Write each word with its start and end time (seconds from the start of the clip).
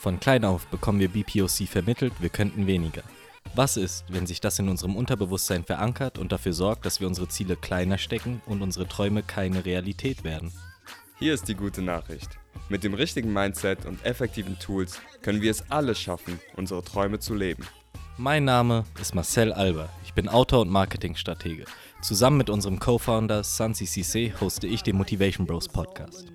Von 0.00 0.18
klein 0.18 0.46
auf 0.46 0.66
bekommen 0.68 0.98
wir 0.98 1.10
BPOC 1.10 1.68
vermittelt, 1.68 2.14
wir 2.20 2.30
könnten 2.30 2.66
weniger. 2.66 3.02
Was 3.54 3.76
ist, 3.76 4.06
wenn 4.08 4.26
sich 4.26 4.40
das 4.40 4.58
in 4.58 4.70
unserem 4.70 4.96
Unterbewusstsein 4.96 5.62
verankert 5.62 6.18
und 6.18 6.32
dafür 6.32 6.54
sorgt, 6.54 6.86
dass 6.86 7.00
wir 7.00 7.06
unsere 7.06 7.28
Ziele 7.28 7.54
kleiner 7.54 7.98
stecken 7.98 8.40
und 8.46 8.62
unsere 8.62 8.88
Träume 8.88 9.22
keine 9.22 9.66
Realität 9.66 10.24
werden? 10.24 10.54
Hier 11.18 11.34
ist 11.34 11.48
die 11.48 11.54
gute 11.54 11.82
Nachricht. 11.82 12.38
Mit 12.70 12.82
dem 12.82 12.94
richtigen 12.94 13.30
Mindset 13.30 13.84
und 13.84 14.02
effektiven 14.02 14.58
Tools 14.58 14.98
können 15.20 15.42
wir 15.42 15.50
es 15.50 15.70
alle 15.70 15.94
schaffen, 15.94 16.40
unsere 16.56 16.82
Träume 16.82 17.18
zu 17.18 17.34
leben. 17.34 17.66
Mein 18.16 18.44
Name 18.46 18.84
ist 19.02 19.14
Marcel 19.14 19.52
Alber. 19.52 19.90
Ich 20.02 20.14
bin 20.14 20.30
Autor 20.30 20.62
und 20.62 20.70
Marketingstratege. 20.70 21.66
Zusammen 22.00 22.38
mit 22.38 22.48
unserem 22.48 22.78
Co-Founder 22.78 23.44
Sansi 23.44 23.84
Cisse 23.84 24.32
hoste 24.40 24.66
ich 24.66 24.82
den 24.82 24.96
Motivation 24.96 25.46
Bros 25.46 25.68
Podcast. 25.68 26.32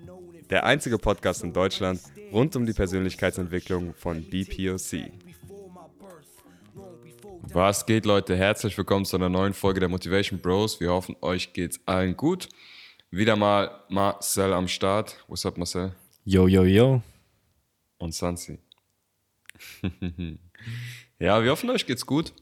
Der 0.50 0.64
einzige 0.64 0.96
Podcast 0.96 1.42
in 1.42 1.52
Deutschland 1.52 2.00
rund 2.32 2.54
um 2.54 2.66
die 2.66 2.72
Persönlichkeitsentwicklung 2.72 3.94
von 3.94 4.22
BPOC. 4.22 5.10
Was 7.52 7.84
geht, 7.84 8.06
Leute? 8.06 8.36
Herzlich 8.36 8.78
willkommen 8.78 9.04
zu 9.04 9.16
einer 9.16 9.28
neuen 9.28 9.54
Folge 9.54 9.80
der 9.80 9.88
Motivation 9.88 10.38
Bros. 10.38 10.78
Wir 10.78 10.92
hoffen, 10.92 11.16
euch 11.20 11.52
geht's 11.52 11.80
allen 11.84 12.16
gut. 12.16 12.48
Wieder 13.10 13.34
mal 13.34 13.82
Marcel 13.88 14.52
am 14.52 14.68
Start. 14.68 15.16
What's 15.26 15.44
up, 15.44 15.58
Marcel? 15.58 15.92
Yo, 16.24 16.46
yo, 16.46 16.62
yo. 16.62 17.02
Und 17.98 18.14
Sansi. 18.14 18.60
ja, 21.18 21.42
wir 21.42 21.50
hoffen, 21.50 21.70
euch 21.70 21.86
geht's 21.86 22.06
gut. 22.06 22.32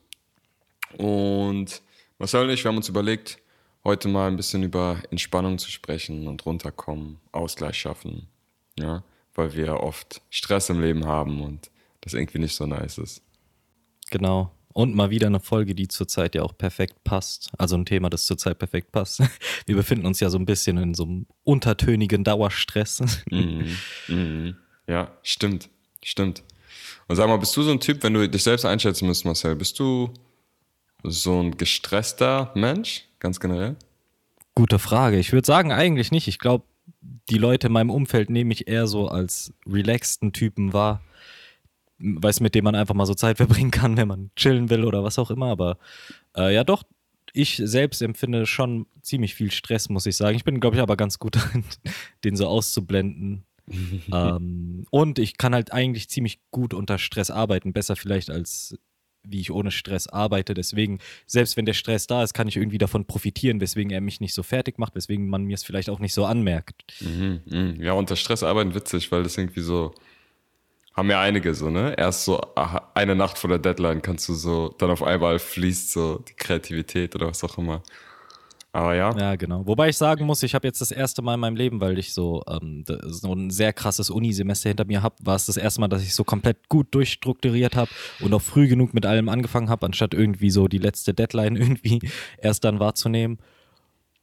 Und 0.99 1.81
Marcel 2.19 2.45
und 2.45 2.51
ich, 2.51 2.63
wir 2.63 2.69
haben 2.69 2.77
uns 2.77 2.89
überlegt, 2.91 3.39
heute 3.85 4.09
mal 4.09 4.29
ein 4.29 4.37
bisschen 4.37 4.63
über 4.63 5.03
Entspannung 5.11 5.59
zu 5.59 5.71
sprechen 5.71 6.27
und 6.27 6.45
runterkommen, 6.47 7.19
Ausgleich 7.33 7.77
schaffen. 7.77 8.29
Ja, 8.79 9.05
weil 9.35 9.55
wir 9.55 9.81
oft 9.81 10.23
Stress 10.31 10.71
im 10.71 10.81
Leben 10.81 11.07
haben 11.07 11.43
und 11.43 11.71
das 12.01 12.15
irgendwie 12.15 12.39
nicht 12.39 12.55
so 12.55 12.67
nice 12.67 12.99
ist. 12.99 13.23
Genau. 14.11 14.53
Und 14.73 14.97
mal 14.97 15.11
wieder 15.11 15.29
eine 15.29 15.39
Folge, 15.39 15.75
die 15.77 15.87
zurzeit 15.87 16.35
ja 16.35 16.43
auch 16.43 16.59
perfekt 16.59 17.05
passt. 17.05 17.53
Also 17.59 17.77
ein 17.77 17.87
Thema, 17.87 18.11
das 18.11 18.27
zurzeit 18.27 18.59
perfekt 18.59 18.91
passt. 18.91 19.23
Wir 19.67 19.77
befinden 19.77 20.05
uns 20.05 20.19
ja 20.19 20.31
so 20.31 20.39
ein 20.39 20.47
bisschen 20.47 20.77
in 20.79 20.95
so 20.95 21.05
einem 21.05 21.27
untertönigen 21.45 22.25
Dauerstress. 22.25 23.03
Mhm. 23.31 23.77
Mhm. 24.09 24.57
Ja, 24.89 25.13
stimmt. 25.23 25.71
Stimmt. 26.03 26.43
Und 27.07 27.17
sag 27.17 27.29
mal, 27.29 27.39
bist 27.39 27.57
du 27.57 27.63
so 27.63 27.71
ein 27.71 27.81
Typ, 27.81 28.03
wenn 28.03 28.15
du 28.15 28.29
dich 28.29 28.43
selbst 28.43 28.65
einschätzen 28.65 29.07
müsst, 29.07 29.25
Marcel, 29.25 29.55
bist 29.55 29.79
du 29.79 30.13
so 31.05 31.41
ein 31.41 31.57
gestresster 31.57 32.51
Mensch, 32.55 33.05
ganz 33.25 33.41
generell? 33.41 33.75
Gute 34.55 34.79
Frage. 34.79 35.19
Ich 35.19 35.33
würde 35.33 35.47
sagen, 35.47 35.73
eigentlich 35.73 36.13
nicht. 36.13 36.29
Ich 36.29 36.39
glaube, 36.39 36.65
die 37.31 37.39
Leute 37.39 37.69
in 37.69 37.73
meinem 37.73 37.89
Umfeld 37.91 38.29
nehme 38.29 38.53
ich 38.53 38.69
eher 38.69 38.87
so 38.87 39.09
als 39.09 39.55
relaxten 39.67 40.33
Typen 40.33 40.75
wahr. 40.75 41.01
Weiß, 41.99 42.41
mit 42.41 42.55
dem 42.55 42.65
man 42.65 42.75
einfach 42.75 42.95
mal 42.95 43.07
so 43.07 43.15
Zeit 43.15 43.37
verbringen 43.39 43.71
kann, 43.71 43.97
wenn 43.97 44.09
man 44.09 44.31
chillen 44.37 44.69
will 44.69 44.85
oder 44.85 45.03
was 45.03 45.19
auch 45.19 45.31
immer. 45.31 45.47
Aber 45.47 45.79
äh, 46.37 46.55
ja, 46.55 46.65
doch, 46.65 46.83
ich 47.33 47.61
selbst 47.65 48.03
empfinde 48.03 48.45
schon 48.45 48.87
ziemlich 49.01 49.35
viel 49.35 49.51
Stress, 49.51 49.89
muss 49.89 50.05
ich 50.05 50.17
sagen. 50.17 50.37
Ich 50.37 50.45
bin, 50.45 50.61
glaube 50.61 50.77
ich, 50.77 50.83
aber 50.83 50.99
ganz 50.99 51.19
gut 51.19 51.37
darin, 51.37 51.65
den 52.25 52.37
so 52.37 52.47
auszublenden. 52.47 53.45
ähm, 54.13 54.85
und 54.91 55.19
ich 55.19 55.39
kann 55.39 55.55
halt 55.55 55.73
eigentlich 55.73 56.11
ziemlich 56.11 56.41
gut 56.51 56.75
unter 56.75 56.99
Stress 56.99 57.31
arbeiten. 57.31 57.73
Besser 57.73 57.97
vielleicht 57.97 58.29
als 58.29 58.77
wie 59.25 59.41
ich 59.41 59.51
ohne 59.51 59.71
Stress 59.71 60.07
arbeite. 60.07 60.55
Deswegen, 60.55 60.99
selbst 61.27 61.57
wenn 61.57 61.67
der 61.67 61.73
Stress 61.73 62.07
da 62.07 62.23
ist, 62.23 62.35
kann 62.35 62.49
ich 62.49 62.57
irgendwie 62.57 62.79
davon 62.79 63.07
profitieren, 63.07 63.61
weswegen 63.61 63.91
er 63.91 64.01
mich 64.01 64.21
nicht 64.21 64.35
so 64.35 64.43
fertig 64.43 64.79
macht, 64.79 64.95
weswegen 64.95 65.29
man 65.29 65.45
mir 65.45 65.55
es 65.55 65.65
vielleicht 65.65 65.91
auch 65.91 65.99
nicht 65.99 66.15
so 66.15 66.25
anmerkt. 66.25 66.85
Mhm, 67.01 67.41
mh. 67.47 67.85
Ja, 67.85 67.93
unter 67.93 68.17
Stress 68.17 68.43
arbeiten 68.43 68.75
witzig, 68.75 69.11
weil 69.13 69.23
das 69.23 69.37
irgendwie 69.37 69.63
so, 69.63 69.95
haben 70.95 71.11
ja 71.11 71.21
einige 71.21 71.55
so, 71.55 71.71
ne? 71.71 71.95
Erst 71.99 72.25
so 72.25 72.41
eine 72.95 73.17
Nacht 73.17 73.39
vor 73.39 73.49
der 73.49 73.59
Deadline 73.59 74.01
kannst 74.01 74.29
du 74.29 74.35
so, 74.35 74.75
dann 74.79 74.91
auf 74.91 75.03
einmal 75.03 75.39
fließt 75.39 75.93
so 75.93 76.19
die 76.19 76.35
Kreativität 76.35 77.15
oder 77.15 77.27
was 77.27 77.43
auch 77.43 77.59
immer. 77.59 77.83
Aber 78.75 78.97
ja. 78.97 79.17
Ja, 79.17 79.37
genau. 79.37 79.65
Wobei 79.69 79.91
ich 79.91 79.97
sagen 79.97 80.27
muss, 80.27 80.43
ich 80.43 80.53
habe 80.53 80.67
jetzt 80.67 80.81
das 80.81 80.91
erste 80.91 81.23
Mal 81.23 81.35
in 81.35 81.41
meinem 81.41 81.55
Leben, 81.55 81.81
weil 81.81 81.97
ich 81.97 82.13
so, 82.13 82.43
ähm, 82.49 82.85
so 83.05 83.33
ein 83.33 83.51
sehr 83.51 83.73
krasses 83.73 84.11
Unisemester 84.11 84.69
hinter 84.69 84.85
mir 84.85 85.01
habe, 85.01 85.15
war 85.23 85.37
es 85.37 85.47
das 85.47 85.57
erste 85.57 85.81
Mal, 85.81 85.87
dass 85.87 86.03
ich 86.03 86.13
so 86.13 86.25
komplett 86.25 86.69
gut 86.69 86.89
durchstrukturiert 86.91 87.77
habe 87.77 87.89
und 88.19 88.35
auch 88.35 88.43
früh 88.43 88.67
genug 88.67 88.93
mit 88.93 89.07
allem 89.07 89.29
angefangen 89.29 89.71
habe, 89.71 89.87
anstatt 89.87 90.13
irgendwie 90.13 90.51
so 90.51 90.67
die 90.67 90.79
letzte 90.79 91.15
Deadline 91.15 91.55
irgendwie 91.57 92.01
erst 92.39 92.65
dann 92.65 92.81
wahrzunehmen. 92.81 93.39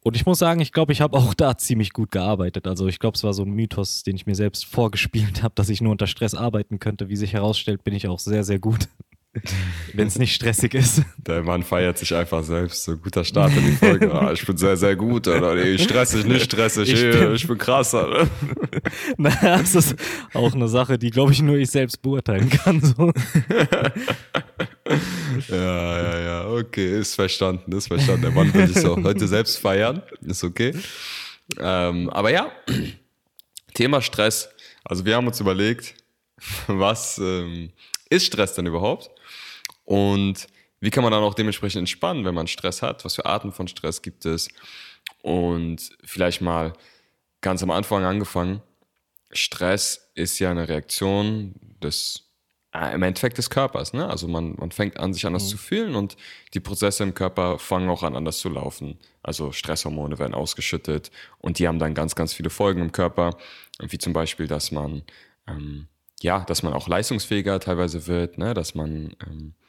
Und 0.03 0.17
ich 0.17 0.25
muss 0.25 0.39
sagen, 0.39 0.59
ich 0.59 0.73
glaube, 0.73 0.91
ich 0.91 0.99
habe 0.99 1.17
auch 1.17 1.33
da 1.33 1.57
ziemlich 1.57 1.93
gut 1.93 2.11
gearbeitet. 2.11 2.67
Also 2.67 2.87
ich 2.87 2.99
glaube, 2.99 3.15
es 3.15 3.23
war 3.23 3.33
so 3.33 3.43
ein 3.43 3.51
Mythos, 3.51 4.03
den 4.03 4.17
ich 4.17 4.25
mir 4.25 4.35
selbst 4.35 4.65
vorgespielt 4.65 5.43
habe, 5.43 5.55
dass 5.55 5.69
ich 5.69 5.79
nur 5.79 5.93
unter 5.93 6.07
Stress 6.07 6.35
arbeiten 6.35 6.77
könnte. 6.79 7.07
Wie 7.07 7.15
sich 7.15 7.31
herausstellt, 7.31 7.85
bin 7.85 7.93
ich 7.93 8.09
auch 8.09 8.19
sehr, 8.19 8.43
sehr 8.43 8.59
gut. 8.59 8.89
Wenn 9.93 10.07
es 10.07 10.19
nicht 10.19 10.35
stressig 10.35 10.73
ist. 10.73 11.03
Der 11.17 11.41
Mann 11.41 11.63
feiert 11.63 11.97
sich 11.97 12.13
einfach 12.13 12.43
selbst. 12.43 12.83
So 12.83 12.97
guter 12.97 13.23
Start 13.23 13.55
in 13.55 13.65
die 13.65 13.71
Folge. 13.77 14.11
Ah, 14.13 14.33
ich 14.33 14.45
bin 14.45 14.57
sehr, 14.57 14.75
sehr 14.75 14.95
gut. 14.97 15.25
Oder 15.27 15.55
nee, 15.55 15.77
stressig, 15.77 16.25
nicht 16.25 16.43
stressig. 16.43 16.91
Ich, 16.91 17.01
bin, 17.01 17.33
ich 17.33 17.47
bin 17.47 17.57
krasser. 17.57 18.27
naja, 19.17 19.57
das 19.57 19.73
ist 19.75 19.95
auch 20.33 20.53
eine 20.53 20.67
Sache, 20.67 20.97
die, 20.97 21.11
glaube 21.11 21.31
ich, 21.31 21.41
nur 21.41 21.55
ich 21.55 21.71
selbst 21.71 22.01
beurteilen 22.01 22.49
kann. 22.49 22.81
So. 22.81 23.13
ja, 25.47 26.01
ja, 26.01 26.19
ja. 26.19 26.47
Okay, 26.47 26.99
ist 26.99 27.15
verstanden, 27.15 27.71
ist 27.71 27.87
verstanden. 27.87 28.23
Der 28.23 28.31
Mann 28.31 28.53
will 28.53 28.67
sich 28.67 28.81
so 28.81 29.01
heute 29.01 29.29
selbst 29.29 29.59
feiern. 29.59 30.03
Ist 30.21 30.43
okay. 30.43 30.73
Ähm, 31.57 32.09
aber 32.09 32.31
ja, 32.31 32.51
Thema 33.73 34.01
Stress. 34.01 34.49
Also 34.83 35.05
wir 35.05 35.15
haben 35.15 35.27
uns 35.27 35.39
überlegt, 35.39 35.95
was 36.67 37.17
ähm, 37.17 37.71
ist 38.09 38.25
Stress 38.25 38.55
denn 38.55 38.65
überhaupt? 38.65 39.09
Und 39.91 40.47
wie 40.79 40.89
kann 40.89 41.03
man 41.03 41.11
dann 41.11 41.21
auch 41.21 41.33
dementsprechend 41.33 41.79
entspannen, 41.79 42.23
wenn 42.23 42.33
man 42.33 42.47
Stress 42.47 42.81
hat? 42.81 43.03
Was 43.03 43.15
für 43.15 43.25
Arten 43.25 43.51
von 43.51 43.67
Stress 43.67 44.01
gibt 44.01 44.25
es? 44.25 44.47
Und 45.21 45.89
vielleicht 46.05 46.39
mal 46.39 46.71
ganz 47.41 47.61
am 47.61 47.71
Anfang 47.71 48.05
angefangen. 48.05 48.61
Stress 49.33 50.09
ist 50.15 50.39
ja 50.39 50.49
eine 50.49 50.69
Reaktion 50.69 51.55
des, 51.83 52.23
äh, 52.73 52.95
im 52.95 53.03
Endeffekt 53.03 53.37
des 53.37 53.49
Körpers. 53.49 53.91
Ne? 53.91 54.09
Also 54.09 54.29
man, 54.29 54.55
man 54.57 54.71
fängt 54.71 54.97
an, 54.97 55.13
sich 55.13 55.25
anders 55.25 55.43
mhm. 55.43 55.49
zu 55.49 55.57
fühlen 55.57 55.95
und 55.95 56.15
die 56.53 56.61
Prozesse 56.61 57.03
im 57.03 57.13
Körper 57.13 57.59
fangen 57.59 57.89
auch 57.89 58.03
an, 58.03 58.15
anders 58.15 58.39
zu 58.39 58.47
laufen. 58.47 58.97
Also 59.23 59.51
Stresshormone 59.51 60.19
werden 60.19 60.33
ausgeschüttet 60.33 61.11
und 61.37 61.59
die 61.59 61.67
haben 61.67 61.79
dann 61.79 61.95
ganz, 61.95 62.15
ganz 62.15 62.31
viele 62.31 62.49
Folgen 62.49 62.79
im 62.79 62.93
Körper. 62.93 63.35
Wie 63.81 63.97
zum 63.97 64.13
Beispiel, 64.13 64.47
dass 64.47 64.71
man, 64.71 65.03
ähm, 65.47 65.89
ja, 66.21 66.45
dass 66.45 66.63
man 66.63 66.71
auch 66.71 66.87
leistungsfähiger 66.87 67.59
teilweise 67.59 68.07
wird, 68.07 68.37
ne? 68.37 68.53
dass 68.53 68.73
man 68.73 69.17
ähm, 69.27 69.53
äh, 69.59 69.60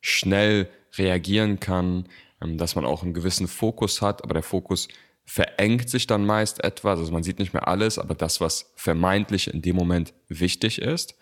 schnell 0.00 0.68
reagieren 0.96 1.60
kann, 1.60 2.08
ähm, 2.40 2.58
dass 2.58 2.74
man 2.74 2.84
auch 2.84 3.02
einen 3.02 3.14
gewissen 3.14 3.48
Fokus 3.48 4.02
hat, 4.02 4.22
aber 4.24 4.34
der 4.34 4.42
Fokus 4.42 4.88
verengt 5.24 5.90
sich 5.90 6.06
dann 6.06 6.24
meist 6.24 6.64
etwas, 6.64 6.98
also 6.98 7.12
man 7.12 7.22
sieht 7.22 7.38
nicht 7.38 7.52
mehr 7.52 7.68
alles, 7.68 7.98
aber 7.98 8.14
das, 8.14 8.40
was 8.40 8.72
vermeintlich 8.76 9.52
in 9.52 9.60
dem 9.60 9.76
Moment 9.76 10.14
wichtig 10.28 10.80
ist. 10.80 11.16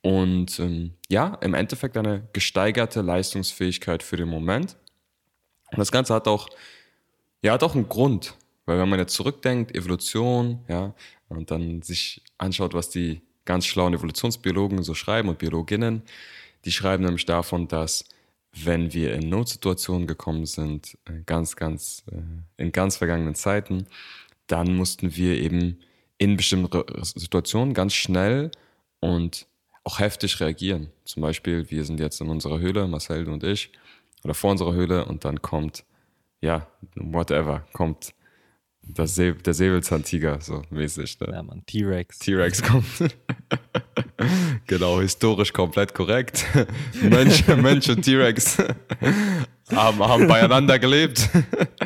Und 0.00 0.60
ähm, 0.60 0.92
ja, 1.08 1.34
im 1.40 1.54
Endeffekt 1.54 1.96
eine 1.96 2.28
gesteigerte 2.32 3.02
Leistungsfähigkeit 3.02 4.04
für 4.04 4.16
den 4.16 4.28
Moment. 4.28 4.76
Und 5.72 5.78
das 5.78 5.90
Ganze 5.90 6.14
hat 6.14 6.28
auch, 6.28 6.48
ja, 7.42 7.54
hat 7.54 7.64
auch 7.64 7.74
einen 7.74 7.88
Grund, 7.88 8.34
weil 8.64 8.78
wenn 8.78 8.88
man 8.88 9.00
jetzt 9.00 9.14
zurückdenkt, 9.14 9.74
Evolution, 9.74 10.64
ja, 10.68 10.94
und 11.28 11.50
dann 11.50 11.82
sich 11.82 12.22
anschaut, 12.38 12.74
was 12.74 12.90
die 12.90 13.22
ganz 13.44 13.66
schlauen 13.66 13.94
Evolutionsbiologen 13.94 14.84
so 14.84 14.94
schreiben 14.94 15.28
und 15.28 15.38
Biologinnen, 15.38 16.02
die 16.66 16.72
schreiben 16.72 17.04
nämlich 17.04 17.24
davon, 17.24 17.68
dass 17.68 18.04
wenn 18.52 18.92
wir 18.92 19.14
in 19.14 19.28
Notsituationen 19.28 20.06
gekommen 20.06 20.46
sind, 20.46 20.98
äh, 21.06 21.22
ganz, 21.24 21.56
ganz, 21.56 22.04
äh, 22.10 22.62
in 22.62 22.72
ganz 22.72 22.96
vergangenen 22.96 23.34
Zeiten, 23.34 23.86
dann 24.46 24.74
mussten 24.74 25.16
wir 25.16 25.40
eben 25.40 25.78
in 26.18 26.36
bestimmten 26.36 26.82
Situationen 27.02 27.74
ganz 27.74 27.94
schnell 27.94 28.50
und 29.00 29.46
auch 29.84 30.00
heftig 30.00 30.40
reagieren. 30.40 30.90
Zum 31.04 31.22
Beispiel, 31.22 31.70
wir 31.70 31.84
sind 31.84 32.00
jetzt 32.00 32.20
in 32.20 32.28
unserer 32.28 32.58
Höhle, 32.58 32.88
Marcel 32.88 33.28
und 33.28 33.44
ich, 33.44 33.70
oder 34.24 34.34
vor 34.34 34.50
unserer 34.50 34.72
Höhle 34.72 35.04
und 35.04 35.24
dann 35.24 35.42
kommt, 35.42 35.84
ja, 36.40 36.66
whatever, 36.94 37.66
kommt 37.72 38.14
das 38.88 39.14
See, 39.14 39.32
der 39.32 39.54
Säbelzahntiger, 39.54 40.40
so 40.40 40.62
mäßig. 40.70 41.18
Ne? 41.20 41.28
Ja, 41.32 41.42
man, 41.42 41.64
T-Rex. 41.66 42.18
T-Rex 42.20 42.62
kommt. 42.62 42.86
genau, 44.66 45.00
historisch 45.00 45.52
komplett 45.52 45.94
korrekt. 45.94 46.46
Mensch, 47.02 47.46
Mensch 47.48 47.88
und 47.88 48.02
T-Rex 48.02 48.58
haben, 49.74 49.98
haben 49.98 50.28
beieinander 50.28 50.78
gelebt. 50.78 51.28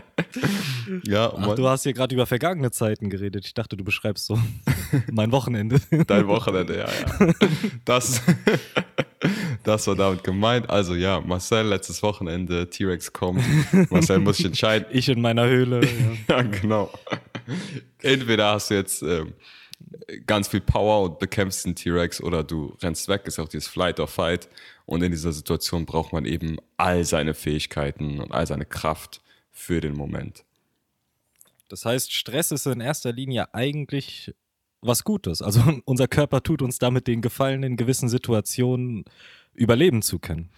ja, 1.05 1.33
Ach, 1.35 1.55
du 1.55 1.69
hast 1.69 1.85
hier 1.85 1.93
gerade 1.95 2.15
über 2.15 2.27
vergangene 2.27 2.71
Zeiten 2.71 3.11
geredet. 3.11 3.47
Ich 3.47 3.55
dachte, 3.55 3.77
du 3.77 3.85
beschreibst 3.85 4.27
so 4.27 4.39
mein 5.11 5.33
Wochenende. 5.33 5.81
Dein 6.07 6.27
Wochenende, 6.29 6.79
ja, 6.79 6.89
ja. 6.89 7.33
Das, 7.85 8.23
das 9.63 9.87
war 9.87 9.95
damit 9.95 10.25
gemeint. 10.25 10.71
Also 10.71 10.95
ja, 10.95 11.21
Marcel, 11.21 11.67
letztes 11.67 12.03
Wochenende, 12.03 12.69
T-Rex 12.69 13.13
kommt. 13.13 13.43
Marcel 13.91 14.19
muss 14.19 14.39
sich 14.39 14.47
entscheiden. 14.47 14.87
Ich 14.91 15.09
in 15.09 15.21
meiner 15.21 15.47
Höhle. 15.47 15.81
Ja, 16.29 16.37
ja 16.37 16.43
genau. 16.43 16.91
Entweder 18.01 18.53
hast 18.53 18.71
du 18.71 18.75
jetzt 18.75 19.03
ähm, 19.03 19.35
ganz 20.27 20.49
viel 20.49 20.61
Power 20.61 21.03
und 21.03 21.19
bekämpfst 21.19 21.67
einen 21.67 21.75
T-Rex 21.75 22.23
oder 22.23 22.43
du 22.43 22.77
rennst 22.83 23.09
weg, 23.09 23.23
ist 23.27 23.39
auch 23.39 23.49
dieses 23.49 23.69
Flight 23.69 24.01
or 24.01 24.09
Fight. 24.09 24.49
Und 24.87 25.03
in 25.03 25.13
dieser 25.13 25.33
Situation 25.33 25.87
braucht 25.87 26.13
man 26.13 26.25
eben 26.25 26.57
all 26.77 27.05
seine 27.05 27.35
Fähigkeiten 27.35 28.21
und 28.21 28.33
all 28.33 28.47
seine 28.47 28.65
Kraft 28.65 29.21
für 29.51 29.81
den 29.81 29.95
Moment. 29.95 30.45
Das 31.69 31.85
heißt, 31.85 32.13
Stress 32.13 32.51
ist 32.51 32.67
in 32.67 32.81
erster 32.81 33.13
Linie 33.13 33.55
eigentlich 33.55 34.35
was 34.81 35.05
Gutes. 35.05 35.43
Also 35.43 35.63
unser 35.85 36.09
Körper 36.09 36.43
tut 36.43 36.63
uns 36.63 36.79
damit 36.79 37.07
den 37.07 37.23
Gefallen, 37.23 37.63
in 37.63 37.77
gewissen 37.77 38.09
Situationen 38.09 39.05
überleben 39.55 40.03
zu 40.03 40.19
können. 40.19 40.51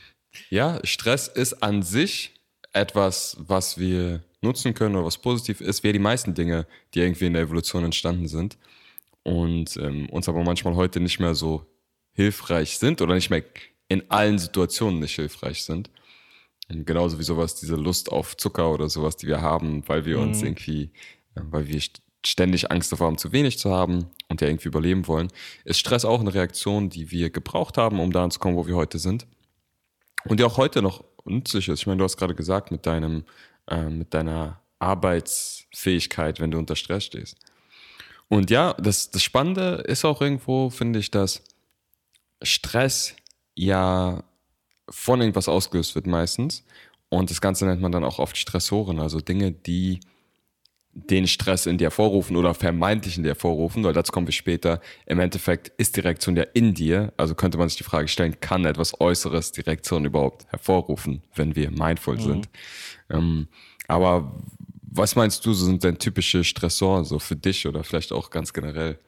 Ja, 0.50 0.80
Stress 0.84 1.28
ist 1.28 1.62
an 1.62 1.82
sich 1.82 2.34
etwas, 2.72 3.36
was 3.38 3.78
wir 3.78 4.22
nutzen 4.40 4.74
können 4.74 4.96
oder 4.96 5.04
was 5.04 5.18
positiv 5.18 5.60
ist, 5.60 5.84
wie 5.84 5.92
die 5.92 5.98
meisten 5.98 6.34
Dinge, 6.34 6.66
die 6.94 7.00
irgendwie 7.00 7.26
in 7.26 7.34
der 7.34 7.42
Evolution 7.42 7.84
entstanden 7.84 8.28
sind 8.28 8.56
und 9.22 9.76
ähm, 9.76 10.08
uns 10.08 10.28
aber 10.28 10.42
manchmal 10.42 10.74
heute 10.74 11.00
nicht 11.00 11.20
mehr 11.20 11.34
so 11.34 11.66
hilfreich 12.12 12.78
sind 12.78 13.00
oder 13.00 13.14
nicht 13.14 13.30
mehr 13.30 13.44
in 13.88 14.10
allen 14.10 14.38
Situationen 14.38 15.00
nicht 15.00 15.14
hilfreich 15.14 15.62
sind. 15.64 15.90
Und 16.68 16.86
genauso 16.86 17.18
wie 17.18 17.24
sowas, 17.24 17.54
diese 17.54 17.76
Lust 17.76 18.10
auf 18.10 18.36
Zucker 18.36 18.72
oder 18.72 18.88
sowas, 18.88 19.16
die 19.16 19.26
wir 19.26 19.40
haben, 19.40 19.86
weil 19.86 20.04
wir 20.04 20.16
mhm. 20.16 20.22
uns 20.24 20.42
irgendwie, 20.42 20.90
äh, 21.34 21.40
weil 21.44 21.68
wir 21.68 21.80
ständig 22.24 22.70
Angst 22.70 22.92
davor 22.92 23.08
haben, 23.08 23.18
zu 23.18 23.32
wenig 23.32 23.58
zu 23.58 23.70
haben 23.70 24.10
und 24.28 24.40
ja 24.40 24.48
irgendwie 24.48 24.68
überleben 24.68 25.06
wollen, 25.08 25.28
ist 25.64 25.78
Stress 25.78 26.04
auch 26.04 26.20
eine 26.20 26.34
Reaktion, 26.34 26.88
die 26.88 27.10
wir 27.10 27.30
gebraucht 27.30 27.78
haben, 27.78 28.00
um 28.00 28.12
dahin 28.12 28.30
zu 28.30 28.38
kommen, 28.38 28.56
wo 28.56 28.66
wir 28.66 28.76
heute 28.76 28.98
sind. 28.98 29.26
Und 30.24 30.38
die 30.38 30.44
auch 30.44 30.56
heute 30.56 30.82
noch 30.82 31.04
nützlich 31.24 31.68
ist. 31.68 31.80
Ich 31.80 31.86
meine, 31.86 31.98
du 31.98 32.04
hast 32.04 32.16
gerade 32.16 32.34
gesagt, 32.34 32.70
mit 32.70 32.86
deinem, 32.86 33.24
äh, 33.68 33.88
mit 33.88 34.14
deiner 34.14 34.60
Arbeitsfähigkeit, 34.78 36.40
wenn 36.40 36.50
du 36.50 36.58
unter 36.58 36.76
Stress 36.76 37.04
stehst. 37.04 37.36
Und 38.28 38.50
ja, 38.50 38.74
das, 38.74 39.10
das 39.10 39.22
Spannende 39.22 39.84
ist 39.86 40.04
auch 40.04 40.20
irgendwo, 40.20 40.70
finde 40.70 40.98
ich, 40.98 41.10
dass 41.10 41.42
Stress 42.42 43.14
ja 43.54 44.24
von 44.88 45.20
irgendwas 45.20 45.48
ausgelöst 45.48 45.94
wird 45.94 46.06
meistens. 46.06 46.64
Und 47.08 47.30
das 47.30 47.40
Ganze 47.40 47.66
nennt 47.66 47.82
man 47.82 47.92
dann 47.92 48.04
auch 48.04 48.18
oft 48.18 48.36
Stressoren, 48.36 48.98
also 48.98 49.20
Dinge, 49.20 49.52
die 49.52 50.00
den 50.94 51.26
Stress 51.26 51.66
in 51.66 51.78
dir 51.78 51.84
hervorrufen 51.84 52.36
oder 52.36 52.52
vermeintlich 52.52 53.16
in 53.16 53.22
dir 53.22 53.30
hervorrufen, 53.30 53.82
weil 53.82 53.94
dazu 53.94 54.12
kommen 54.12 54.26
wir 54.26 54.32
später. 54.32 54.80
Im 55.06 55.20
Endeffekt 55.20 55.68
ist 55.78 55.96
die 55.96 56.00
Reaktion 56.00 56.36
ja 56.36 56.44
in 56.54 56.74
dir, 56.74 57.12
also 57.16 57.34
könnte 57.34 57.56
man 57.56 57.68
sich 57.68 57.78
die 57.78 57.84
Frage 57.84 58.08
stellen, 58.08 58.38
kann 58.40 58.66
etwas 58.66 59.00
Äußeres 59.00 59.52
die 59.52 59.62
Reaktion 59.62 60.04
überhaupt 60.04 60.46
hervorrufen, 60.50 61.22
wenn 61.34 61.56
wir 61.56 61.70
mindful 61.70 62.16
mhm. 62.16 62.20
sind? 62.20 62.48
Ähm, 63.10 63.48
aber 63.88 64.34
was 64.82 65.16
meinst 65.16 65.46
du, 65.46 65.54
sind 65.54 65.82
denn 65.82 65.98
typische 65.98 66.44
Stressoren 66.44 67.04
so 67.04 67.18
für 67.18 67.36
dich 67.36 67.66
oder 67.66 67.82
vielleicht 67.84 68.12
auch 68.12 68.28
ganz 68.28 68.52
generell? 68.52 68.98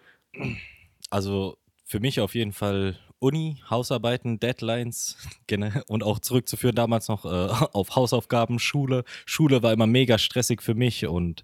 Also 1.10 1.58
für 1.84 2.00
mich 2.00 2.20
auf 2.20 2.34
jeden 2.34 2.52
Fall 2.52 2.98
Uni, 3.24 3.56
Hausarbeiten, 3.70 4.38
Deadlines 4.38 5.16
und 5.88 6.02
auch 6.02 6.18
zurückzuführen 6.18 6.74
damals 6.74 7.08
noch 7.08 7.24
äh, 7.24 7.28
auf 7.72 7.96
Hausaufgaben, 7.96 8.58
Schule. 8.58 9.04
Schule 9.24 9.62
war 9.62 9.72
immer 9.72 9.86
mega 9.86 10.18
stressig 10.18 10.62
für 10.62 10.74
mich 10.74 11.06
und 11.06 11.42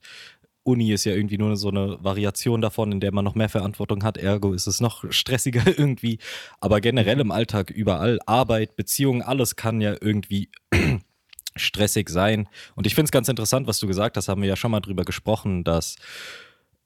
Uni 0.63 0.93
ist 0.93 1.07
ja 1.07 1.15
irgendwie 1.15 1.39
nur 1.39 1.57
so 1.57 1.71
eine 1.71 1.97
Variation 2.05 2.61
davon, 2.61 2.93
in 2.93 3.01
der 3.01 3.15
man 3.15 3.25
noch 3.25 3.35
mehr 3.35 3.49
Verantwortung 3.49 4.05
hat. 4.05 4.19
Ergo 4.19 4.53
ist 4.53 4.67
es 4.67 4.83
noch 4.83 5.11
stressiger 5.11 5.67
irgendwie. 5.79 6.19
Aber 6.61 6.83
generell 6.83 7.15
mhm. 7.15 7.23
im 7.23 7.31
Alltag 7.31 7.71
überall, 7.71 8.19
Arbeit, 8.27 8.77
Beziehungen, 8.77 9.23
alles 9.23 9.57
kann 9.57 9.81
ja 9.81 9.97
irgendwie 9.99 10.51
stressig 11.57 12.11
sein. 12.11 12.47
Und 12.75 12.87
ich 12.87 12.95
finde 12.95 13.07
es 13.07 13.11
ganz 13.11 13.29
interessant, 13.31 13.67
was 13.67 13.79
du 13.79 13.87
gesagt 13.87 14.19
hast, 14.19 14.29
haben 14.29 14.43
wir 14.43 14.51
ja 14.51 14.57
schon 14.57 14.71
mal 14.71 14.81
drüber 14.81 15.05
gesprochen, 15.05 15.65
dass 15.65 15.97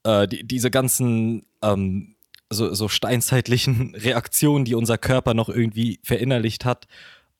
äh, 0.05 0.25
die, 0.25 0.47
diese 0.47 0.71
ganzen 0.71 1.45
ähm, 1.61 2.14
so, 2.49 2.73
so 2.73 2.87
steinzeitlichen 2.87 3.95
Reaktionen, 3.95 4.65
die 4.65 4.75
unser 4.75 4.97
Körper 4.97 5.33
noch 5.33 5.49
irgendwie 5.49 5.99
verinnerlicht 6.03 6.65
hat, 6.65 6.87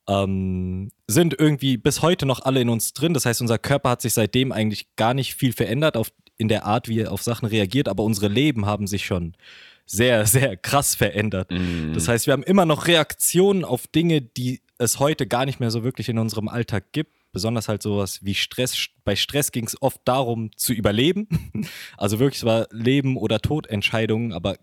ähm, 0.08 0.92
sind 1.08 1.36
irgendwie 1.40 1.78
bis 1.78 2.02
heute 2.02 2.26
noch 2.26 2.42
alle 2.42 2.62
in 2.62 2.70
uns 2.70 2.94
drin. 2.94 3.14
Das 3.14 3.26
heißt, 3.26 3.42
unser 3.42 3.58
Körper 3.58 3.92
hat 3.92 4.02
sich 4.02 4.14
seitdem 4.14 4.52
eigentlich 4.52 4.96
gar 4.96 5.14
nicht 5.14 5.36
viel 5.36 5.54
verändert 5.54 5.98
auf, 5.98 6.12
in 6.38 6.48
der 6.48 6.66
Art, 6.66 6.88
wie 6.88 7.00
er 7.00 7.12
auf 7.12 7.24
Sachen 7.24 7.48
reagiert, 7.48 7.88
aber 7.88 8.04
unsere 8.04 8.28
Leben 8.28 8.66
haben 8.66 8.88
sich 8.88 9.06
schon 9.06 9.34
sehr, 9.86 10.26
sehr 10.26 10.58
krass 10.58 10.96
verändert. 10.96 11.52
Mm. 11.52 11.94
Das 11.94 12.08
heißt, 12.08 12.26
wir 12.28 12.34
haben 12.34 12.44
immer 12.44 12.66
noch 12.66 12.88
Reaktionen 12.88 13.64
auf 13.64 13.88
Dinge, 13.88 14.22
die 14.22 14.62
es 14.78 15.00
heute 15.00 15.28
gar 15.28 15.46
nicht 15.46 15.60
mehr 15.60 15.72
so 15.72 15.84
wirklich 15.84 16.10
in 16.10 16.18
unserem 16.18 16.48
Alltag 16.48 16.92
gibt. 16.92 17.12
Besonders 17.32 17.68
halt 17.68 17.84
sowas 17.84 18.24
wie 18.24 18.34
Stress. 18.34 18.88
Bei 19.04 19.16
Stress 19.16 19.52
ging 19.52 19.66
es 19.66 19.82
oft 19.82 20.02
darum, 20.06 20.52
zu 20.56 20.74
überleben. 20.74 21.28
Also 21.98 22.20
wirklich, 22.20 22.40
es 22.40 22.46
war 22.46 22.68
Leben- 22.72 23.18
oder 23.18 23.40
Todentscheidungen, 23.40 24.34
aber 24.34 24.58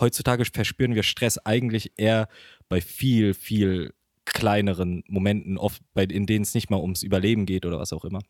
heutzutage 0.00 0.44
verspüren 0.44 0.94
wir 0.94 1.02
Stress 1.02 1.38
eigentlich 1.38 1.92
eher 1.96 2.28
bei 2.68 2.80
viel, 2.80 3.34
viel 3.34 3.92
kleineren 4.24 5.04
Momenten, 5.08 5.56
oft 5.56 5.82
bei, 5.94 6.04
in 6.04 6.26
denen 6.26 6.42
es 6.42 6.54
nicht 6.54 6.70
mal 6.70 6.80
ums 6.80 7.02
Überleben 7.02 7.46
geht 7.46 7.64
oder 7.64 7.78
was 7.78 7.92
auch 7.92 8.04
immer. 8.04 8.20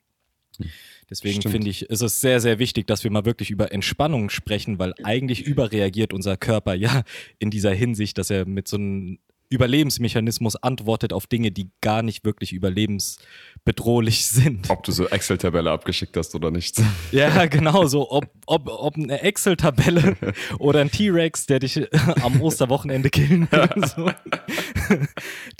Hm. 0.59 0.71
Deswegen 1.11 1.43
finde 1.43 1.69
ich, 1.69 1.83
ist 1.83 2.03
es 2.03 2.21
sehr, 2.21 2.41
sehr 2.41 2.59
wichtig, 2.59 2.87
dass 2.87 3.05
wir 3.05 3.11
mal 3.11 3.25
wirklich 3.25 3.51
über 3.51 3.73
Entspannung 3.73 4.31
sprechen, 4.31 4.79
weil 4.79 4.95
eigentlich 5.03 5.43
überreagiert 5.47 6.13
unser 6.13 6.37
Körper 6.37 6.75
ja 6.75 7.03
in 7.39 7.51
dieser 7.51 7.73
Hinsicht, 7.73 8.19
dass 8.19 8.31
er 8.31 8.47
mit 8.47 8.69
so 8.69 8.77
einem 8.77 9.19
Überlebensmechanismus 9.49 10.57
antwortet 10.57 11.13
auf 11.13 11.27
Dinge, 11.27 11.51
die 11.51 11.71
gar 11.81 12.03
nicht 12.03 12.25
wirklich 12.25 12.53
überlebensbedrohlich 12.53 14.27
sind. 14.29 14.71
Ob 14.71 14.83
du 14.83 14.93
so 14.93 15.09
Excel-Tabelle 15.09 15.71
abgeschickt 15.71 16.17
hast 16.17 16.35
oder 16.35 16.51
nicht. 16.51 16.81
Ja, 17.13 17.47
genau 17.47 17.87
so. 17.87 18.11
Ob, 18.11 18.27
ob, 18.47 18.69
ob 18.69 18.97
eine 18.97 19.21
Excel-Tabelle 19.21 20.17
oder 20.59 20.81
ein 20.81 20.91
T-Rex, 20.91 21.47
der 21.47 21.61
dich 21.61 21.81
am 22.23 22.41
Osterwochenende 22.41 23.11
killen 23.11 23.49
will. 23.51 23.69
So. 23.87 24.11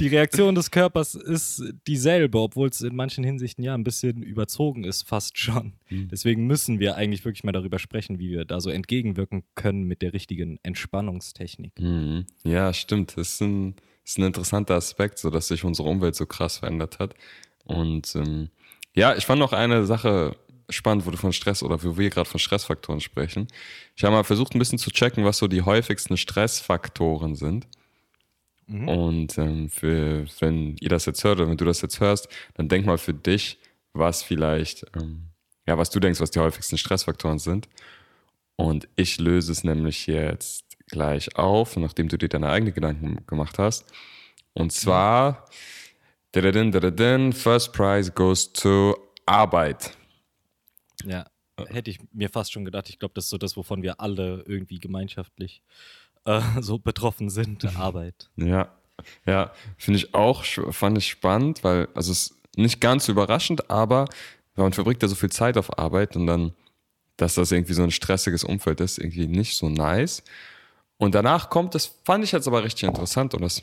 Die 0.01 0.09
Reaktion 0.09 0.55
des 0.55 0.71
Körpers 0.71 1.15
ist 1.15 1.63
dieselbe, 1.87 2.39
obwohl 2.39 2.69
es 2.69 2.81
in 2.81 2.95
manchen 2.95 3.25
Hinsichten 3.25 3.65
ja 3.65 3.75
ein 3.75 3.85
bisschen 3.85 4.23
überzogen 4.23 4.85
ist, 4.85 5.03
fast 5.09 5.39
schon. 5.39 5.73
Mhm. 5.89 6.09
Deswegen 6.09 6.47
müssen 6.47 6.81
wir 6.81 6.97
eigentlich 6.97 7.25
wirklich 7.25 7.45
mal 7.45 7.53
darüber 7.53 7.79
sprechen, 7.79 8.19
wie 8.19 8.31
wir 8.31 8.45
da 8.45 8.61
so 8.61 8.71
entgegenwirken 8.71 9.45
können 9.55 9.85
mit 9.85 10.03
der 10.03 10.13
richtigen 10.13 10.59
Entspannungstechnik. 10.63 11.73
Mhm. 11.79 12.27
Ja, 12.45 12.73
stimmt. 12.73 13.17
Das 13.17 13.35
ist 13.35 13.43
ein 13.43 13.77
ist 14.07 14.19
ein 14.19 14.25
interessanter 14.25 14.75
Aspekt, 14.75 15.19
so 15.19 15.31
dass 15.31 15.49
sich 15.49 15.65
unsere 15.65 15.89
Umwelt 15.89 16.15
so 16.15 16.27
krass 16.27 16.59
verändert 16.59 16.99
hat. 17.01 17.15
Und 17.65 18.15
ähm, 18.15 18.51
ja, 18.95 19.17
ich 19.17 19.27
fand 19.27 19.41
noch 19.41 19.53
eine 19.53 19.85
Sache 19.85 20.37
spannend, 20.71 21.07
wo 21.07 21.11
du 21.11 21.17
von 21.17 21.33
Stress 21.33 21.63
oder 21.63 21.83
wo 21.83 21.99
wir 21.99 22.11
gerade 22.11 22.29
von 22.29 22.39
Stressfaktoren 22.39 23.01
sprechen. 23.01 23.49
Ich 23.97 24.05
habe 24.05 24.15
mal 24.15 24.25
versucht, 24.25 24.55
ein 24.55 24.59
bisschen 24.59 24.79
zu 24.79 24.91
checken, 24.91 25.25
was 25.25 25.39
so 25.39 25.49
die 25.49 25.63
häufigsten 25.63 26.17
Stressfaktoren 26.17 27.35
sind. 27.35 27.67
Mhm. 28.67 28.89
Und 28.89 29.39
ähm, 29.39 29.71
für, 29.71 30.27
wenn 30.41 30.77
ihr 30.81 30.89
das 30.89 31.07
jetzt 31.07 31.23
hört 31.25 31.41
oder 31.41 31.49
wenn 31.51 31.57
du 31.57 31.65
das 31.65 31.83
jetzt 31.83 32.01
hörst, 32.01 32.29
dann 32.55 32.69
denk 32.69 32.87
mal 32.87 32.99
für 32.99 33.15
dich, 33.15 33.59
was 33.93 34.23
vielleicht, 34.23 34.87
ähm, 34.97 35.31
ja, 35.67 35.79
was 35.79 35.91
du 35.91 36.01
denkst, 36.01 36.21
was 36.21 36.31
die 36.31 36.41
häufigsten 36.41 36.79
Stressfaktoren 36.79 37.39
sind. 37.39 37.69
Und 38.57 38.89
ich 38.97 39.19
löse 39.19 39.53
es 39.53 39.65
nämlich 39.65 40.07
jetzt 40.07 40.65
gleich 40.87 41.37
auf, 41.37 41.77
nachdem 41.77 42.09
du 42.09 42.17
dir 42.17 42.29
deine 42.29 42.49
eigenen 42.49 42.75
Gedanken 42.75 43.27
gemacht 43.27 43.59
hast. 43.59 43.85
Und 44.55 44.73
zwar, 44.73 45.47
ja. 46.35 47.33
First 47.33 47.73
Prize 47.73 48.11
goes 48.13 48.53
to 48.53 48.97
Arbeit. 49.27 49.97
Ja, 51.05 51.27
hätte 51.69 51.91
ich 51.91 51.99
mir 52.13 52.31
fast 52.31 52.53
schon 52.53 52.65
gedacht. 52.65 52.89
Ich 52.89 52.99
glaube, 52.99 53.15
das 53.15 53.25
ist 53.25 53.31
so 53.31 53.39
das, 53.39 53.57
wovon 53.57 53.83
wir 53.83 54.01
alle 54.01 54.45
irgendwie 54.47 54.79
gemeinschaftlich 54.79 55.63
äh, 56.25 56.41
so 56.61 56.79
betroffen 56.79 57.29
sind, 57.29 57.65
Arbeit. 57.77 58.31
Ja, 58.37 58.75
ja, 59.27 59.53
finde 59.77 59.99
ich 59.99 60.15
auch, 60.15 60.45
fand 60.45 60.97
ich 60.99 61.09
spannend, 61.09 61.63
weil, 61.65 61.89
also 61.95 62.13
es 62.13 62.31
ist 62.31 62.57
nicht 62.57 62.81
ganz 62.81 63.09
überraschend, 63.09 63.71
aber 63.71 64.07
man 64.65 64.73
verbringt 64.73 65.03
ja 65.03 65.09
so 65.09 65.15
viel 65.15 65.31
Zeit 65.31 65.57
auf 65.57 65.79
Arbeit 65.79 66.17
und 66.17 66.27
dann, 66.27 66.53
dass 67.17 67.35
das 67.35 67.53
irgendwie 67.53 67.75
so 67.75 67.83
ein 67.83 67.91
stressiges 67.91 68.45
Umfeld 68.45 68.81
ist, 68.81 68.99
irgendwie 68.99 69.27
nicht 69.27 69.57
so 69.57 69.69
nice. 69.69 70.23
Und 70.99 71.15
danach 71.15 71.51
kommt, 71.51 71.75
das 71.75 71.87
fand 72.05 72.25
ich 72.25 72.33
jetzt 72.33 72.49
aber 72.49 72.65
richtig 72.65 72.85
interessant 72.85 73.35
und 73.35 73.43
das 73.43 73.63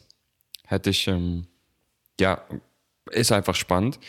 hätte 0.66 0.92
ich, 0.92 1.08
ähm, 1.08 1.48
ja, 2.20 2.44
ist 3.12 3.32
einfach 3.32 3.56
spannend. 3.56 4.00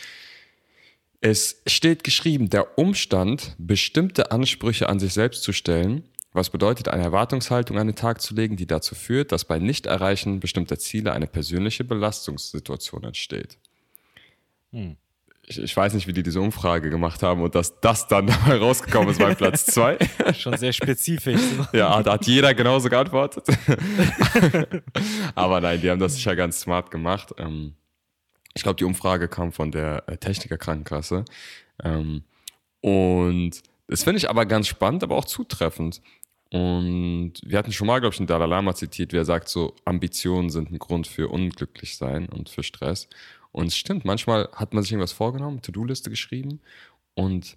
Es 1.20 1.62
steht 1.66 2.04
geschrieben, 2.04 2.50
der 2.50 2.78
Umstand, 2.78 3.54
bestimmte 3.56 4.30
Ansprüche 4.30 4.90
an 4.90 4.98
sich 5.00 5.14
selbst 5.14 5.42
zu 5.42 5.52
stellen, 5.52 6.04
was 6.32 6.50
bedeutet, 6.50 6.88
eine 6.88 7.02
Erwartungshaltung 7.02 7.78
an 7.78 7.86
den 7.86 7.96
Tag 7.96 8.20
zu 8.20 8.34
legen, 8.34 8.56
die 8.56 8.66
dazu 8.66 8.94
führt, 8.94 9.32
dass 9.32 9.46
bei 9.46 9.58
Nichterreichen 9.58 10.40
bestimmter 10.40 10.78
Ziele 10.78 11.12
eine 11.12 11.28
persönliche 11.28 11.84
Belastungssituation 11.84 13.04
entsteht. 13.04 13.56
Hm 14.72 14.96
ich, 15.46 15.58
ich, 15.58 15.76
weiß 15.76 15.94
nicht, 15.94 16.06
wie 16.06 16.12
die 16.12 16.22
diese 16.22 16.40
Umfrage 16.40 16.90
gemacht 16.90 17.22
haben 17.22 17.42
und 17.42 17.54
dass 17.54 17.80
das 17.80 18.06
dann 18.06 18.26
dabei 18.26 18.58
rausgekommen 18.58 19.10
ist 19.10 19.18
bei 19.18 19.34
Platz 19.34 19.66
zwei. 19.66 19.98
Schon 20.34 20.56
sehr 20.56 20.72
spezifisch. 20.72 21.40
So. 21.40 21.66
Ja, 21.78 22.02
da 22.02 22.14
hat 22.14 22.26
jeder 22.26 22.54
genauso 22.54 22.88
geantwortet. 22.88 23.44
Aber 25.34 25.60
nein, 25.60 25.80
die 25.80 25.90
haben 25.90 26.00
das 26.00 26.14
sicher 26.14 26.36
ganz 26.36 26.60
smart 26.60 26.90
gemacht. 26.90 27.34
Ähm, 27.38 27.74
ich 28.54 28.62
glaube, 28.62 28.76
die 28.76 28.84
Umfrage 28.84 29.28
kam 29.28 29.52
von 29.52 29.70
der 29.70 30.04
äh, 30.08 30.16
Techniker 30.16 30.56
Krankenkasse. 30.56 31.24
Ähm, 31.82 32.22
und 32.80 33.62
das 33.88 34.04
finde 34.04 34.18
ich 34.18 34.30
aber 34.30 34.46
ganz 34.46 34.68
spannend, 34.68 35.02
aber 35.02 35.16
auch 35.16 35.24
zutreffend. 35.24 36.00
Und 36.50 37.32
wir 37.44 37.58
hatten 37.58 37.72
schon 37.72 37.88
mal, 37.88 37.98
glaube 37.98 38.12
ich, 38.12 38.18
den 38.18 38.28
Dalai 38.28 38.46
Lama 38.46 38.74
zitiert, 38.74 39.12
wer 39.12 39.24
sagt 39.24 39.48
so, 39.48 39.74
Ambitionen 39.84 40.50
sind 40.50 40.70
ein 40.70 40.78
Grund 40.78 41.06
für 41.06 41.28
Unglücklichsein 41.28 42.28
und 42.28 42.48
für 42.48 42.62
Stress. 42.62 43.08
Und 43.54 43.68
es 43.68 43.76
stimmt, 43.76 44.04
manchmal 44.04 44.48
hat 44.52 44.74
man 44.74 44.82
sich 44.82 44.90
irgendwas 44.90 45.12
vorgenommen, 45.12 45.62
To-Do-Liste 45.62 46.10
geschrieben 46.10 46.60
und 47.14 47.56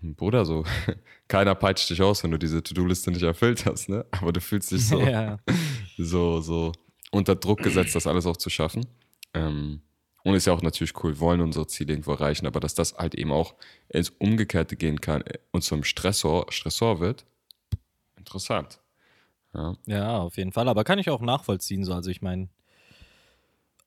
Bruder, 0.00 0.46
so, 0.46 0.64
keiner 1.28 1.54
peitscht 1.54 1.90
dich 1.90 2.00
aus, 2.00 2.24
wenn 2.24 2.30
du 2.30 2.38
diese 2.38 2.62
To-Do-Liste 2.62 3.10
nicht 3.10 3.22
erfüllt 3.22 3.66
hast, 3.66 3.90
ne? 3.90 4.06
Aber 4.12 4.32
du 4.32 4.40
fühlst 4.40 4.70
dich 4.70 4.88
so, 4.88 4.98
Ja. 5.06 5.38
so, 5.98 6.40
so 6.40 6.72
unter 7.10 7.36
Druck 7.36 7.58
gesetzt, 7.58 7.94
das 7.94 8.06
alles 8.06 8.24
auch 8.24 8.38
zu 8.38 8.48
schaffen. 8.48 8.86
Ähm, 9.34 9.82
und 10.24 10.34
ist 10.34 10.46
ja 10.46 10.54
auch 10.54 10.62
natürlich 10.62 10.94
cool, 11.04 11.12
wir 11.12 11.20
wollen 11.20 11.42
unsere 11.42 11.66
Ziele 11.66 11.92
irgendwo 11.92 12.12
erreichen, 12.12 12.46
aber 12.46 12.60
dass 12.60 12.74
das 12.74 12.94
halt 12.94 13.14
eben 13.14 13.30
auch 13.30 13.54
ins 13.90 14.08
Umgekehrte 14.08 14.74
gehen 14.76 15.02
kann 15.02 15.20
äh, 15.20 15.38
und 15.50 15.62
zum 15.62 15.84
Stressor, 15.84 16.46
Stressor 16.48 16.98
wird, 16.98 17.26
interessant. 18.16 18.80
Ja. 19.52 19.76
Ja, 19.84 20.18
auf 20.20 20.38
jeden 20.38 20.52
Fall. 20.52 20.66
Aber 20.66 20.82
kann 20.82 20.98
ich 20.98 21.10
auch 21.10 21.20
nachvollziehen. 21.20 21.84
So. 21.84 21.92
Also 21.92 22.08
ich 22.08 22.22
meine, 22.22 22.48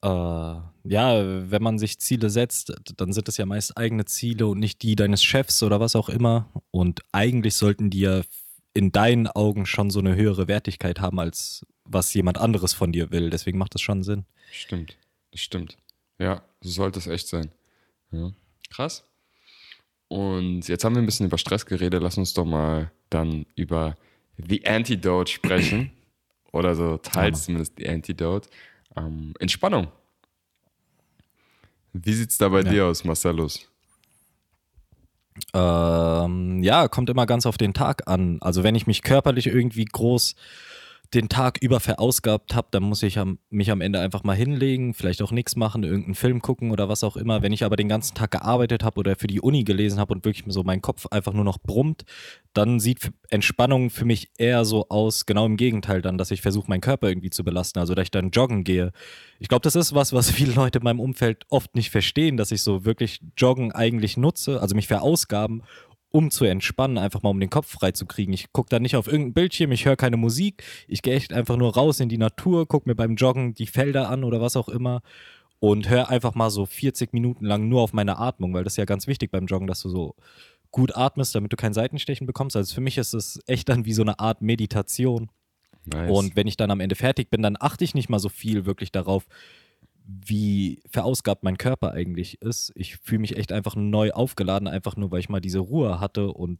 ja, 0.06 1.52
wenn 1.52 1.64
man 1.64 1.80
sich 1.80 2.00
Ziele 2.00 2.30
setzt, 2.30 2.74
dann 2.98 3.14
sind 3.14 3.30
es 3.30 3.38
ja 3.38 3.46
meist 3.46 3.78
eigene 3.78 4.06
Ziele 4.06 4.48
und 4.48 4.60
nicht 4.60 4.82
die 4.82 4.96
deines 4.96 5.24
Chefs 5.24 5.64
oder 5.64 5.80
was 5.80 5.96
auch 5.96 6.10
immer. 6.10 6.50
Und 6.72 7.02
eigentlich 7.14 7.56
sollten 7.56 7.90
die 7.90 8.02
ja 8.02 8.22
in 8.74 8.92
deinen 8.92 9.28
Augen 9.28 9.66
schon 9.66 9.90
so 9.90 10.00
eine 10.00 10.16
höhere 10.16 10.48
Wertigkeit 10.48 11.00
haben, 11.00 11.20
als 11.20 11.66
was 11.86 12.14
jemand 12.14 12.38
anderes 12.38 12.74
von 12.74 12.92
dir 12.92 13.12
will. 13.12 13.30
Deswegen 13.30 13.58
macht 13.58 13.76
das 13.76 13.82
schon 13.82 14.04
Sinn. 14.04 14.26
Stimmt, 14.52 14.98
das 15.32 15.42
stimmt. 15.42 15.78
Ja, 16.20 16.44
so 16.62 16.70
sollte 16.70 17.00
es 17.00 17.08
echt 17.08 17.28
sein. 17.28 17.52
Ja. 18.12 18.32
Krass. 18.70 19.06
Und 20.10 20.68
jetzt 20.68 20.84
haben 20.84 20.96
wir 20.96 21.02
ein 21.02 21.06
bisschen 21.06 21.28
über 21.28 21.38
Stress 21.38 21.66
geredet. 21.66 22.02
Lass 22.04 22.18
uns 22.18 22.34
doch 22.34 22.46
mal 22.46 22.92
dann 23.10 23.46
über 23.56 23.96
The 24.38 24.66
Antidote 24.66 25.32
sprechen. 25.32 25.92
Oder 26.52 26.76
so 26.76 26.98
teils 26.98 27.46
zumindest 27.46 27.80
die 27.80 27.90
Antidote. 27.90 28.48
Ähm, 28.96 29.34
Entspannung. 29.40 29.88
Wie 31.94 32.14
sieht's 32.14 32.38
da 32.38 32.50
bei 32.50 32.62
Ja. 32.62 32.70
dir 32.72 32.86
aus, 32.88 33.04
Marcellus? 33.04 33.70
Ähm, 35.54 36.62
ja, 36.64 36.88
kommt 36.88 37.10
immer 37.10 37.26
ganz 37.26 37.46
auf 37.46 37.58
den 37.58 37.74
Tag 37.74 38.08
an. 38.08 38.38
Also 38.42 38.64
wenn 38.64 38.76
ich 38.76 38.88
mich 38.88 39.02
körperlich 39.02 39.48
irgendwie 39.48 39.86
groß 39.86 40.36
den 41.14 41.30
Tag 41.30 41.60
über 41.62 41.80
verausgabt 41.80 42.56
habe, 42.56 42.68
dann 42.72 42.84
muss 42.84 43.04
ich 43.04 43.20
am, 43.20 43.38
mich 43.50 43.70
am 43.72 43.82
Ende 43.82 44.00
einfach 44.00 44.24
mal 44.24 44.36
hinlegen, 44.36 44.94
vielleicht 44.94 45.22
auch 45.22 45.32
nichts 45.32 45.56
machen, 45.56 45.84
irgendeinen 45.84 46.16
Film 46.16 46.42
gucken 46.42 46.72
oder 46.72 46.90
was 46.90 47.04
auch 47.04 47.16
immer. 47.16 47.42
Wenn 47.42 47.54
ich 47.54 47.64
aber 47.64 47.76
den 47.76 47.88
ganzen 47.88 48.16
Tag 48.16 48.32
gearbeitet 48.32 48.84
habe 48.84 49.00
oder 49.00 49.16
für 49.16 49.28
die 49.28 49.42
Uni 49.42 49.64
gelesen 49.64 50.00
habe 50.00 50.14
und 50.14 50.26
wirklich 50.26 50.44
so 50.48 50.64
mein 50.64 50.82
Kopf 50.82 51.06
einfach 51.12 51.34
nur 51.34 51.44
noch 51.44 51.60
brummt, 51.60 52.04
dann 52.54 52.80
sieht 52.80 53.12
Entspannung 53.30 53.90
für 53.90 54.06
mich 54.06 54.32
eher 54.38 54.66
so 54.66 54.90
aus, 54.90 55.26
genau 55.26 55.46
im 55.46 55.58
Gegenteil 55.58 56.02
dann, 56.02 56.18
dass 56.18 56.32
ich 56.32 56.42
versuche, 56.42 56.70
meinen 56.70 56.82
Körper 56.82 57.08
irgendwie 57.08 57.30
zu 57.30 57.44
belasten, 57.44 57.80
also 57.80 57.94
dass 57.94 58.04
ich 58.04 58.12
dann 58.12 58.32
joggen 58.32 58.64
gehe. 58.64 58.92
Ich 59.40 59.48
glaube, 59.48 59.64
das 59.64 59.76
ist 59.76 59.94
was, 59.94 60.14
was 60.14 60.32
viele 60.32 60.54
Leute 60.54 60.80
in 60.80 60.84
meinem 60.84 61.00
Umfeld 61.00 61.46
oft 61.50 61.76
nicht 61.76 61.92
verstehen, 61.92 62.38
dass 62.38 62.52
ich 62.52 62.64
so 62.64 62.86
wirklich 62.86 63.22
Joggen 63.38 63.72
eigentlich 63.72 64.18
nutze, 64.18 64.62
also 64.62 64.76
mich 64.76 64.88
verausgaben, 64.88 65.64
um 66.14 66.30
zu 66.30 66.46
entspannen, 66.46 67.00
einfach 67.00 67.24
mal 67.24 67.32
um 67.32 67.40
den 67.40 67.50
Kopf 67.50 67.72
frei 67.72 67.92
zu 67.92 68.06
kriegen. 68.06 68.34
Ich 68.34 68.54
gucke 68.54 68.70
da 68.70 68.80
nicht 68.80 68.96
auf 68.96 69.08
irgendein 69.08 69.34
Bildschirm, 69.34 69.72
ich 69.72 69.86
höre 69.86 69.96
keine 69.96 70.16
Musik, 70.16 70.64
ich 70.88 71.02
gehe 71.02 71.16
echt 71.16 71.34
einfach 71.34 71.58
nur 71.58 71.74
raus 71.74 72.00
in 72.00 72.08
die 72.08 72.20
Natur, 72.20 72.68
gucke 72.68 72.88
mir 72.88 72.96
beim 72.96 73.16
Joggen 73.16 73.56
die 73.56 73.66
Felder 73.66 74.10
an 74.10 74.24
oder 74.24 74.40
was 74.40 74.56
auch 74.56 74.70
immer 74.70 75.02
und 75.60 75.90
höre 75.90 76.10
einfach 76.10 76.36
mal 76.36 76.52
so 76.52 76.68
40 76.68 77.14
Minuten 77.14 77.46
lang 77.46 77.68
nur 77.68 77.82
auf 77.82 77.94
meine 77.94 78.20
Atmung, 78.20 78.54
weil 78.54 78.64
das 78.64 78.74
ist 78.74 78.78
ja 78.78 78.86
ganz 78.86 79.08
wichtig 79.08 79.32
beim 79.32 79.48
Joggen, 79.48 79.66
dass 79.66 79.82
du 79.82 79.90
so 79.90 80.16
gut 80.70 80.96
atmest, 80.96 81.34
damit 81.34 81.52
du 81.52 81.56
kein 81.56 81.74
Seitenstechen 81.74 82.28
bekommst. 82.28 82.56
Also 82.56 82.76
für 82.76 82.82
mich 82.82 83.00
ist 83.00 83.14
es 83.14 83.40
echt 83.48 83.68
dann 83.70 83.86
wie 83.86 83.94
so 83.94 84.04
eine 84.04 84.20
Art 84.20 84.42
Meditation. 84.42 85.32
Nice. 85.86 86.12
Und 86.12 86.36
wenn 86.36 86.48
ich 86.48 86.58
dann 86.58 86.70
am 86.70 86.80
Ende 86.80 86.96
fertig 86.96 87.32
bin, 87.32 87.42
dann 87.42 87.58
achte 87.60 87.84
ich 87.84 87.96
nicht 87.96 88.10
mal 88.10 88.20
so 88.20 88.30
viel 88.30 88.66
wirklich 88.66 88.92
darauf, 88.92 89.26
wie 90.06 90.82
verausgabt 90.90 91.44
mein 91.44 91.58
Körper 91.58 91.92
eigentlich 91.94 92.42
ist. 92.42 92.72
Ich 92.76 92.98
fühle 92.98 93.20
mich 93.20 93.38
echt 93.38 93.52
einfach 93.52 93.76
neu 93.76 94.12
aufgeladen, 94.12 94.68
einfach 94.68 94.96
nur, 94.96 95.12
weil 95.12 95.20
ich 95.20 95.30
mal 95.30 95.40
diese 95.40 95.60
Ruhe 95.60 96.00
hatte 96.00 96.32
und 96.32 96.60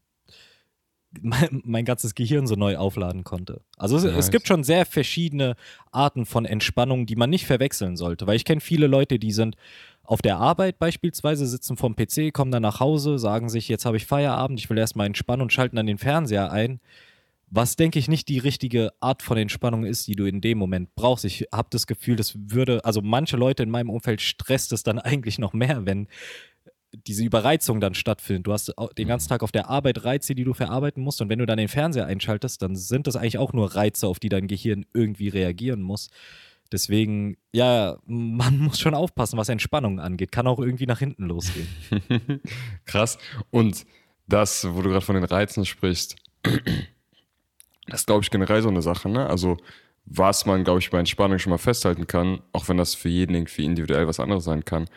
mein, 1.22 1.62
mein 1.64 1.86
ganzes 1.86 2.16
Gehirn 2.16 2.48
so 2.48 2.56
neu 2.56 2.78
aufladen 2.78 3.24
konnte. 3.24 3.62
Also 3.78 3.98
es, 3.98 4.04
Nice. 4.04 4.16
es 4.16 4.32
gibt 4.32 4.48
schon 4.48 4.64
sehr 4.64 4.86
verschiedene 4.86 5.56
Arten 5.92 6.26
von 6.26 6.46
Entspannung, 6.46 7.06
die 7.06 7.16
man 7.16 7.30
nicht 7.30 7.46
verwechseln 7.46 7.98
sollte, 7.98 8.28
weil 8.28 8.36
ich 8.36 8.46
kenne 8.46 8.62
viele 8.62 8.88
Leute, 8.88 9.20
die 9.20 9.32
sind 9.32 9.56
auf 10.04 10.22
der 10.22 10.38
Arbeit 10.38 10.80
beispielsweise, 10.80 11.46
sitzen 11.48 11.78
vorm 11.78 11.96
PC, 11.96 12.34
kommen 12.34 12.52
dann 12.52 12.64
nach 12.64 12.80
Hause, 12.80 13.20
sagen 13.20 13.50
sich, 13.50 13.70
jetzt 13.70 13.86
habe 13.86 13.98
ich 13.98 14.06
Feierabend, 14.06 14.60
ich 14.60 14.70
will 14.70 14.78
erstmal 14.78 15.08
entspannen 15.08 15.42
und 15.42 15.54
schalten 15.54 15.76
dann 15.76 15.86
den 15.86 15.98
Fernseher 15.98 16.52
ein. 16.52 16.80
Was, 17.56 17.76
denke 17.76 18.00
ich, 18.00 18.08
nicht 18.08 18.30
die 18.30 18.40
richtige 18.40 18.94
Art 19.00 19.22
von 19.22 19.38
Entspannung 19.38 19.86
ist, 19.86 20.08
die 20.08 20.16
du 20.16 20.26
in 20.26 20.42
dem 20.42 20.58
Moment 20.58 20.96
brauchst. 20.96 21.24
Ich 21.24 21.46
habe 21.54 21.68
das 21.70 21.86
Gefühl, 21.86 22.16
das 22.16 22.34
würde, 22.36 22.84
also 22.84 23.02
manche 23.04 23.38
Leute 23.38 23.62
in 23.62 23.70
meinem 23.70 23.92
Umfeld 23.92 24.22
stresst 24.22 24.74
es 24.74 24.82
dann 24.82 24.98
eigentlich 25.00 25.38
noch 25.38 25.54
mehr, 25.54 25.86
wenn 25.86 26.08
diese 27.06 27.24
Überreizung 27.24 27.80
dann 27.80 27.94
stattfindet. 27.94 28.48
Du 28.48 28.54
hast 28.54 28.74
den 28.98 29.08
ganzen 29.08 29.30
Tag 29.30 29.44
auf 29.44 29.52
der 29.52 29.70
Arbeit 29.70 30.04
Reize, 30.04 30.34
die 30.34 30.46
du 30.46 30.56
verarbeiten 30.56 31.04
musst. 31.04 31.22
Und 31.22 31.30
wenn 31.30 31.38
du 31.38 31.46
dann 31.46 31.60
den 31.60 31.68
Fernseher 31.68 32.08
einschaltest, 32.08 32.60
dann 32.64 32.76
sind 32.76 33.06
das 33.06 33.16
eigentlich 33.16 33.38
auch 33.38 33.54
nur 33.54 33.76
Reize, 33.76 34.08
auf 34.08 34.20
die 34.20 34.30
dein 34.30 34.48
Gehirn 34.48 34.88
irgendwie 34.96 35.28
reagieren 35.28 35.84
muss. 35.84 36.10
Deswegen, 36.72 37.38
ja, 37.52 38.00
man 38.08 38.58
muss 38.58 38.80
schon 38.80 38.96
aufpassen, 38.96 39.38
was 39.38 39.50
Entspannung 39.50 40.00
angeht. 40.00 40.32
Kann 40.32 40.48
auch 40.48 40.58
irgendwie 40.58 40.88
nach 40.88 41.00
hinten 41.00 41.26
losgehen. 41.26 41.68
Krass. 42.86 43.20
Und 43.52 43.86
das, 44.28 44.68
wo 44.68 44.82
du 44.82 44.90
gerade 44.90 45.06
von 45.06 45.14
den 45.14 45.24
Reizen 45.24 45.66
sprichst, 45.66 46.16
das 47.88 48.02
ist, 48.02 48.08
glaube 48.08 48.24
ich, 48.24 48.32
generell 48.32 48.62
so 48.62 48.70
eine 48.70 48.82
Sache, 48.82 49.10
ne? 49.10 49.28
Also, 49.30 49.58
was 50.06 50.46
man, 50.46 50.64
glaube 50.64 50.80
ich, 50.80 50.90
bei 50.90 51.00
Entspannung 51.00 51.40
schon 51.40 51.52
mal 51.52 51.58
festhalten 51.58 52.08
kann, 52.08 52.42
auch 52.52 52.68
wenn 52.68 52.78
das 52.78 52.94
für 52.94 53.10
jeden 53.10 53.36
irgendwie 53.36 53.66
individuell 53.66 54.08
was 54.08 54.20
anderes 54.20 54.44
sein 54.44 54.66
kann, 54.66 54.90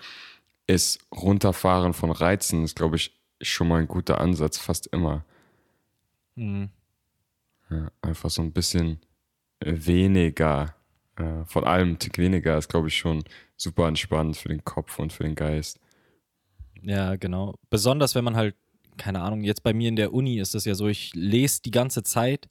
ist 0.67 0.99
Runterfahren 1.15 1.93
von 1.93 2.11
Reizen, 2.11 2.65
ist, 2.65 2.77
glaube 2.77 2.97
ich, 2.97 3.17
schon 3.41 3.69
mal 3.69 3.81
ein 3.81 3.89
guter 3.89 4.21
Ansatz, 4.21 4.59
fast 4.59 4.87
immer. 4.89 5.25
Mhm. 6.35 6.71
Ja, 7.71 7.91
einfach 8.03 8.31
so 8.31 8.43
ein 8.43 8.53
bisschen 8.53 9.01
weniger, 9.61 10.75
äh, 11.17 11.45
von 11.45 11.65
allem 11.65 11.93
ein 11.93 11.99
Tick 11.99 12.19
weniger, 12.19 12.59
ist, 12.59 12.69
glaube 12.69 12.89
ich, 12.89 12.97
schon 12.97 13.25
super 13.57 13.89
entspannt 13.89 14.37
für 14.37 14.49
den 14.49 14.65
Kopf 14.65 14.99
und 14.99 15.13
für 15.13 15.25
den 15.25 15.35
Geist. 15.35 15.81
Ja, 16.83 17.17
genau. 17.17 17.55
Besonders 17.71 18.15
wenn 18.15 18.25
man 18.25 18.37
halt, 18.37 18.55
keine 18.97 19.23
Ahnung, 19.23 19.43
jetzt 19.43 19.63
bei 19.63 19.73
mir 19.73 19.89
in 19.89 19.97
der 19.97 20.13
Uni 20.13 20.39
ist 20.39 20.55
es 20.55 20.65
ja 20.65 20.75
so, 20.75 20.89
ich 20.89 21.15
lese 21.15 21.63
die 21.63 21.71
ganze 21.71 22.03
Zeit 22.03 22.49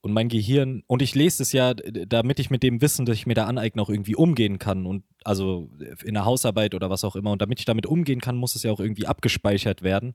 und 0.00 0.12
mein 0.12 0.28
Gehirn, 0.28 0.82
und 0.86 1.02
ich 1.02 1.14
lese 1.14 1.42
es 1.42 1.52
ja, 1.52 1.74
damit 1.74 2.38
ich 2.38 2.50
mit 2.50 2.62
dem 2.62 2.80
Wissen, 2.80 3.06
das 3.06 3.16
ich 3.16 3.26
mir 3.26 3.34
da 3.34 3.46
aneigne, 3.46 3.82
auch 3.82 3.90
irgendwie 3.90 4.14
umgehen 4.14 4.58
kann. 4.58 4.86
Und 4.86 5.02
also 5.24 5.70
in 6.04 6.14
der 6.14 6.24
Hausarbeit 6.24 6.74
oder 6.74 6.90
was 6.90 7.02
auch 7.02 7.16
immer. 7.16 7.32
Und 7.32 7.42
damit 7.42 7.58
ich 7.58 7.64
damit 7.64 7.86
umgehen 7.86 8.20
kann, 8.20 8.36
muss 8.36 8.54
es 8.54 8.62
ja 8.62 8.70
auch 8.70 8.80
irgendwie 8.80 9.06
abgespeichert 9.06 9.82
werden. 9.82 10.14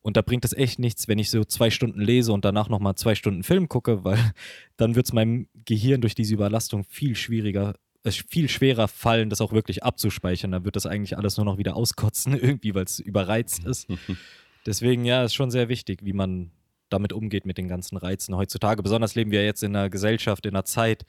Und 0.00 0.16
da 0.16 0.22
bringt 0.22 0.44
es 0.44 0.52
echt 0.52 0.78
nichts, 0.78 1.08
wenn 1.08 1.18
ich 1.18 1.30
so 1.30 1.44
zwei 1.44 1.68
Stunden 1.68 2.00
lese 2.00 2.32
und 2.32 2.44
danach 2.44 2.68
nochmal 2.68 2.94
zwei 2.94 3.14
Stunden 3.14 3.42
Film 3.42 3.68
gucke, 3.68 4.04
weil 4.04 4.18
dann 4.76 4.94
wird 4.94 5.06
es 5.06 5.12
meinem 5.12 5.48
Gehirn 5.64 6.00
durch 6.00 6.14
diese 6.14 6.32
Überlastung 6.32 6.84
viel 6.84 7.16
schwieriger, 7.16 7.74
äh, 8.04 8.12
viel 8.12 8.48
schwerer 8.48 8.88
fallen, 8.88 9.30
das 9.30 9.40
auch 9.40 9.52
wirklich 9.52 9.82
abzuspeichern. 9.82 10.52
Da 10.52 10.64
wird 10.64 10.76
das 10.76 10.86
eigentlich 10.86 11.18
alles 11.18 11.36
nur 11.36 11.44
noch 11.44 11.58
wieder 11.58 11.76
auskotzen, 11.76 12.34
irgendwie, 12.40 12.74
weil 12.74 12.84
es 12.84 13.00
überreizt 13.00 13.64
ist. 13.64 13.88
Deswegen, 14.66 15.04
ja, 15.04 15.24
ist 15.24 15.34
schon 15.34 15.50
sehr 15.50 15.68
wichtig, 15.68 16.00
wie 16.04 16.12
man 16.12 16.52
damit 16.88 17.12
umgeht 17.12 17.46
mit 17.46 17.58
den 17.58 17.68
ganzen 17.68 17.96
Reizen 17.96 18.36
heutzutage. 18.36 18.82
Besonders 18.82 19.14
leben 19.14 19.30
wir 19.30 19.44
jetzt 19.44 19.62
in 19.62 19.74
einer 19.74 19.90
Gesellschaft, 19.90 20.46
in 20.46 20.54
einer 20.54 20.64
Zeit, 20.64 21.04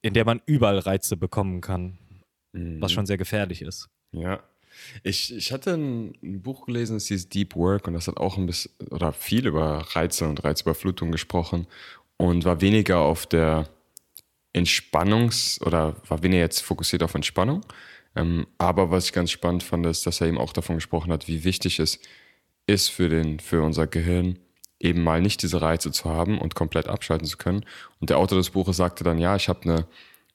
in 0.00 0.14
der 0.14 0.24
man 0.24 0.40
überall 0.46 0.78
Reize 0.78 1.16
bekommen 1.16 1.60
kann, 1.60 1.98
was 2.52 2.92
schon 2.92 3.06
sehr 3.06 3.18
gefährlich 3.18 3.62
ist. 3.62 3.88
Ja. 4.12 4.42
Ich, 5.02 5.34
ich 5.34 5.52
hatte 5.52 5.74
ein, 5.74 6.14
ein 6.22 6.42
Buch 6.42 6.66
gelesen, 6.66 6.96
das 6.96 7.06
hieß 7.06 7.28
Deep 7.28 7.56
Work 7.56 7.88
und 7.88 7.94
das 7.94 8.08
hat 8.08 8.16
auch 8.16 8.36
ein 8.38 8.46
bisschen 8.46 8.72
oder 8.90 9.12
viel 9.12 9.46
über 9.46 9.78
Reize 9.94 10.26
und 10.26 10.42
Reizüberflutung 10.44 11.12
gesprochen 11.12 11.66
und 12.16 12.44
war 12.44 12.60
weniger 12.60 13.00
auf 13.00 13.26
der 13.26 13.68
Entspannungs- 14.54 15.62
oder 15.62 15.96
war 16.08 16.22
weniger 16.22 16.42
jetzt 16.42 16.60
fokussiert 16.60 17.02
auf 17.02 17.14
Entspannung. 17.14 17.62
Ähm, 18.14 18.46
aber 18.58 18.90
was 18.90 19.06
ich 19.06 19.12
ganz 19.12 19.30
spannend 19.30 19.62
fand, 19.62 19.86
ist, 19.86 20.06
dass 20.06 20.20
er 20.20 20.28
eben 20.28 20.38
auch 20.38 20.52
davon 20.52 20.76
gesprochen 20.76 21.12
hat, 21.12 21.28
wie 21.28 21.44
wichtig 21.44 21.78
es 21.78 21.98
ist 22.66 22.88
für, 22.88 23.08
den, 23.08 23.40
für 23.40 23.62
unser 23.62 23.86
Gehirn, 23.86 24.38
eben 24.82 25.02
mal 25.02 25.22
nicht 25.22 25.42
diese 25.42 25.62
Reize 25.62 25.92
zu 25.92 26.10
haben 26.10 26.38
und 26.38 26.54
komplett 26.54 26.88
abschalten 26.88 27.26
zu 27.26 27.36
können. 27.36 27.64
Und 28.00 28.10
der 28.10 28.18
Autor 28.18 28.38
des 28.38 28.50
Buches 28.50 28.76
sagte 28.76 29.04
dann, 29.04 29.18
ja, 29.18 29.36
ich 29.36 29.48
habe 29.48 29.62
eine 29.62 29.86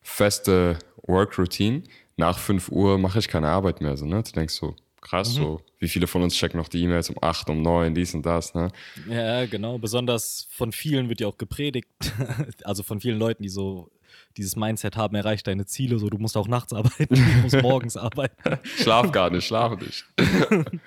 feste 0.01 0.79
Work-Routine. 1.03 1.83
Nach 2.15 2.39
5 2.39 2.69
Uhr 2.69 2.97
mache 2.97 3.19
ich 3.19 3.27
keine 3.27 3.49
Arbeit 3.49 3.81
mehr. 3.81 3.97
So, 3.97 4.05
ne? 4.05 4.23
Du 4.23 4.31
denkst 4.31 4.53
so, 4.53 4.75
krass, 5.01 5.33
so, 5.33 5.61
wie 5.79 5.87
viele 5.87 6.07
von 6.07 6.23
uns 6.23 6.35
checken 6.35 6.59
noch 6.59 6.69
die 6.69 6.81
E-Mails 6.81 7.09
um 7.09 7.17
8, 7.21 7.49
um 7.49 7.61
9, 7.61 7.93
dies 7.93 8.15
und 8.15 8.25
das. 8.25 8.55
Ne? 8.55 8.71
Ja, 9.09 9.45
genau. 9.45 9.77
Besonders 9.77 10.47
von 10.49 10.71
vielen 10.71 11.09
wird 11.09 11.19
ja 11.19 11.27
auch 11.27 11.37
gepredigt, 11.37 11.87
also 12.63 12.83
von 12.83 13.01
vielen 13.01 13.19
Leuten, 13.19 13.43
die 13.43 13.49
so 13.49 13.91
dieses 14.37 14.55
Mindset 14.55 14.95
haben, 14.95 15.15
erreicht 15.15 15.47
deine 15.47 15.65
Ziele, 15.65 15.99
so 15.99 16.09
du 16.09 16.17
musst 16.17 16.37
auch 16.37 16.47
nachts 16.47 16.73
arbeiten, 16.73 17.15
du 17.15 17.41
musst 17.41 17.55
morgens 17.61 17.97
arbeiten. 17.97 18.59
Schlaf 18.63 19.11
gar 19.11 19.29
nicht, 19.29 19.45
schlafe 19.45 19.83
nicht. 19.83 20.05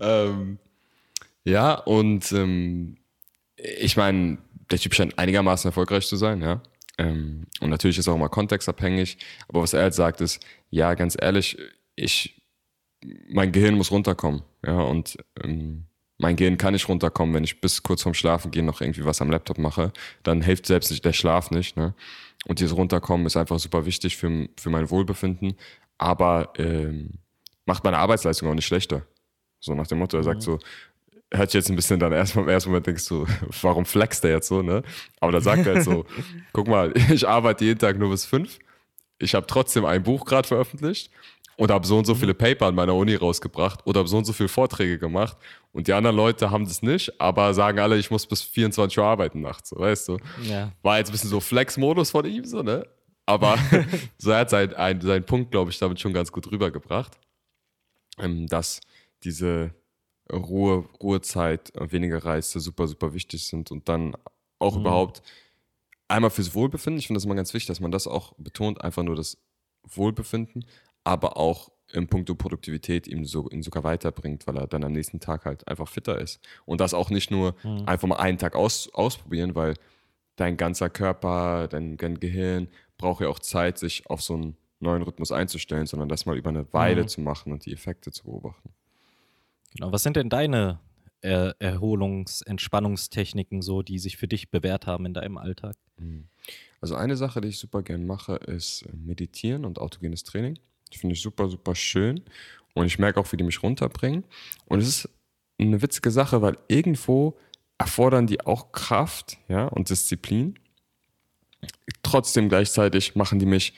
ähm, 0.00 0.58
ja, 1.46 1.74
und 1.74 2.32
ähm, 2.32 2.96
ich 3.56 3.96
meine, 3.96 4.38
der 4.70 4.78
Typ 4.80 4.94
scheint 4.94 5.16
einigermaßen 5.16 5.68
erfolgreich 5.68 6.06
zu 6.06 6.16
sein, 6.16 6.42
ja. 6.42 6.60
Ähm, 6.98 7.46
und 7.60 7.70
natürlich 7.70 7.98
ist 7.98 8.08
auch 8.08 8.16
immer 8.16 8.28
kontextabhängig. 8.28 9.18
Aber 9.48 9.62
was 9.62 9.72
er 9.72 9.82
halt 9.82 9.94
sagt, 9.94 10.20
ist, 10.20 10.44
ja, 10.70 10.94
ganz 10.94 11.16
ehrlich, 11.20 11.56
ich, 11.94 12.42
mein 13.28 13.52
Gehirn 13.52 13.76
muss 13.76 13.92
runterkommen, 13.92 14.42
ja. 14.66 14.80
Und 14.80 15.18
ähm, 15.44 15.84
mein 16.18 16.34
Gehirn 16.34 16.58
kann 16.58 16.72
nicht 16.72 16.88
runterkommen, 16.88 17.32
wenn 17.34 17.44
ich 17.44 17.60
bis 17.60 17.82
kurz 17.84 18.02
vorm 18.02 18.14
Schlafen 18.14 18.50
gehen 18.50 18.66
noch 18.66 18.80
irgendwie 18.80 19.04
was 19.04 19.22
am 19.22 19.30
Laptop 19.30 19.58
mache. 19.58 19.92
Dann 20.24 20.42
hilft 20.42 20.66
selbst 20.66 20.90
nicht 20.90 21.04
der 21.04 21.12
Schlaf 21.12 21.52
nicht, 21.52 21.76
ne. 21.76 21.94
Und 22.46 22.58
dieses 22.58 22.76
Runterkommen 22.76 23.26
ist 23.26 23.36
einfach 23.36 23.60
super 23.60 23.86
wichtig 23.86 24.16
für, 24.16 24.48
für 24.58 24.70
mein 24.70 24.90
Wohlbefinden. 24.90 25.54
Aber 25.96 26.52
ähm, 26.58 27.20
macht 27.66 27.84
meine 27.84 27.98
Arbeitsleistung 27.98 28.48
auch 28.48 28.54
nicht 28.54 28.66
schlechter. 28.66 29.06
So 29.60 29.74
nach 29.74 29.86
dem 29.86 29.98
Motto, 29.98 30.16
er 30.16 30.24
sagt 30.24 30.40
mhm. 30.40 30.44
so, 30.44 30.58
hört 31.32 31.50
sich 31.50 31.58
jetzt 31.58 31.70
ein 31.70 31.76
bisschen 31.76 31.98
dann 31.98 32.12
erstmal 32.12 32.44
im 32.44 32.50
ersten 32.50 32.70
Moment 32.70 32.86
denkst 32.86 33.08
du, 33.08 33.26
warum 33.62 33.84
flext 33.84 34.24
der 34.24 34.32
jetzt 34.32 34.48
so, 34.48 34.62
ne? 34.62 34.82
Aber 35.20 35.32
da 35.32 35.40
sagt 35.40 35.66
er 35.66 35.74
jetzt 35.74 35.84
so, 35.84 36.04
guck 36.52 36.68
mal, 36.68 36.92
ich 37.10 37.26
arbeite 37.26 37.64
jeden 37.64 37.78
Tag 37.78 37.98
nur 37.98 38.10
bis 38.10 38.24
fünf. 38.24 38.58
Ich 39.18 39.34
habe 39.34 39.46
trotzdem 39.46 39.84
ein 39.84 40.02
Buch 40.02 40.24
gerade 40.24 40.46
veröffentlicht 40.46 41.10
und 41.56 41.70
habe 41.70 41.86
so 41.86 41.98
und 41.98 42.04
so 42.04 42.14
mhm. 42.14 42.18
viele 42.18 42.34
Paper 42.34 42.66
an 42.66 42.74
meiner 42.74 42.94
Uni 42.94 43.14
rausgebracht 43.14 43.86
oder 43.86 44.00
habe 44.00 44.08
so 44.08 44.18
und 44.18 44.24
so 44.24 44.32
viele 44.32 44.48
Vorträge 44.48 44.98
gemacht. 44.98 45.36
Und 45.72 45.88
die 45.88 45.92
anderen 45.92 46.16
Leute 46.16 46.50
haben 46.50 46.64
das 46.64 46.82
nicht, 46.82 47.20
aber 47.20 47.54
sagen 47.54 47.78
alle, 47.78 47.96
ich 47.96 48.10
muss 48.10 48.26
bis 48.26 48.42
24 48.42 48.98
Uhr 48.98 49.04
arbeiten 49.04 49.40
nachts, 49.40 49.70
so, 49.70 49.78
weißt 49.78 50.08
du? 50.08 50.18
Ja. 50.42 50.72
War 50.82 50.98
jetzt 50.98 51.08
ein 51.08 51.12
bisschen 51.12 51.30
so 51.30 51.40
Flex-Modus 51.40 52.10
von 52.10 52.24
ihm, 52.24 52.44
so, 52.44 52.62
ne? 52.62 52.86
Aber 53.26 53.58
so 54.18 54.30
er 54.30 54.40
hat 54.40 54.50
sein, 54.50 54.72
ein, 54.74 55.00
seinen 55.00 55.24
Punkt, 55.24 55.50
glaube 55.50 55.70
ich, 55.70 55.78
damit 55.78 56.00
schon 56.00 56.12
ganz 56.12 56.30
gut 56.30 56.50
rübergebracht, 56.50 57.18
ähm, 58.18 58.46
dass 58.46 58.80
diese 59.24 59.74
Ruhe, 60.32 60.84
Ruhezeit, 61.02 61.74
äh, 61.76 61.90
weniger 61.92 62.24
Reise 62.24 62.60
super, 62.60 62.86
super 62.86 63.14
wichtig 63.14 63.46
sind 63.46 63.70
und 63.70 63.88
dann 63.88 64.16
auch 64.58 64.74
mhm. 64.74 64.82
überhaupt 64.82 65.22
einmal 66.08 66.30
fürs 66.30 66.54
Wohlbefinden. 66.54 66.98
Ich 66.98 67.06
finde 67.06 67.18
das 67.18 67.24
immer 67.24 67.34
ganz 67.34 67.54
wichtig, 67.54 67.68
dass 67.68 67.80
man 67.80 67.90
das 67.90 68.06
auch 68.06 68.34
betont, 68.38 68.80
einfach 68.82 69.02
nur 69.02 69.16
das 69.16 69.38
Wohlbefinden, 69.84 70.64
aber 71.04 71.36
auch 71.36 71.70
im 71.92 72.08
Punkto 72.08 72.34
Produktivität 72.34 73.06
ihm, 73.06 73.24
so, 73.24 73.48
ihn 73.50 73.62
sogar 73.62 73.84
weiterbringt, 73.84 74.46
weil 74.46 74.56
er 74.56 74.66
dann 74.66 74.84
am 74.84 74.92
nächsten 74.92 75.20
Tag 75.20 75.44
halt 75.44 75.66
einfach 75.68 75.88
fitter 75.88 76.18
ist. 76.18 76.40
Und 76.64 76.80
das 76.80 76.94
auch 76.94 77.10
nicht 77.10 77.30
nur 77.30 77.54
mhm. 77.62 77.84
einfach 77.86 78.08
mal 78.08 78.16
einen 78.16 78.38
Tag 78.38 78.56
aus, 78.56 78.92
ausprobieren, 78.92 79.54
weil 79.54 79.74
dein 80.34 80.56
ganzer 80.56 80.90
Körper, 80.90 81.68
dein, 81.68 81.96
dein 81.96 82.18
Gehirn 82.18 82.68
braucht 82.98 83.20
ja 83.20 83.28
auch 83.28 83.38
Zeit, 83.38 83.78
sich 83.78 84.08
auf 84.10 84.22
so 84.22 84.34
einen 84.34 84.56
neuen 84.80 85.02
Rhythmus 85.02 85.32
einzustellen, 85.32 85.86
sondern 85.86 86.08
das 86.08 86.26
mal 86.26 86.36
über 86.36 86.50
eine 86.50 86.72
Weile 86.72 87.02
mhm. 87.02 87.08
zu 87.08 87.20
machen 87.20 87.52
und 87.52 87.64
die 87.66 87.72
Effekte 87.72 88.10
zu 88.10 88.24
beobachten. 88.24 88.70
Genau. 89.76 89.92
Was 89.92 90.02
sind 90.02 90.16
denn 90.16 90.28
deine 90.28 90.80
er 91.20 91.56
Erholungs-, 91.60 92.42
Entspannungstechniken 92.42 93.62
so, 93.62 93.82
die 93.82 93.98
sich 93.98 94.16
für 94.16 94.28
dich 94.28 94.50
bewährt 94.50 94.86
haben 94.86 95.06
in 95.06 95.14
deinem 95.14 95.38
Alltag? 95.38 95.76
Mhm. 95.98 96.28
Also 96.80 96.94
eine 96.94 97.16
Sache, 97.16 97.40
die 97.40 97.48
ich 97.48 97.58
super 97.58 97.82
gern 97.82 98.06
mache, 98.06 98.36
ist 98.36 98.82
äh, 98.82 98.92
Meditieren 98.96 99.64
und 99.64 99.78
autogenes 99.78 100.22
Training. 100.22 100.58
Die 100.92 100.98
finde 100.98 101.14
ich 101.14 101.22
super, 101.22 101.48
super 101.48 101.74
schön. 101.74 102.22
Und 102.74 102.86
ich 102.86 102.98
merke 102.98 103.18
auch, 103.18 103.32
wie 103.32 103.36
die 103.36 103.44
mich 103.44 103.62
runterbringen. 103.62 104.24
Und 104.66 104.80
es 104.80 104.88
ist 104.88 105.08
eine 105.58 105.80
witzige 105.80 106.10
Sache, 106.10 106.42
weil 106.42 106.58
irgendwo 106.68 107.38
erfordern 107.78 108.26
die 108.26 108.42
auch 108.42 108.72
Kraft 108.72 109.38
ja, 109.48 109.66
und 109.66 109.90
Disziplin. 109.90 110.58
Trotzdem 112.02 112.48
gleichzeitig 112.48 113.16
machen 113.16 113.38
die 113.38 113.46
mich 113.46 113.74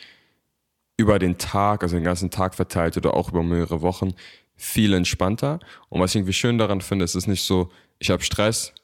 über 0.96 1.18
den 1.18 1.38
Tag, 1.38 1.82
also 1.82 1.96
den 1.96 2.04
ganzen 2.04 2.30
Tag 2.30 2.54
verteilt 2.54 2.96
oder 2.96 3.14
auch 3.14 3.30
über 3.30 3.42
mehrere 3.42 3.80
Wochen, 3.80 4.14
viel 4.58 4.92
entspannter. 4.92 5.60
Und 5.88 6.00
was 6.00 6.10
ich 6.10 6.16
irgendwie 6.16 6.34
schön 6.34 6.58
daran 6.58 6.82
finde, 6.82 7.04
ist 7.04 7.14
es 7.14 7.26
nicht 7.26 7.42
so, 7.42 7.70
ich 7.98 8.10
habe 8.10 8.22
Stress, 8.22 8.74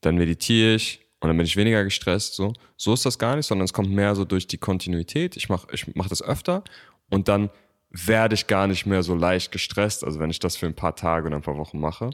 dann 0.00 0.16
meditiere 0.16 0.74
ich 0.74 1.00
und 1.20 1.28
dann 1.28 1.36
bin 1.36 1.46
ich 1.46 1.56
weniger 1.56 1.84
gestresst. 1.84 2.34
So, 2.34 2.52
so 2.76 2.94
ist 2.94 3.06
das 3.06 3.18
gar 3.18 3.36
nicht, 3.36 3.46
sondern 3.46 3.66
es 3.66 3.72
kommt 3.72 3.90
mehr 3.90 4.14
so 4.14 4.24
durch 4.24 4.46
die 4.46 4.58
Kontinuität. 4.58 5.36
Ich 5.36 5.48
mache 5.48 5.68
ich 5.72 5.94
mach 5.94 6.08
das 6.08 6.22
öfter 6.22 6.64
und 7.10 7.28
dann 7.28 7.50
werde 7.90 8.34
ich 8.34 8.46
gar 8.46 8.66
nicht 8.66 8.86
mehr 8.86 9.02
so 9.02 9.14
leicht 9.14 9.52
gestresst, 9.52 10.04
also 10.04 10.18
wenn 10.18 10.30
ich 10.30 10.40
das 10.40 10.56
für 10.56 10.66
ein 10.66 10.74
paar 10.74 10.96
Tage 10.96 11.26
oder 11.26 11.36
ein 11.36 11.42
paar 11.42 11.56
Wochen 11.56 11.78
mache. 11.78 12.10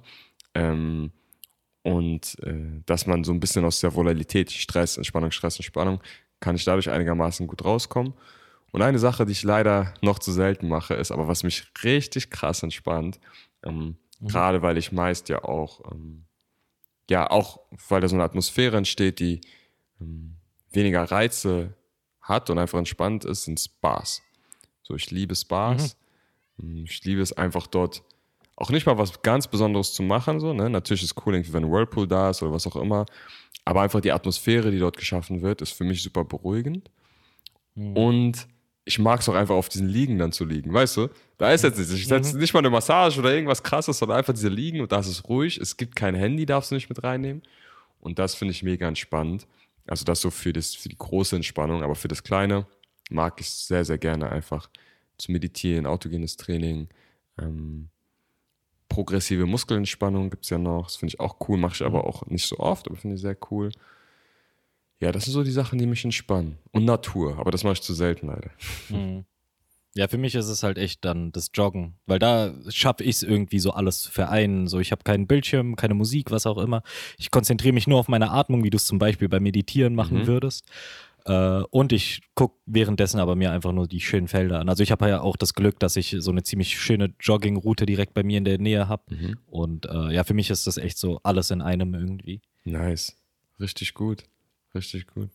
Ähm, 0.55 1.13
und 1.83 2.39
äh, 2.43 2.83
dass 2.87 3.07
man 3.07 3.25
so 3.25 3.33
ein 3.33 3.41
bisschen 3.41 3.65
aus 3.65 3.81
der 3.81 3.95
Volatilität, 3.95 4.51
Stress, 4.51 4.97
Entspannung, 4.97 5.31
Stress, 5.31 5.57
Entspannung, 5.57 6.01
kann 6.41 6.57
ich 6.57 6.65
dadurch 6.65 6.91
einigermaßen 6.91 7.47
gut 7.47 7.65
rauskommen. 7.65 8.15
Und 8.75 8.83
eine 8.83 8.99
Sache, 8.99 9.25
die 9.25 9.31
ich 9.31 9.45
leider 9.45 9.95
noch 10.03 10.19
zu 10.19 10.33
selten 10.33 10.67
mache, 10.67 10.95
ist 10.95 11.13
aber, 11.13 11.29
was 11.29 11.45
mich 11.45 11.65
richtig 11.85 12.31
krass 12.31 12.65
entspannt, 12.65 13.21
ähm, 13.63 13.99
mhm. 14.19 14.27
gerade 14.27 14.63
weil 14.63 14.79
ich 14.79 14.91
meist 14.91 15.29
ja 15.29 15.45
auch, 15.45 15.93
ähm, 15.93 16.25
ja, 17.09 17.31
auch 17.31 17.61
weil 17.89 18.01
da 18.01 18.09
so 18.09 18.17
eine 18.17 18.25
Atmosphäre 18.25 18.77
entsteht, 18.77 19.21
die 19.21 19.43
ähm, 20.01 20.39
weniger 20.73 21.05
Reize 21.05 21.77
hat 22.21 22.51
und 22.51 22.59
einfach 22.59 22.81
entspannt 22.81 23.25
ist, 23.25 23.45
sind 23.45 23.61
Spas. 23.61 24.23
So, 24.83 24.97
ich 24.97 25.09
liebe 25.13 25.37
Spas. 25.37 25.97
Mhm. 26.57 26.79
Ähm, 26.79 26.85
ich 26.85 27.05
liebe 27.05 27.23
es 27.23 27.33
einfach 27.33 27.69
dort 27.69 28.03
auch 28.57 28.71
nicht 28.71 28.87
mal 28.87 28.99
was 28.99 29.23
ganz 29.23 29.47
Besonderes 29.47 29.95
zu 29.95 30.03
machen. 30.03 30.41
So, 30.41 30.53
ne? 30.53 30.69
Natürlich 30.69 31.05
ist 31.05 31.17
es 31.17 31.25
cool, 31.25 31.35
wenn 31.35 31.65
ein 31.65 31.71
Whirlpool 31.71 32.09
da 32.09 32.31
ist 32.31 32.43
oder 32.43 32.53
was 32.53 32.67
auch 32.67 32.75
immer. 32.75 33.07
Aber 33.65 33.83
einfach 33.83 34.01
die 34.01 34.11
Atmosphäre, 34.11 34.73
die 34.73 34.81
dort 34.81 34.97
geschaffen 34.97 35.43
wird, 35.43 35.63
ist 35.63 35.71
für 35.71 35.85
mich 35.85 36.03
super 36.03 36.25
beruhigend. 36.25 36.91
Mhm. 37.77 37.97
Und 37.97 38.49
ich 38.85 38.99
mag 38.99 39.21
es 39.21 39.29
auch 39.29 39.35
einfach 39.35 39.55
auf 39.55 39.69
diesen 39.69 39.89
Liegen 39.89 40.19
dann 40.19 40.33
zu 40.33 40.45
liegen, 40.45 40.73
weißt 40.73 40.97
du? 40.99 41.09
Da 41.39 41.53
ist 41.53 41.65
jetzt 41.65 41.79
nichts. 41.79 41.93
Ich 41.95 42.07
setze 42.07 42.35
mhm. 42.35 42.41
nicht 42.41 42.53
mal 42.53 42.61
eine 42.61 42.71
Massage 42.71 43.19
oder 43.19 43.33
irgendwas 43.33 43.63
krasses, 43.63 43.99
sondern 43.99 44.19
einfach 44.19 44.35
diese 44.35 44.49
Liegen 44.49 44.81
und 44.81 44.93
da 44.93 45.01
ist 45.01 45.07
es 45.07 45.29
ruhig. 45.29 45.59
Es 45.59 45.77
gibt 45.77 45.97
kein 45.97 46.15
Handy, 46.15 46.45
darfst 46.47 46.71
du 46.71 46.75
nicht 46.75 46.89
mit 46.89 47.03
reinnehmen. 47.03 47.43
Und 48.01 48.19
das 48.19 48.35
finde 48.35 48.53
ich 48.53 48.63
mega 48.63 48.87
entspannt. 48.87 49.47
Also 49.87 50.05
das 50.05 50.21
so 50.21 50.31
für, 50.31 50.53
das, 50.53 50.75
für 50.75 50.89
die 50.89 50.99
große 50.99 51.37
Entspannung, 51.37 51.83
aber 51.83 51.95
für 51.95 52.09
das 52.09 52.23
Kleine 52.23 52.67
mag 53.11 53.41
ich 53.41 53.47
es 53.47 53.67
sehr, 53.67 53.85
sehr 53.85 53.99
gerne 53.99 54.31
einfach 54.31 54.69
zu 55.17 55.33
meditieren, 55.33 55.87
autogenes 55.87 56.37
Training, 56.37 56.89
ähm, 57.39 57.89
progressive 58.89 59.47
Muskelentspannung 59.47 60.31
gibt 60.31 60.45
es 60.45 60.51
ja 60.51 60.59
noch. 60.59 60.85
Das 60.85 60.97
finde 60.97 61.15
ich 61.15 61.21
auch 61.21 61.37
cool, 61.49 61.57
mache 61.57 61.75
ich 61.75 61.83
aber 61.83 62.01
mhm. 62.01 62.05
auch 62.05 62.27
nicht 62.27 62.47
so 62.47 62.59
oft, 62.59 62.87
aber 62.87 62.97
finde 62.97 63.17
ich 63.17 63.23
sehr 63.23 63.37
cool. 63.51 63.71
Ja, 65.05 65.13
das 65.13 65.25
sind 65.25 65.35
so 65.35 65.45
die 65.45 65.51
Sachen, 65.51 65.79
die 65.79 65.85
mich 65.85 66.03
entspannen. 66.03 66.57
Und 66.73 66.87
Natur, 66.87 67.39
aber 67.39 67.51
das 67.51 67.63
mache 67.63 67.75
ich 67.75 67.83
zu 67.83 67.93
selten 67.93 68.29
leider. 68.29 68.51
Mhm. 68.89 69.27
Ja, 69.95 70.09
für 70.09 70.17
mich 70.17 70.35
ist 70.35 70.49
es 70.49 70.63
halt 70.63 70.79
echt 70.79 71.05
dann 71.05 71.31
das 71.31 71.51
Joggen, 71.53 71.97
weil 72.07 72.19
da 72.19 72.55
schaffe 72.71 73.05
ich 73.05 73.17
es 73.17 73.23
irgendwie 73.23 73.59
so 73.59 73.73
alles 73.73 74.01
zu 74.01 74.11
vereinen. 74.11 74.67
So, 74.67 74.81
ich 74.81 74.93
habe 74.93 75.05
keinen 75.05 75.27
Bildschirm, 75.27 75.77
keine 75.77 75.93
Musik, 75.93 76.31
was 76.31 76.47
auch 76.47 76.57
immer. 76.57 76.83
Ich 77.19 77.31
konzentriere 77.31 77.75
mich 77.75 77.87
nur 77.87 77.99
auf 77.99 78.09
meine 78.09 78.31
Atmung, 78.31 78.65
wie 78.65 78.71
du 78.71 78.79
es 78.79 78.87
zum 78.87 78.99
Beispiel 78.99 79.29
beim 79.29 79.43
Meditieren 79.43 79.95
machen 79.95 80.21
mhm. 80.21 80.27
würdest. 80.27 80.65
Äh, 81.27 81.63
und 81.71 81.93
ich 81.93 82.23
gucke 82.35 82.57
währenddessen 82.65 83.21
aber 83.21 83.37
mir 83.37 83.53
einfach 83.53 83.73
nur 83.73 83.87
die 83.87 84.01
schönen 84.01 84.27
Felder 84.27 84.59
an. 84.59 84.71
Also 84.71 84.83
ich 84.83 84.91
habe 84.91 85.07
ja 85.07 85.21
auch 85.21 85.37
das 85.37 85.53
Glück, 85.53 85.79
dass 85.81 85.97
ich 85.97 86.17
so 86.19 86.31
eine 86.31 86.45
ziemlich 86.45 86.81
schöne 86.81 87.15
Joggingroute 87.21 87.85
direkt 87.85 88.15
bei 88.15 88.23
mir 88.23 88.39
in 88.39 88.47
der 88.47 88.59
Nähe 88.59 88.89
habe. 88.89 89.15
Mhm. 89.15 89.39
Und 89.45 89.85
äh, 89.85 90.15
ja, 90.15 90.25
für 90.25 90.35
mich 90.35 90.49
ist 90.49 90.67
das 90.67 90.79
echt 90.79 90.97
so 90.97 91.21
alles 91.23 91.51
in 91.51 91.61
einem 91.61 91.93
irgendwie. 91.93 92.41
Nice. 92.65 93.15
Richtig 93.61 93.93
gut. 93.93 94.25
Richtig 94.75 95.07
gut. 95.07 95.31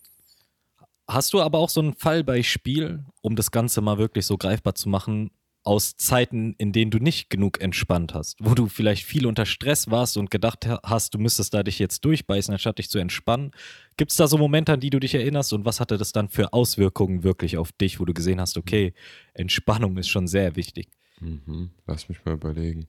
Hast 1.08 1.34
du 1.34 1.42
aber 1.42 1.58
auch 1.58 1.70
so 1.70 1.82
ein 1.82 1.94
Fallbeispiel, 1.94 3.04
um 3.22 3.36
das 3.36 3.52
Ganze 3.52 3.82
mal 3.82 3.98
wirklich 3.98 4.26
so 4.26 4.38
greifbar 4.38 4.76
zu 4.76 4.90
machen, 4.90 5.32
aus 5.64 5.98
Zeiten, 5.98 6.56
in 6.58 6.72
denen 6.72 6.90
du 6.90 7.00
nicht 7.00 7.30
genug 7.30 7.62
entspannt 7.62 8.14
hast, 8.14 8.38
wo 8.40 8.54
du 8.54 8.68
vielleicht 8.68 9.06
viel 9.06 9.26
unter 9.26 9.46
Stress 9.46 9.92
warst 9.92 10.18
und 10.18 10.32
gedacht 10.32 10.68
hast, 10.84 11.14
du 11.14 11.20
müsstest 11.20 11.54
da 11.54 11.64
dich 11.64 11.80
jetzt 11.80 12.06
durchbeißen, 12.06 12.54
anstatt 12.54 12.78
dich 12.78 12.90
zu 12.90 12.98
entspannen. 12.98 13.52
Gibt 13.98 14.12
es 14.12 14.18
da 14.18 14.28
so 14.28 14.38
Momente, 14.38 14.74
an 14.74 14.80
die 14.80 14.90
du 14.90 15.00
dich 15.00 15.14
erinnerst 15.16 15.52
und 15.54 15.66
was 15.66 15.80
hatte 15.80 15.98
das 15.98 16.12
dann 16.12 16.30
für 16.30 16.54
Auswirkungen 16.54 17.24
wirklich 17.24 17.58
auf 17.58 17.72
dich, 17.72 18.00
wo 18.00 18.06
du 18.06 18.14
gesehen 18.14 18.40
hast, 18.40 18.58
okay, 18.58 18.94
Entspannung 19.34 19.98
ist 19.98 20.10
schon 20.10 20.28
sehr 20.28 20.56
wichtig? 20.56 20.88
Mhm. 21.20 21.72
Lass 21.86 22.08
mich 22.08 22.24
mal 22.24 22.36
überlegen. 22.36 22.88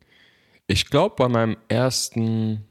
Ich 0.66 0.86
glaube, 0.86 1.16
bei 1.18 1.28
meinem 1.28 1.56
ersten 1.68 2.64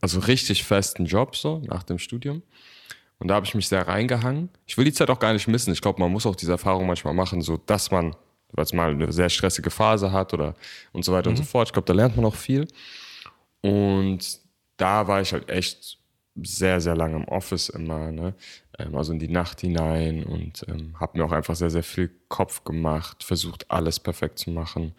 also 0.00 0.20
richtig 0.20 0.64
festen 0.64 1.06
Job 1.06 1.36
so 1.36 1.58
nach 1.66 1.82
dem 1.82 1.98
Studium. 1.98 2.42
Und 3.18 3.28
da 3.28 3.34
habe 3.34 3.46
ich 3.46 3.54
mich 3.54 3.68
sehr 3.68 3.86
reingehangen. 3.86 4.48
Ich 4.66 4.76
will 4.76 4.84
die 4.84 4.92
Zeit 4.92 5.10
auch 5.10 5.18
gar 5.18 5.32
nicht 5.32 5.48
missen. 5.48 5.72
Ich 5.72 5.80
glaube, 5.80 6.00
man 6.00 6.10
muss 6.10 6.26
auch 6.26 6.36
diese 6.36 6.52
Erfahrung 6.52 6.86
manchmal 6.86 7.14
machen, 7.14 7.42
so 7.42 7.56
dass 7.56 7.90
man, 7.90 8.16
weil 8.52 8.64
es 8.64 8.72
mal 8.72 8.90
eine 8.90 9.12
sehr 9.12 9.30
stressige 9.30 9.70
Phase 9.70 10.12
hat 10.12 10.34
oder 10.34 10.54
und 10.92 11.04
so 11.04 11.12
weiter 11.12 11.30
mhm. 11.30 11.36
und 11.36 11.36
so 11.38 11.44
fort. 11.44 11.68
Ich 11.68 11.72
glaube, 11.72 11.86
da 11.86 11.92
lernt 11.92 12.16
man 12.16 12.24
auch 12.24 12.34
viel. 12.34 12.66
Und 13.62 14.40
da 14.76 15.06
war 15.06 15.20
ich 15.20 15.32
halt 15.32 15.48
echt 15.48 15.98
sehr, 16.42 16.80
sehr 16.80 16.96
lange 16.96 17.16
im 17.16 17.28
Office 17.28 17.68
immer, 17.68 18.10
ne? 18.10 18.34
Ähm, 18.78 18.96
also 18.96 19.12
in 19.12 19.18
die 19.18 19.28
Nacht 19.28 19.60
hinein 19.60 20.24
und 20.24 20.64
ähm, 20.68 20.98
habe 20.98 21.18
mir 21.18 21.24
auch 21.24 21.32
einfach 21.32 21.54
sehr, 21.54 21.70
sehr 21.70 21.84
viel 21.84 22.10
Kopf 22.28 22.64
gemacht, 22.64 23.22
versucht 23.22 23.70
alles 23.70 24.00
perfekt 24.00 24.38
zu 24.38 24.50
machen. 24.50 24.94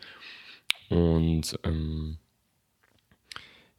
Und 0.89 1.59
ähm, 1.63 2.17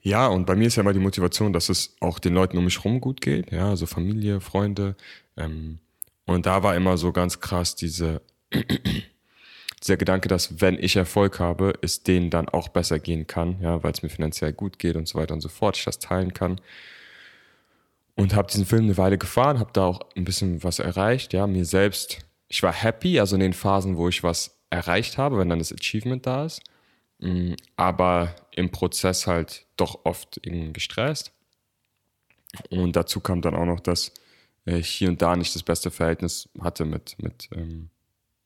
ja, 0.07 0.29
und 0.29 0.47
bei 0.47 0.55
mir 0.55 0.69
ist 0.69 0.77
ja 0.77 0.83
immer 0.83 0.93
die 0.93 1.01
Motivation, 1.01 1.53
dass 1.53 1.69
es 1.69 1.97
auch 1.99 2.21
den 2.21 2.33
Leuten 2.33 2.57
um 2.57 2.65
mich 2.65 2.79
herum 2.79 3.01
gut 3.01 3.21
geht, 3.21 3.51
ja, 3.51 3.71
also 3.71 3.87
Familie, 3.87 4.41
Freunde. 4.41 4.95
Ähm, 5.37 5.81
und 6.27 6.47
da 6.47 6.63
war 6.63 6.77
immer 6.77 6.97
so 6.97 7.11
ganz 7.11 7.41
krass 7.41 7.75
diese, 7.75 8.23
dieser 9.83 9.97
Gedanke, 9.97 10.29
dass 10.29 10.61
wenn 10.61 10.79
ich 10.79 10.95
Erfolg 10.95 11.41
habe, 11.41 11.73
es 11.83 12.05
denen 12.05 12.31
dann 12.31 12.49
auch 12.49 12.69
besser 12.69 13.01
gehen 13.01 13.27
kann, 13.27 13.61
ja, 13.61 13.83
weil 13.83 13.91
es 13.91 14.05
mir 14.05 14.09
finanziell 14.09 14.53
gut 14.53 14.79
geht 14.79 14.95
und 14.95 15.09
so 15.09 15.19
weiter 15.19 15.35
und 15.35 15.41
so 15.41 15.49
fort, 15.49 15.77
ich 15.77 15.85
das 15.85 15.99
teilen 15.99 16.33
kann. 16.33 16.61
und 18.15 18.33
habe 18.37 18.49
diesen 18.49 18.65
Film 18.65 18.85
eine 18.85 18.97
Weile 18.97 19.19
gefahren, 19.19 19.59
habe 19.59 19.73
da 19.73 19.87
auch 19.87 20.01
ein 20.17 20.25
bisschen 20.25 20.63
was 20.63 20.79
erreicht, 20.79 21.33
ja, 21.33 21.49
mir 21.49 21.65
selbst, 21.65 22.21
ich 22.47 22.63
war 22.63 22.73
happy, 22.73 23.19
also 23.19 23.35
in 23.35 23.41
den 23.41 23.55
Phasen, 23.55 23.97
wo 23.97 24.09
ich 24.09 24.23
was 24.23 24.57
erreicht 24.71 25.19
habe, 25.19 25.39
wenn 25.39 25.49
dann 25.49 25.59
das 25.59 25.73
Achievement 25.73 26.27
da 26.27 26.45
ist, 26.45 26.63
aber 27.77 28.35
im 28.53 28.71
Prozess 28.71 29.27
halt 29.27 29.67
doch 29.77 30.05
oft 30.05 30.39
irgendwie 30.43 30.73
gestresst. 30.73 31.33
Und 32.71 32.97
dazu 32.97 33.21
kam 33.21 33.41
dann 33.41 33.55
auch 33.55 33.65
noch, 33.65 33.81
dass 33.81 34.13
ich 34.65 34.89
hier 34.89 35.09
und 35.09 35.23
da 35.23 35.37
nicht 35.37 35.55
das 35.55 35.63
beste 35.63 35.91
Verhältnis 35.91 36.49
hatte 36.61 36.85
mit, 36.85 37.17
mit, 37.23 37.49
ähm, 37.53 37.91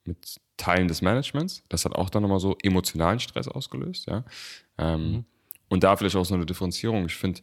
mit 0.05 0.41
Teilen 0.57 0.89
des 0.89 1.03
Managements. 1.03 1.63
Das 1.69 1.85
hat 1.85 1.95
auch 1.95 2.11
dann 2.11 2.23
nochmal 2.23 2.41
so 2.41 2.57
emotionalen 2.63 3.21
Stress 3.21 3.49
ausgelöst, 3.49 4.07
ja. 4.07 4.25
Ähm, 4.79 5.13
mhm. 5.13 5.25
Und 5.69 5.85
da 5.85 5.97
vielleicht 5.97 6.17
auch 6.17 6.25
so 6.25 6.35
eine 6.35 6.47
Differenzierung. 6.47 7.07
Ich 7.07 7.15
finde, 7.15 7.41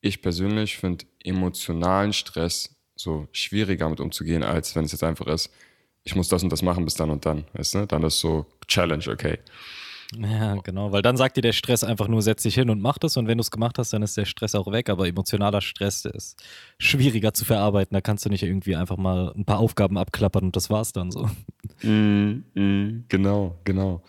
ich 0.00 0.22
persönlich 0.22 0.76
finde 0.76 1.06
emotionalen 1.24 2.12
Stress 2.12 2.74
so 2.94 3.28
schwieriger 3.32 3.88
mit 3.88 4.00
umzugehen, 4.00 4.42
als 4.42 4.74
wenn 4.76 4.84
es 4.84 4.92
jetzt 4.92 5.02
einfach 5.02 5.26
ist, 5.26 5.50
ich 6.04 6.14
muss 6.14 6.28
das 6.28 6.42
und 6.42 6.50
das 6.50 6.62
machen 6.62 6.84
bis 6.84 6.94
dann 6.94 7.10
und 7.10 7.26
dann, 7.26 7.46
weißt 7.54 7.74
du? 7.74 7.86
Dann 7.86 8.02
ist 8.02 8.20
so 8.20 8.46
Challenge, 8.68 9.04
okay. 9.08 9.38
Ja, 10.16 10.54
genau, 10.56 10.92
weil 10.92 11.02
dann 11.02 11.16
sagt 11.16 11.36
dir 11.36 11.42
der 11.42 11.52
Stress 11.52 11.84
einfach 11.84 12.08
nur, 12.08 12.22
setz 12.22 12.42
dich 12.42 12.54
hin 12.54 12.70
und 12.70 12.80
mach 12.80 12.98
das 12.98 13.16
und 13.16 13.26
wenn 13.26 13.38
du 13.38 13.42
es 13.42 13.50
gemacht 13.50 13.78
hast, 13.78 13.92
dann 13.92 14.02
ist 14.02 14.16
der 14.16 14.24
Stress 14.24 14.54
auch 14.54 14.70
weg, 14.70 14.88
aber 14.88 15.06
emotionaler 15.08 15.60
Stress 15.60 16.04
ist 16.04 16.42
schwieriger 16.78 17.34
zu 17.34 17.44
verarbeiten, 17.44 17.94
da 17.94 18.00
kannst 18.00 18.24
du 18.24 18.28
nicht 18.28 18.42
irgendwie 18.42 18.76
einfach 18.76 18.96
mal 18.96 19.32
ein 19.34 19.44
paar 19.44 19.58
Aufgaben 19.58 19.98
abklappern 19.98 20.44
und 20.44 20.56
das 20.56 20.70
war's 20.70 20.92
dann 20.92 21.10
so. 21.10 21.28
Mm, 21.82 22.44
mm, 22.54 23.04
genau, 23.08 23.58
genau. 23.64 24.02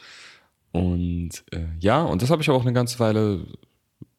Und 0.71 1.43
äh, 1.51 1.65
ja, 1.79 2.03
und 2.03 2.21
das 2.21 2.29
habe 2.29 2.41
ich 2.41 2.49
auch 2.49 2.61
eine 2.61 2.73
ganze 2.73 2.99
Weile 2.99 3.45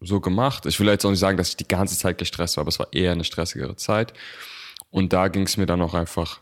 so 0.00 0.20
gemacht. 0.20 0.66
Ich 0.66 0.80
will 0.80 0.86
jetzt 0.88 1.04
auch 1.04 1.10
nicht 1.10 1.20
sagen, 1.20 1.36
dass 1.36 1.50
ich 1.50 1.56
die 1.56 1.68
ganze 1.68 1.98
Zeit 1.98 2.18
gestresst 2.18 2.56
war, 2.56 2.62
aber 2.62 2.70
es 2.70 2.78
war 2.78 2.92
eher 2.92 3.12
eine 3.12 3.24
stressigere 3.24 3.76
Zeit. 3.76 4.12
Und 4.90 5.12
da 5.12 5.28
ging 5.28 5.42
es 5.42 5.56
mir 5.56 5.66
dann 5.66 5.82
auch 5.82 5.94
einfach 5.94 6.40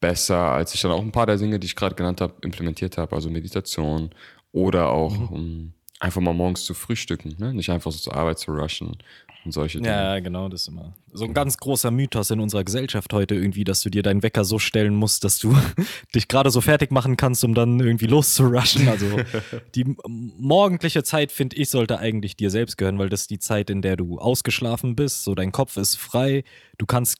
besser, 0.00 0.52
als 0.52 0.74
ich 0.74 0.80
dann 0.80 0.92
auch 0.92 1.02
ein 1.02 1.12
paar 1.12 1.26
der 1.26 1.36
Dinge, 1.36 1.58
die 1.58 1.66
ich 1.66 1.76
gerade 1.76 1.94
genannt 1.94 2.20
habe, 2.20 2.34
implementiert 2.42 2.98
habe, 2.98 3.14
also 3.14 3.30
Meditation 3.30 4.10
oder 4.52 4.90
auch 4.90 5.16
mhm. 5.16 5.28
um 5.28 5.72
einfach 6.00 6.20
mal 6.20 6.34
morgens 6.34 6.64
zu 6.64 6.74
frühstücken, 6.74 7.34
ne? 7.38 7.52
nicht 7.52 7.70
einfach 7.70 7.90
so 7.90 7.98
zur 7.98 8.14
Arbeit 8.14 8.38
zu 8.38 8.52
rushen 8.52 8.96
und 9.44 9.52
solche 9.52 9.78
Dinge. 9.78 9.90
Ja, 9.90 10.20
genau, 10.20 10.48
das 10.48 10.62
ist 10.62 10.68
immer 10.68 10.94
so 11.12 11.24
ein 11.24 11.34
ganz 11.34 11.56
großer 11.56 11.90
Mythos 11.90 12.30
in 12.30 12.40
unserer 12.40 12.64
Gesellschaft 12.64 13.12
heute 13.12 13.34
irgendwie, 13.34 13.64
dass 13.64 13.80
du 13.80 13.90
dir 13.90 14.02
deinen 14.02 14.22
Wecker 14.22 14.44
so 14.44 14.58
stellen 14.58 14.94
musst, 14.94 15.24
dass 15.24 15.38
du 15.38 15.56
dich 16.14 16.28
gerade 16.28 16.50
so 16.50 16.60
fertig 16.60 16.90
machen 16.90 17.16
kannst, 17.16 17.44
um 17.44 17.54
dann 17.54 17.80
irgendwie 17.80 18.06
loszurushen. 18.06 18.88
Also 18.88 19.06
die 19.74 19.96
morgendliche 20.06 21.02
Zeit, 21.02 21.32
finde 21.32 21.56
ich, 21.56 21.70
sollte 21.70 21.98
eigentlich 21.98 22.36
dir 22.36 22.50
selbst 22.50 22.76
gehören, 22.78 22.98
weil 22.98 23.08
das 23.08 23.22
ist 23.22 23.30
die 23.30 23.38
Zeit, 23.38 23.70
in 23.70 23.82
der 23.82 23.96
du 23.96 24.18
ausgeschlafen 24.18 24.96
bist, 24.96 25.24
so 25.24 25.34
dein 25.34 25.52
Kopf 25.52 25.76
ist 25.76 25.96
frei, 25.96 26.44
du 26.78 26.86
kannst 26.86 27.18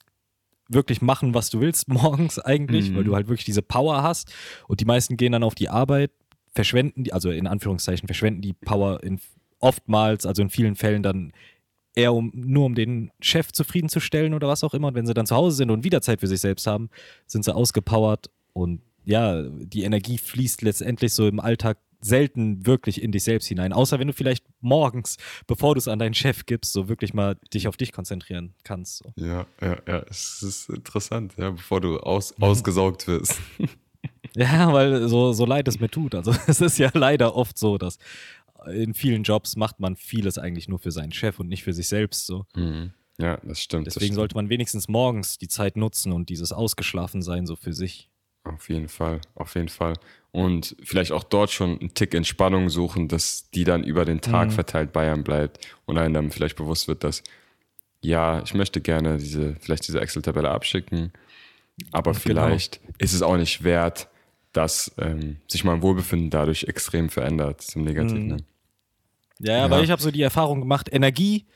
wirklich 0.68 1.02
machen, 1.02 1.35
was 1.35 1.50
du 1.50 1.61
willst 1.61 1.88
morgens 1.88 2.38
eigentlich, 2.38 2.90
mhm. 2.90 2.96
weil 2.96 3.04
du 3.04 3.11
mhm. 3.11 3.16
halt 3.16 3.28
wirklich 3.28 3.46
diese 3.46 3.62
Power 3.62 4.02
hast. 4.02 4.33
Und 4.66 4.81
die 4.81 4.85
meisten 4.85 5.16
gehen 5.16 5.33
dann 5.33 5.42
auf 5.42 5.54
die 5.54 5.68
Arbeit, 5.68 6.12
verschwenden 6.54 7.04
die, 7.04 7.12
also 7.12 7.31
in 7.31 7.46
Anführungszeichen, 7.46 8.07
verschwenden 8.07 8.42
die 8.42 8.52
Power 8.52 9.02
in 9.02 9.20
oftmals, 9.61 10.24
also 10.24 10.42
in 10.42 10.50
vielen 10.50 10.76
Fällen 10.76 11.02
dann 11.02 11.33
eher 11.94 12.14
um, 12.14 12.31
nur 12.33 12.64
um 12.66 12.74
den 12.74 13.11
Chef 13.20 13.50
zufriedenzustellen 13.50 14.35
oder 14.35 14.46
was 14.46 14.62
auch 14.62 14.74
immer. 14.74 14.88
Und 14.88 14.94
wenn 14.94 15.07
sie 15.07 15.14
dann 15.14 15.26
zu 15.26 15.35
Hause 15.35 15.57
sind 15.57 15.70
und 15.70 15.85
wieder 15.85 16.00
Zeit 16.00 16.20
für 16.20 16.28
sich 16.28 16.40
selbst 16.40 16.66
haben, 16.66 16.90
sind 17.26 17.44
sie 17.44 17.54
ausgepowert 17.54 18.31
und 18.52 18.83
ja, 19.04 19.42
die 19.42 19.85
Energie 19.85 20.18
fließt 20.18 20.62
letztendlich 20.62 21.14
so 21.14 21.26
im 21.26 21.40
Alltag 21.40 21.78
selten 22.01 22.67
wirklich 22.67 23.03
in 23.03 23.13
dich 23.13 23.25
selbst 23.25 23.49
hinein. 23.49 23.73
Außer 23.73 23.99
wenn 23.99 24.07
du 24.07 24.13
vielleicht 24.13 24.45
morgens, 24.61 25.17
bevor 25.47 25.75
du 25.75 25.79
es 25.79 25.89
an 25.89 25.99
deinen 25.99 26.15
Chef 26.15 26.47
gibst, 26.47 26.73
so 26.73 26.89
wirklich 26.89 27.15
mal 27.15 27.37
dich 27.53 27.69
auf 27.69 27.77
dich 27.77 27.93
konzentrieren 27.93 28.55
kannst. 28.65 28.99
So. 28.99 29.13
Ja, 29.17 29.47
ja, 29.61 29.79
ja. 29.87 29.99
Es 30.09 30.43
ist 30.43 30.71
interessant, 30.71 31.35
ja, 31.37 31.51
bevor 31.51 31.81
du 31.81 31.99
aus, 31.99 32.37
mhm. 32.37 32.45
ausgesaugt 32.45 33.07
wirst. 33.09 33.41
ja, 34.35 34.73
weil 34.73 35.09
so, 35.09 35.33
so 35.33 35.45
leid 35.45 35.69
es 35.69 35.81
mir 35.81 35.89
tut. 35.89 36.15
Also 36.15 36.35
es 36.47 36.61
ist 36.61 36.79
ja 36.79 36.91
leider 36.95 37.35
oft 37.35 37.59
so, 37.59 37.79
dass 37.79 37.99
in 38.67 38.95
vielen 38.95 39.23
Jobs 39.23 39.57
macht 39.57 39.81
man 39.81 39.97
vieles 39.97 40.39
eigentlich 40.39 40.69
nur 40.69 40.79
für 40.79 40.91
seinen 40.91 41.13
Chef 41.13 41.39
und 41.41 41.49
nicht 41.49 41.63
für 41.63 41.73
sich 41.73 41.89
selbst. 41.89 42.27
So. 42.27 42.47
Mhm. 42.55 42.93
Ja, 43.21 43.39
das 43.43 43.61
stimmt. 43.61 43.87
Deswegen 43.87 44.01
das 44.01 44.05
stimmt. 44.05 44.15
sollte 44.15 44.35
man 44.37 44.49
wenigstens 44.49 44.89
morgens 44.89 45.39
die 45.39 45.49
Zeit 45.49 45.77
nutzen 45.77 46.13
und 46.13 46.29
dieses 46.29 46.53
Ausgeschlafensein 46.53 47.47
so 47.47 47.57
für 47.57 47.73
sich. 47.73 48.11
Auf 48.45 48.69
jeden 48.69 48.89
Fall, 48.89 49.21
auf 49.35 49.55
jeden 49.55 49.69
Fall. 49.69 49.95
Und 50.31 50.77
vielleicht 50.83 51.12
auch 51.12 51.25
dort 51.25 51.51
schon 51.51 51.81
einen 51.81 51.95
Tick 51.95 52.14
Entspannung 52.14 52.69
suchen, 52.69 53.09
dass 53.09 53.51
die 53.51 53.64
dann 53.64 53.83
über 53.83 54.05
den 54.05 54.21
Tag 54.21 54.49
mhm. 54.49 54.53
verteilt 54.53 54.93
einem 54.93 55.25
bleibt 55.25 55.67
und 55.87 55.99
einem 55.99 56.14
dann 56.14 56.31
vielleicht 56.31 56.57
bewusst 56.57 56.87
wird, 56.87 57.03
dass 57.03 57.23
ja, 58.01 58.43
ich 58.43 58.55
möchte 58.55 58.81
gerne 58.81 59.19
diese, 59.19 59.57
vielleicht 59.57 59.88
diese 59.88 60.01
Excel-Tabelle 60.01 60.51
abschicken, 60.51 61.12
aber 61.91 62.12
genau. 62.12 62.45
vielleicht 62.45 62.81
ist 62.99 63.12
es 63.12 63.23
auch 63.23 63.37
nicht 63.37 63.64
wert, 63.64 64.09
dass 64.53 64.93
ähm, 64.99 65.38
sich 65.49 65.64
mein 65.64 65.83
Wohlbefinden 65.83 66.31
dadurch 66.31 66.64
extrem 66.64 67.09
verändert 67.09 67.62
zum 67.62 67.83
Negativen. 67.83 68.23
Mhm. 68.23 68.29
Ne? 68.29 68.37
Ja, 69.41 69.59
ja, 69.59 69.64
aber 69.64 69.83
ich 69.83 69.91
habe 69.91 70.03
so 70.03 70.11
die 70.11 70.23
Erfahrung 70.23 70.61
gemacht, 70.61 70.88
Energie, 70.93 71.47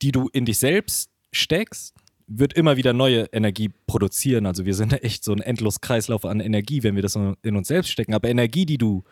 die 0.00 0.12
du 0.12 0.28
in 0.32 0.44
dich 0.44 0.58
selbst 0.58 1.10
steckst, 1.30 1.94
wird 2.38 2.52
immer 2.54 2.76
wieder 2.76 2.92
neue 2.92 3.24
Energie 3.32 3.70
produzieren. 3.86 4.46
Also 4.46 4.64
wir 4.64 4.74
sind 4.74 4.92
echt 5.04 5.24
so 5.24 5.32
ein 5.32 5.40
endlos 5.40 5.80
Kreislauf 5.80 6.24
an 6.24 6.40
Energie, 6.40 6.82
wenn 6.82 6.94
wir 6.94 7.02
das 7.02 7.16
in 7.16 7.56
uns 7.56 7.68
selbst 7.68 7.90
stecken. 7.90 8.14
Aber 8.14 8.28
Energie, 8.28 8.66
die 8.66 8.78
du 8.78 9.04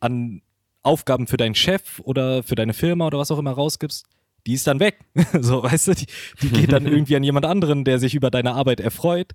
an 0.00 0.42
Aufgaben 0.82 1.26
für 1.26 1.36
deinen 1.36 1.54
Chef 1.54 2.00
oder 2.00 2.42
für 2.42 2.54
deine 2.54 2.72
Firma 2.72 3.06
oder 3.06 3.18
was 3.18 3.30
auch 3.30 3.38
immer 3.38 3.52
rausgibst, 3.52 4.06
die 4.46 4.54
ist 4.54 4.66
dann 4.66 4.80
weg. 4.80 4.98
so, 5.40 5.62
weißt 5.62 5.88
du, 5.88 5.94
die, 5.94 6.06
die 6.42 6.50
geht 6.50 6.72
dann 6.72 6.86
irgendwie 6.86 7.16
an 7.16 7.24
jemand 7.24 7.46
anderen, 7.46 7.84
der 7.84 7.98
sich 7.98 8.14
über 8.14 8.30
deine 8.30 8.54
Arbeit 8.54 8.80
erfreut. 8.80 9.32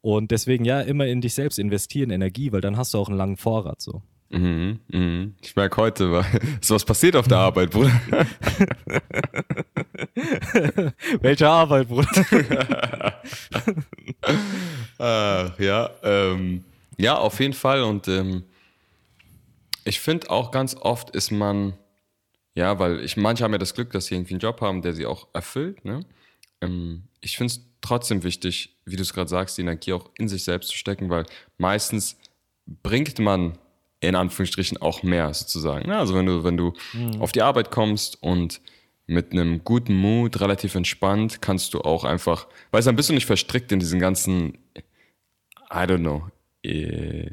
Und 0.00 0.30
deswegen 0.30 0.64
ja, 0.64 0.80
immer 0.80 1.06
in 1.06 1.20
dich 1.20 1.34
selbst 1.34 1.58
investieren, 1.58 2.10
Energie, 2.10 2.50
weil 2.52 2.60
dann 2.60 2.76
hast 2.76 2.94
du 2.94 2.98
auch 2.98 3.08
einen 3.08 3.18
langen 3.18 3.36
Vorrat 3.36 3.80
so. 3.80 4.02
Mhm, 4.32 4.80
mhm. 4.88 5.34
Ich 5.42 5.54
merke 5.54 5.76
heute, 5.76 6.24
ist 6.60 6.70
was 6.70 6.84
passiert 6.84 7.14
auf 7.16 7.28
der 7.28 7.36
Arbeit, 7.36 7.70
Bruder. 7.70 7.92
Welche 11.20 11.48
Arbeit, 11.48 11.88
Bruder? 11.88 12.08
Ach, 14.98 15.58
ja, 15.58 15.90
ähm, 16.02 16.64
ja, 16.96 17.18
auf 17.18 17.40
jeden 17.40 17.52
Fall. 17.52 17.82
Und 17.82 18.08
ähm, 18.08 18.44
ich 19.84 20.00
finde 20.00 20.30
auch 20.30 20.50
ganz 20.50 20.76
oft 20.76 21.10
ist 21.10 21.30
man, 21.30 21.74
ja, 22.54 22.78
weil 22.78 23.00
ich 23.00 23.18
manche 23.18 23.44
haben 23.44 23.52
ja 23.52 23.58
das 23.58 23.74
Glück, 23.74 23.90
dass 23.90 24.06
sie 24.06 24.14
irgendwie 24.14 24.32
einen 24.32 24.40
Job 24.40 24.62
haben, 24.62 24.80
der 24.80 24.94
sie 24.94 25.04
auch 25.04 25.28
erfüllt. 25.34 25.84
Ne? 25.84 26.06
Ähm, 26.62 27.02
ich 27.20 27.36
finde 27.36 27.52
es 27.52 27.60
trotzdem 27.82 28.22
wichtig, 28.22 28.78
wie 28.86 28.96
du 28.96 29.02
es 29.02 29.12
gerade 29.12 29.28
sagst, 29.28 29.58
die 29.58 29.62
Energie 29.62 29.92
auch 29.92 30.08
in 30.16 30.28
sich 30.28 30.44
selbst 30.44 30.70
zu 30.70 30.76
stecken, 30.76 31.10
weil 31.10 31.26
meistens 31.58 32.16
bringt 32.82 33.18
man 33.18 33.58
in 34.02 34.16
Anführungsstrichen 34.16 34.78
auch 34.78 35.02
mehr 35.02 35.32
sozusagen. 35.32 35.88
Ne? 35.88 35.96
Also 35.96 36.14
wenn 36.14 36.26
du, 36.26 36.44
wenn 36.44 36.56
du 36.56 36.74
mhm. 36.92 37.22
auf 37.22 37.32
die 37.32 37.42
Arbeit 37.42 37.70
kommst 37.70 38.22
und 38.22 38.60
mit 39.06 39.32
einem 39.32 39.64
guten 39.64 39.94
Mut, 39.94 40.40
relativ 40.40 40.74
entspannt, 40.74 41.40
kannst 41.40 41.74
du 41.74 41.80
auch 41.80 42.04
einfach, 42.04 42.48
weil 42.70 42.82
dann 42.82 42.96
bist 42.96 43.08
du 43.08 43.14
nicht 43.14 43.26
verstrickt 43.26 43.70
in 43.72 43.78
diesen 43.78 44.00
ganzen, 44.00 44.58
I 45.70 45.84
don't 45.84 45.98
know, 45.98 46.28
äh, 46.64 47.30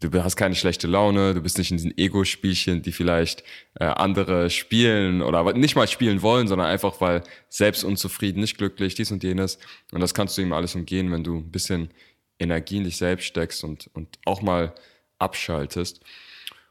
du 0.00 0.24
hast 0.24 0.36
keine 0.36 0.54
schlechte 0.54 0.86
Laune, 0.86 1.34
du 1.34 1.40
bist 1.40 1.58
nicht 1.58 1.70
in 1.70 1.76
diesen 1.76 1.96
Ego-Spielchen, 1.96 2.82
die 2.82 2.92
vielleicht 2.92 3.44
äh, 3.74 3.84
andere 3.84 4.50
spielen 4.50 5.22
oder 5.22 5.52
nicht 5.54 5.76
mal 5.76 5.88
spielen 5.88 6.22
wollen, 6.22 6.48
sondern 6.48 6.68
einfach, 6.68 7.00
weil 7.00 7.22
selbst 7.48 7.84
unzufrieden, 7.84 8.40
nicht 8.40 8.58
glücklich, 8.58 8.94
dies 8.94 9.12
und 9.12 9.22
jenes. 9.22 9.58
Und 9.92 10.00
das 10.00 10.14
kannst 10.14 10.36
du 10.36 10.42
ihm 10.42 10.52
alles 10.52 10.74
umgehen, 10.74 11.12
wenn 11.12 11.24
du 11.24 11.38
ein 11.38 11.50
bisschen 11.50 11.90
Energie 12.40 12.78
in 12.78 12.84
dich 12.84 12.96
selbst 12.96 13.26
steckst 13.26 13.64
und, 13.64 13.90
und 13.94 14.18
auch 14.24 14.42
mal 14.42 14.74
abschaltest. 15.18 16.00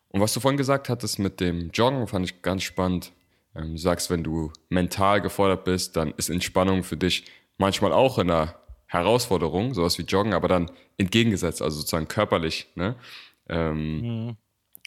Und 0.10 0.22
was 0.22 0.34
du 0.34 0.40
vorhin 0.40 0.58
gesagt 0.58 0.90
hattest 0.90 1.20
mit 1.20 1.40
dem 1.40 1.70
Joggen, 1.72 2.08
fand 2.08 2.26
ich 2.26 2.42
ganz 2.42 2.64
spannend. 2.64 3.12
Ähm, 3.56 3.74
du 3.74 3.78
sagst, 3.78 4.10
wenn 4.10 4.24
du 4.24 4.52
mental 4.70 5.22
gefordert 5.22 5.66
bist, 5.66 5.96
dann 5.96 6.14
ist 6.18 6.30
Entspannung 6.30 6.84
für 6.84 6.98
dich 6.98 7.26
manchmal 7.58 7.92
auch 7.94 8.18
eine 8.18 8.56
Herausforderung, 8.88 9.74
sowas 9.74 9.98
wie 9.98 10.04
Joggen, 10.04 10.34
aber 10.34 10.48
dann 10.48 10.72
entgegengesetzt, 10.98 11.62
also 11.62 11.80
sozusagen 11.80 12.08
körperlich. 12.08 12.68
Ne? 12.76 12.96
Ähm, 13.50 14.02
mhm. 14.02 14.38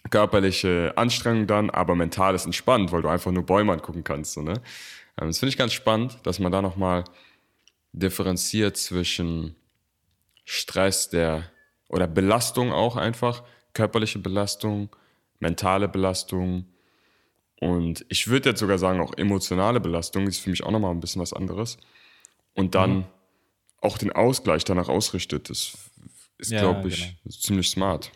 Körperliche 0.08 0.94
Anstrengung 0.96 1.46
dann, 1.46 1.68
aber 1.68 1.94
mental 1.94 2.34
ist 2.34 2.46
entspannt, 2.46 2.90
weil 2.90 3.02
du 3.02 3.08
einfach 3.08 3.30
nur 3.30 3.44
Bäume 3.44 3.72
angucken 3.72 4.02
kannst. 4.02 4.32
So, 4.32 4.40
ne? 4.40 4.54
Ähm, 5.20 5.28
das 5.28 5.38
finde 5.38 5.50
ich 5.50 5.58
ganz 5.58 5.74
spannend, 5.74 6.18
dass 6.22 6.38
man 6.38 6.50
da 6.50 6.62
nochmal 6.62 7.04
differenziert 7.92 8.76
zwischen 8.78 9.56
Stress, 10.44 11.10
der 11.10 11.50
oder 11.90 12.06
Belastung 12.06 12.72
auch 12.72 12.96
einfach, 12.96 13.42
körperliche 13.74 14.18
Belastung, 14.18 14.88
mentale 15.38 15.88
Belastung 15.88 16.64
und 17.60 18.06
ich 18.08 18.26
würde 18.26 18.50
jetzt 18.50 18.60
sogar 18.60 18.78
sagen, 18.78 19.00
auch 19.00 19.12
emotionale 19.16 19.80
Belastung 19.80 20.26
ist 20.26 20.38
für 20.38 20.50
mich 20.50 20.64
auch 20.64 20.70
nochmal 20.70 20.92
ein 20.92 21.00
bisschen 21.00 21.20
was 21.20 21.34
anderes. 21.34 21.76
Und 22.54 22.74
dann 22.74 22.96
mhm. 22.96 23.04
auch 23.82 23.98
den 23.98 24.12
Ausgleich 24.12 24.64
danach 24.64 24.88
ausrichtet, 24.88 25.50
das 25.50 25.76
ist, 26.38 26.50
ja, 26.50 26.60
glaube 26.60 26.88
ich, 26.88 27.18
genau. 27.22 27.36
ziemlich 27.36 27.68
smart. 27.68 28.10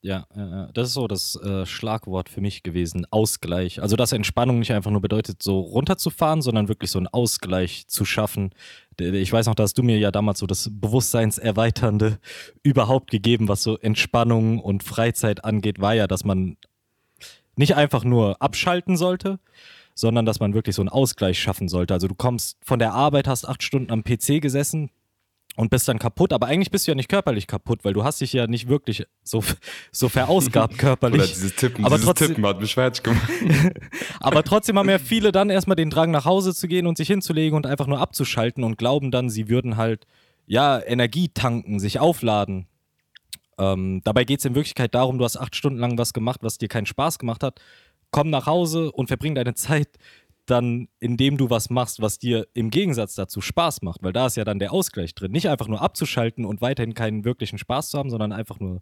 Ja, 0.00 0.26
das 0.74 0.88
ist 0.88 0.94
so 0.94 1.08
das 1.08 1.36
äh, 1.36 1.66
Schlagwort 1.66 2.28
für 2.28 2.40
mich 2.40 2.62
gewesen. 2.62 3.06
Ausgleich. 3.10 3.82
Also, 3.82 3.96
dass 3.96 4.12
Entspannung 4.12 4.58
nicht 4.58 4.72
einfach 4.72 4.90
nur 4.90 5.00
bedeutet, 5.00 5.42
so 5.42 5.60
runterzufahren, 5.60 6.42
sondern 6.42 6.68
wirklich 6.68 6.90
so 6.90 6.98
einen 6.98 7.08
Ausgleich 7.08 7.86
zu 7.88 8.04
schaffen. 8.04 8.50
Ich 8.98 9.32
weiß 9.32 9.46
noch, 9.46 9.54
dass 9.54 9.74
du 9.74 9.82
mir 9.82 9.98
ja 9.98 10.10
damals 10.10 10.38
so 10.38 10.46
das 10.46 10.70
Bewusstseinserweiternde 10.72 12.18
überhaupt 12.62 13.10
gegeben, 13.10 13.48
was 13.48 13.62
so 13.62 13.78
Entspannung 13.78 14.60
und 14.60 14.82
Freizeit 14.82 15.44
angeht, 15.44 15.80
war 15.80 15.94
ja, 15.94 16.06
dass 16.06 16.24
man 16.24 16.56
nicht 17.56 17.74
einfach 17.76 18.04
nur 18.04 18.40
abschalten 18.40 18.96
sollte, 18.96 19.40
sondern 19.94 20.24
dass 20.24 20.40
man 20.40 20.54
wirklich 20.54 20.76
so 20.76 20.82
einen 20.82 20.88
Ausgleich 20.88 21.40
schaffen 21.40 21.68
sollte. 21.68 21.94
Also, 21.94 22.08
du 22.08 22.14
kommst 22.14 22.58
von 22.62 22.78
der 22.78 22.94
Arbeit, 22.94 23.26
hast 23.28 23.48
acht 23.48 23.62
Stunden 23.62 23.90
am 23.90 24.04
PC 24.04 24.40
gesessen, 24.40 24.90
und 25.56 25.70
bist 25.70 25.88
dann 25.88 25.98
kaputt. 25.98 26.32
Aber 26.32 26.46
eigentlich 26.46 26.70
bist 26.70 26.86
du 26.86 26.92
ja 26.92 26.94
nicht 26.94 27.08
körperlich 27.08 27.46
kaputt, 27.46 27.84
weil 27.84 27.92
du 27.92 28.04
hast 28.04 28.20
dich 28.20 28.32
ja 28.32 28.46
nicht 28.46 28.68
wirklich 28.68 29.04
so, 29.22 29.42
so 29.90 30.08
verausgabt 30.08 30.78
körperlich. 30.78 31.20
Oder 31.20 31.28
dieses 31.28 31.56
Tippen, 31.56 31.84
aber 31.84 31.96
dieses 31.96 32.06
trotzdem, 32.06 32.28
Tippen 32.28 32.46
hat 32.46 32.60
mich 32.60 32.74
fertig 32.74 33.02
gemacht. 33.02 33.28
aber 34.20 34.44
trotzdem 34.44 34.78
haben 34.78 34.88
ja 34.88 34.98
viele 34.98 35.32
dann 35.32 35.50
erstmal 35.50 35.76
den 35.76 35.90
Drang 35.90 36.10
nach 36.10 36.24
Hause 36.24 36.54
zu 36.54 36.68
gehen 36.68 36.86
und 36.86 36.96
sich 36.96 37.08
hinzulegen 37.08 37.56
und 37.56 37.66
einfach 37.66 37.86
nur 37.86 38.00
abzuschalten 38.00 38.64
und 38.64 38.78
glauben 38.78 39.10
dann, 39.10 39.30
sie 39.30 39.48
würden 39.48 39.76
halt 39.76 40.06
ja 40.46 40.80
Energie 40.80 41.28
tanken, 41.28 41.80
sich 41.80 41.98
aufladen. 41.98 42.66
Ähm, 43.58 44.00
dabei 44.04 44.24
geht 44.24 44.38
es 44.38 44.44
in 44.44 44.54
Wirklichkeit 44.54 44.94
darum, 44.94 45.18
du 45.18 45.24
hast 45.24 45.36
acht 45.36 45.56
Stunden 45.56 45.78
lang 45.78 45.98
was 45.98 46.12
gemacht, 46.12 46.40
was 46.42 46.58
dir 46.58 46.68
keinen 46.68 46.86
Spaß 46.86 47.18
gemacht 47.18 47.42
hat. 47.42 47.60
Komm 48.10 48.30
nach 48.30 48.46
Hause 48.46 48.92
und 48.92 49.08
verbring 49.08 49.34
deine 49.34 49.54
Zeit 49.54 49.88
dann, 50.50 50.88
indem 51.00 51.36
du 51.36 51.50
was 51.50 51.70
machst, 51.70 52.00
was 52.00 52.18
dir 52.18 52.46
im 52.54 52.70
Gegensatz 52.70 53.14
dazu 53.14 53.40
Spaß 53.40 53.82
macht, 53.82 54.02
weil 54.02 54.12
da 54.12 54.26
ist 54.26 54.36
ja 54.36 54.44
dann 54.44 54.58
der 54.58 54.72
Ausgleich 54.72 55.14
drin. 55.14 55.32
Nicht 55.32 55.48
einfach 55.48 55.68
nur 55.68 55.82
abzuschalten 55.82 56.44
und 56.44 56.60
weiterhin 56.60 56.94
keinen 56.94 57.24
wirklichen 57.24 57.58
Spaß 57.58 57.90
zu 57.90 57.98
haben, 57.98 58.10
sondern 58.10 58.32
einfach 58.32 58.58
nur, 58.58 58.80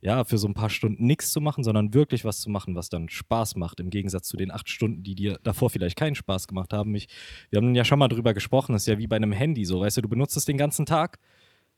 ja, 0.00 0.24
für 0.24 0.36
so 0.36 0.48
ein 0.48 0.54
paar 0.54 0.70
Stunden 0.70 1.06
nichts 1.06 1.30
zu 1.30 1.40
machen, 1.40 1.62
sondern 1.62 1.94
wirklich 1.94 2.24
was 2.24 2.40
zu 2.40 2.50
machen, 2.50 2.74
was 2.74 2.88
dann 2.88 3.08
Spaß 3.08 3.54
macht, 3.56 3.78
im 3.78 3.90
Gegensatz 3.90 4.26
zu 4.26 4.36
den 4.36 4.50
acht 4.50 4.68
Stunden, 4.68 5.02
die 5.02 5.14
dir 5.14 5.38
davor 5.44 5.70
vielleicht 5.70 5.96
keinen 5.96 6.16
Spaß 6.16 6.48
gemacht 6.48 6.72
haben. 6.72 6.94
Ich, 6.96 7.08
wir 7.50 7.58
haben 7.58 7.74
ja 7.74 7.84
schon 7.84 8.00
mal 8.00 8.08
drüber 8.08 8.34
gesprochen, 8.34 8.72
das 8.72 8.82
ist 8.82 8.88
ja 8.88 8.98
wie 8.98 9.06
bei 9.06 9.16
einem 9.16 9.32
Handy 9.32 9.64
so, 9.64 9.80
weißt 9.80 9.98
du, 9.98 10.02
du 10.02 10.08
benutzt 10.08 10.36
es 10.36 10.44
den 10.44 10.58
ganzen 10.58 10.86
Tag, 10.86 11.18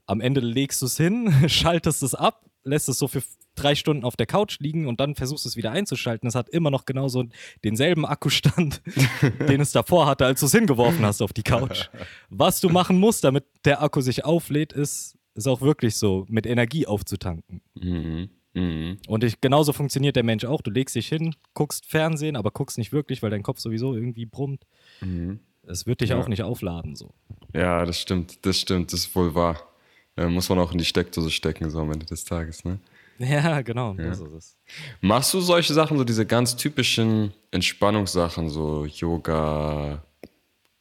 am 0.06 0.20
Ende 0.20 0.40
legst 0.40 0.82
du 0.82 0.86
es 0.86 0.96
hin, 0.96 1.32
schaltest 1.48 2.02
es 2.02 2.14
ab, 2.14 2.44
lässt 2.64 2.88
es 2.88 2.98
so 2.98 3.08
für 3.08 3.22
drei 3.56 3.74
Stunden 3.76 4.04
auf 4.04 4.16
der 4.16 4.26
Couch 4.26 4.58
liegen 4.58 4.88
und 4.88 4.98
dann 4.98 5.14
versuchst 5.14 5.44
du 5.44 5.48
es 5.48 5.56
wieder 5.56 5.70
einzuschalten. 5.70 6.28
Es 6.28 6.34
hat 6.34 6.48
immer 6.48 6.70
noch 6.70 6.86
genauso 6.86 7.24
denselben 7.62 8.04
Akkustand, 8.04 8.82
den 9.48 9.60
es 9.60 9.70
davor 9.72 10.06
hatte, 10.06 10.26
als 10.26 10.40
du 10.40 10.46
es 10.46 10.52
hingeworfen 10.52 11.04
hast 11.06 11.22
auf 11.22 11.32
die 11.32 11.44
Couch. 11.44 11.88
Was 12.30 12.60
du 12.60 12.68
machen 12.68 12.98
musst, 12.98 13.22
damit 13.22 13.44
der 13.64 13.80
Akku 13.82 14.00
sich 14.00 14.24
auflädt, 14.24 14.72
ist, 14.72 15.16
ist 15.34 15.46
auch 15.46 15.60
wirklich 15.60 15.96
so, 15.96 16.26
mit 16.28 16.46
Energie 16.46 16.86
aufzutanken. 16.86 17.60
Mhm. 17.74 18.30
Mhm. 18.54 18.98
Und 19.08 19.22
ich, 19.24 19.40
genauso 19.40 19.72
funktioniert 19.72 20.16
der 20.16 20.22
Mensch 20.24 20.44
auch. 20.44 20.60
Du 20.60 20.70
legst 20.70 20.94
dich 20.96 21.08
hin, 21.08 21.34
guckst 21.54 21.86
Fernsehen, 21.86 22.36
aber 22.36 22.50
guckst 22.50 22.78
nicht 22.78 22.92
wirklich, 22.92 23.22
weil 23.22 23.30
dein 23.30 23.42
Kopf 23.42 23.58
sowieso 23.60 23.94
irgendwie 23.94 24.26
brummt. 24.26 24.64
Mhm. 25.00 25.40
Es 25.66 25.86
wird 25.86 26.00
dich 26.00 26.10
Ja. 26.10 26.18
auch 26.20 26.28
nicht 26.28 26.42
aufladen. 26.42 26.94
So. 26.96 27.14
Ja, 27.54 27.84
das 27.84 28.00
stimmt, 28.00 28.44
das 28.46 28.58
stimmt, 28.60 28.92
das 28.92 29.00
ist 29.00 29.14
wohl 29.16 29.34
wahr. 29.34 29.60
Äh, 30.16 30.26
muss 30.26 30.48
man 30.48 30.58
auch 30.58 30.72
in 30.72 30.78
die 30.78 30.84
Steckdose 30.84 31.30
stecken, 31.30 31.70
so 31.70 31.80
am 31.80 31.90
Ende 31.92 32.06
des 32.06 32.24
Tages, 32.24 32.64
ne? 32.64 32.78
Ja, 33.18 33.62
genau. 33.62 33.94
Das 33.94 34.18
ist 34.20 34.32
es. 34.32 34.56
Machst 35.00 35.32
du 35.34 35.40
solche 35.40 35.72
Sachen, 35.72 35.96
so 35.98 36.04
diese 36.04 36.26
ganz 36.26 36.56
typischen 36.56 37.32
Entspannungssachen, 37.52 38.48
so 38.50 38.86
Yoga, 38.86 40.02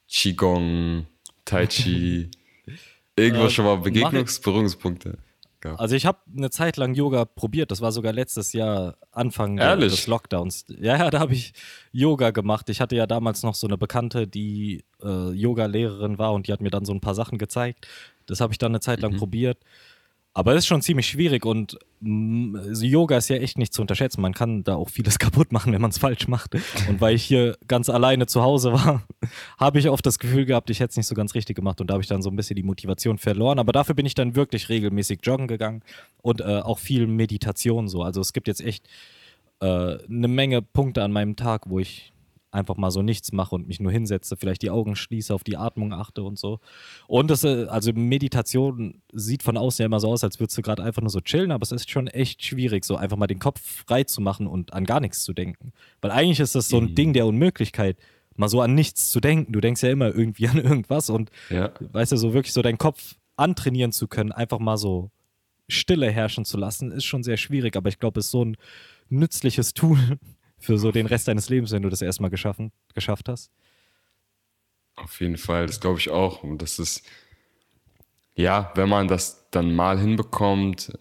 Qigong, 0.08 1.06
Tai 1.44 1.66
Chi? 1.66 2.30
Irgendwo 3.16 3.44
Äh, 3.46 3.50
schon 3.50 3.64
mal 3.64 3.76
mach 3.76 3.84
Begegnungs-, 3.84 4.42
Berührungspunkte? 4.42 5.18
gehabt? 5.60 5.80
Also 5.80 5.94
ich 5.96 6.06
habe 6.06 6.18
eine 6.36 6.50
Zeit 6.50 6.76
lang 6.76 6.94
Yoga 6.94 7.24
probiert. 7.24 7.70
Das 7.70 7.80
war 7.80 7.90
sogar 7.92 8.12
letztes 8.12 8.52
Jahr 8.52 8.96
Anfang 9.12 9.58
Ehrlich? 9.58 9.92
des 9.92 10.06
Lockdowns. 10.06 10.66
Ja, 10.68 10.96
ja, 10.98 11.10
da 11.10 11.20
habe 11.20 11.34
ich 11.34 11.52
Yoga 11.92 12.30
gemacht. 12.32 12.68
Ich 12.68 12.80
hatte 12.80 12.96
ja 12.96 13.06
damals 13.06 13.42
noch 13.42 13.54
so 13.54 13.66
eine 13.66 13.78
Bekannte, 13.78 14.26
die 14.26 14.84
äh, 15.02 15.30
Yoga-Lehrerin 15.30 16.18
war 16.18 16.32
und 16.34 16.48
die 16.48 16.52
hat 16.52 16.60
mir 16.60 16.70
dann 16.70 16.84
so 16.84 16.92
ein 16.92 17.00
paar 17.00 17.14
Sachen 17.14 17.38
gezeigt. 17.38 17.86
Das 18.26 18.40
habe 18.40 18.52
ich 18.52 18.58
dann 18.58 18.72
eine 18.72 18.80
Zeit 18.80 19.00
lang 19.00 19.16
probiert. 19.16 19.58
Aber 20.36 20.52
es 20.52 20.64
ist 20.64 20.66
schon 20.66 20.82
ziemlich 20.82 21.06
schwierig 21.06 21.46
und 21.46 21.78
also 22.02 22.84
Yoga 22.84 23.16
ist 23.16 23.28
ja 23.28 23.36
echt 23.36 23.56
nicht 23.56 23.72
zu 23.72 23.80
unterschätzen. 23.80 24.20
Man 24.20 24.34
kann 24.34 24.64
da 24.64 24.74
auch 24.74 24.88
vieles 24.88 25.18
kaputt 25.20 25.52
machen, 25.52 25.72
wenn 25.72 25.80
man 25.80 25.92
es 25.92 25.98
falsch 25.98 26.26
macht. 26.26 26.56
Und 26.88 27.00
weil 27.00 27.14
ich 27.14 27.22
hier 27.22 27.56
ganz 27.68 27.88
alleine 27.88 28.26
zu 28.26 28.42
Hause 28.42 28.72
war, 28.72 29.06
habe 29.58 29.78
ich 29.78 29.88
oft 29.88 30.04
das 30.04 30.18
Gefühl 30.18 30.44
gehabt, 30.44 30.70
ich 30.70 30.80
hätte 30.80 30.90
es 30.90 30.96
nicht 30.96 31.06
so 31.06 31.14
ganz 31.14 31.36
richtig 31.36 31.54
gemacht 31.54 31.80
und 31.80 31.88
da 31.88 31.94
habe 31.94 32.02
ich 32.02 32.08
dann 32.08 32.20
so 32.20 32.30
ein 32.30 32.36
bisschen 32.36 32.56
die 32.56 32.64
Motivation 32.64 33.16
verloren. 33.16 33.60
Aber 33.60 33.70
dafür 33.70 33.94
bin 33.94 34.06
ich 34.06 34.14
dann 34.14 34.34
wirklich 34.34 34.68
regelmäßig 34.68 35.20
joggen 35.22 35.46
gegangen 35.46 35.82
und 36.20 36.40
äh, 36.40 36.44
auch 36.44 36.80
viel 36.80 37.06
Meditation 37.06 37.86
so. 37.86 38.02
Also 38.02 38.20
es 38.20 38.32
gibt 38.32 38.48
jetzt 38.48 38.60
echt 38.60 38.88
äh, 39.60 39.66
eine 39.66 40.28
Menge 40.28 40.62
Punkte 40.62 41.04
an 41.04 41.12
meinem 41.12 41.36
Tag, 41.36 41.70
wo 41.70 41.78
ich 41.78 42.12
einfach 42.54 42.76
mal 42.76 42.90
so 42.90 43.02
nichts 43.02 43.32
mache 43.32 43.54
und 43.54 43.66
mich 43.68 43.80
nur 43.80 43.92
hinsetze, 43.92 44.36
vielleicht 44.36 44.62
die 44.62 44.70
Augen 44.70 44.96
schließe, 44.96 45.34
auf 45.34 45.44
die 45.44 45.56
Atmung 45.56 45.92
achte 45.92 46.22
und 46.22 46.38
so. 46.38 46.60
Und 47.06 47.30
das, 47.30 47.44
äh, 47.44 47.66
also 47.68 47.92
Meditation 47.92 49.02
sieht 49.12 49.42
von 49.42 49.56
außen 49.56 49.82
ja 49.82 49.86
immer 49.86 50.00
so 50.00 50.08
aus, 50.08 50.24
als 50.24 50.40
würdest 50.40 50.56
du 50.58 50.62
gerade 50.62 50.82
einfach 50.82 51.02
nur 51.02 51.10
so 51.10 51.20
chillen, 51.20 51.50
aber 51.50 51.62
es 51.62 51.72
ist 51.72 51.90
schon 51.90 52.06
echt 52.06 52.44
schwierig, 52.44 52.84
so 52.84 52.96
einfach 52.96 53.16
mal 53.16 53.26
den 53.26 53.38
Kopf 53.38 53.60
frei 53.86 54.04
zu 54.04 54.20
machen 54.20 54.46
und 54.46 54.72
an 54.72 54.84
gar 54.84 55.00
nichts 55.00 55.24
zu 55.24 55.32
denken. 55.32 55.72
Weil 56.00 56.10
eigentlich 56.10 56.40
ist 56.40 56.54
das 56.54 56.68
so 56.68 56.78
ein 56.78 56.94
Ding 56.94 57.12
der 57.12 57.26
Unmöglichkeit, 57.26 57.96
mal 58.36 58.48
so 58.48 58.60
an 58.60 58.74
nichts 58.74 59.10
zu 59.10 59.20
denken. 59.20 59.52
Du 59.52 59.60
denkst 59.60 59.82
ja 59.82 59.90
immer 59.90 60.14
irgendwie 60.14 60.48
an 60.48 60.58
irgendwas 60.58 61.10
und 61.10 61.30
Ja. 61.50 61.72
weißt 61.80 62.12
du, 62.12 62.16
so 62.16 62.32
wirklich 62.34 62.52
so 62.52 62.62
deinen 62.62 62.78
Kopf 62.78 63.14
antrainieren 63.36 63.92
zu 63.92 64.06
können, 64.08 64.32
einfach 64.32 64.58
mal 64.58 64.76
so 64.76 65.10
Stille 65.68 66.10
herrschen 66.10 66.44
zu 66.44 66.58
lassen, 66.58 66.92
ist 66.92 67.04
schon 67.04 67.22
sehr 67.22 67.36
schwierig, 67.36 67.74
aber 67.76 67.88
ich 67.88 67.98
glaube, 67.98 68.20
es 68.20 68.26
ist 68.26 68.32
so 68.32 68.44
ein 68.44 68.56
nützliches 69.08 69.74
Tool 69.74 69.98
für 70.64 70.78
so 70.78 70.90
den 70.90 71.06
Rest 71.06 71.28
deines 71.28 71.48
Lebens, 71.48 71.72
wenn 71.72 71.82
du 71.82 71.88
das 71.88 72.02
erstmal 72.02 72.30
geschaffen, 72.30 72.72
geschafft 72.94 73.28
hast. 73.28 73.50
Auf 74.96 75.20
jeden 75.20 75.36
Fall, 75.36 75.66
das 75.66 75.80
glaube 75.80 75.98
ich 75.98 76.10
auch. 76.10 76.42
Und 76.42 76.62
das 76.62 76.78
ist, 76.78 77.04
ja, 78.34 78.72
wenn 78.74 78.88
man 78.88 79.08
das 79.08 79.48
dann 79.50 79.74
mal 79.74 79.98
hinbekommt, 79.98 80.92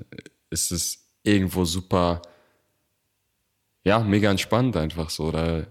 ist 0.50 0.72
es 0.72 1.08
irgendwo 1.24 1.66
super, 1.66 2.22
ja, 3.84 4.00
mega 4.00 4.30
entspannt 4.32 4.76
einfach 4.78 5.10
so. 5.10 5.26
Oder 5.26 5.68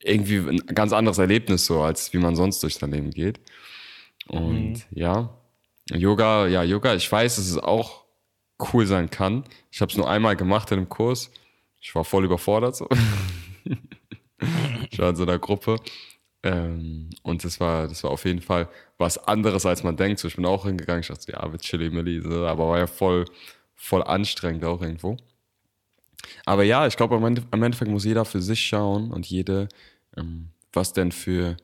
irgendwie 0.00 0.38
ein 0.38 0.58
ganz 0.66 0.92
anderes 0.92 1.18
Erlebnis 1.18 1.66
so, 1.66 1.82
als 1.82 2.12
wie 2.12 2.18
man 2.18 2.36
sonst 2.36 2.62
durch 2.62 2.74
sein 2.74 2.90
Leben 2.90 3.10
geht. 3.10 3.40
Und 4.26 4.86
ja, 4.90 5.38
Yoga, 5.90 6.46
ja, 6.46 6.62
Yoga, 6.62 6.94
ich 6.94 7.10
weiß, 7.10 7.36
dass 7.36 7.46
es 7.46 7.58
auch 7.58 8.04
cool 8.72 8.86
sein 8.86 9.10
kann. 9.10 9.44
Ich 9.70 9.80
habe 9.80 9.90
es 9.90 9.96
nur 9.96 10.08
einmal 10.08 10.36
gemacht 10.36 10.70
in 10.70 10.78
einem 10.78 10.88
Kurs. 10.88 11.30
Ich 11.84 11.94
war 11.94 12.02
voll 12.02 12.24
überfordert 12.24 12.74
so. 12.74 12.88
ich 14.90 14.98
war 14.98 15.10
in 15.10 15.16
so 15.16 15.24
einer 15.24 15.38
Gruppe. 15.38 15.76
Ähm, 16.42 17.10
und 17.22 17.44
das 17.44 17.60
war, 17.60 17.88
das 17.88 18.02
war 18.02 18.10
auf 18.10 18.24
jeden 18.24 18.40
Fall 18.40 18.70
was 18.96 19.18
anderes, 19.18 19.66
als 19.66 19.84
man 19.84 19.94
denkt. 19.94 20.18
So, 20.18 20.28
ich 20.28 20.36
bin 20.36 20.46
auch 20.46 20.64
hingegangen, 20.64 21.02
ich 21.02 21.08
dachte, 21.08 21.32
ja, 21.32 21.52
wird 21.52 21.60
chilly 21.60 21.90
milli, 21.90 22.22
so, 22.22 22.46
aber 22.46 22.70
war 22.70 22.78
ja 22.78 22.86
voll, 22.86 23.26
voll 23.74 24.02
anstrengend 24.02 24.64
auch 24.64 24.80
irgendwo. 24.80 25.18
Aber 26.46 26.64
ja, 26.64 26.86
ich 26.86 26.96
glaube, 26.96 27.16
am, 27.16 27.24
Ende, 27.26 27.42
am 27.50 27.62
Endeffekt 27.62 27.90
muss 27.90 28.06
jeder 28.06 28.24
für 28.24 28.40
sich 28.40 28.64
schauen 28.64 29.12
und 29.12 29.26
jede, 29.26 29.68
ähm, 30.16 30.48
was 30.72 30.94
denn 30.94 31.12
für 31.12 31.58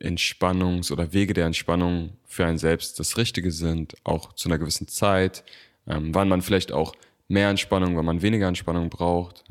Entspannungs- 0.00 0.92
oder 0.92 1.12
Wege 1.12 1.34
der 1.34 1.46
Entspannung 1.46 2.16
für 2.26 2.46
einen 2.46 2.58
selbst 2.58 3.00
das 3.00 3.16
Richtige 3.16 3.50
sind, 3.50 3.96
auch 4.04 4.34
zu 4.34 4.48
einer 4.48 4.58
gewissen 4.58 4.86
Zeit, 4.86 5.42
ähm, 5.88 6.14
wann 6.14 6.28
man 6.28 6.42
vielleicht 6.42 6.70
auch 6.70 6.94
mehr 7.32 7.48
Entspannung, 7.48 7.96
wann 7.96 8.04
man 8.04 8.22
weniger 8.22 8.46
Entspannung 8.46 8.90
braucht. 8.90 9.42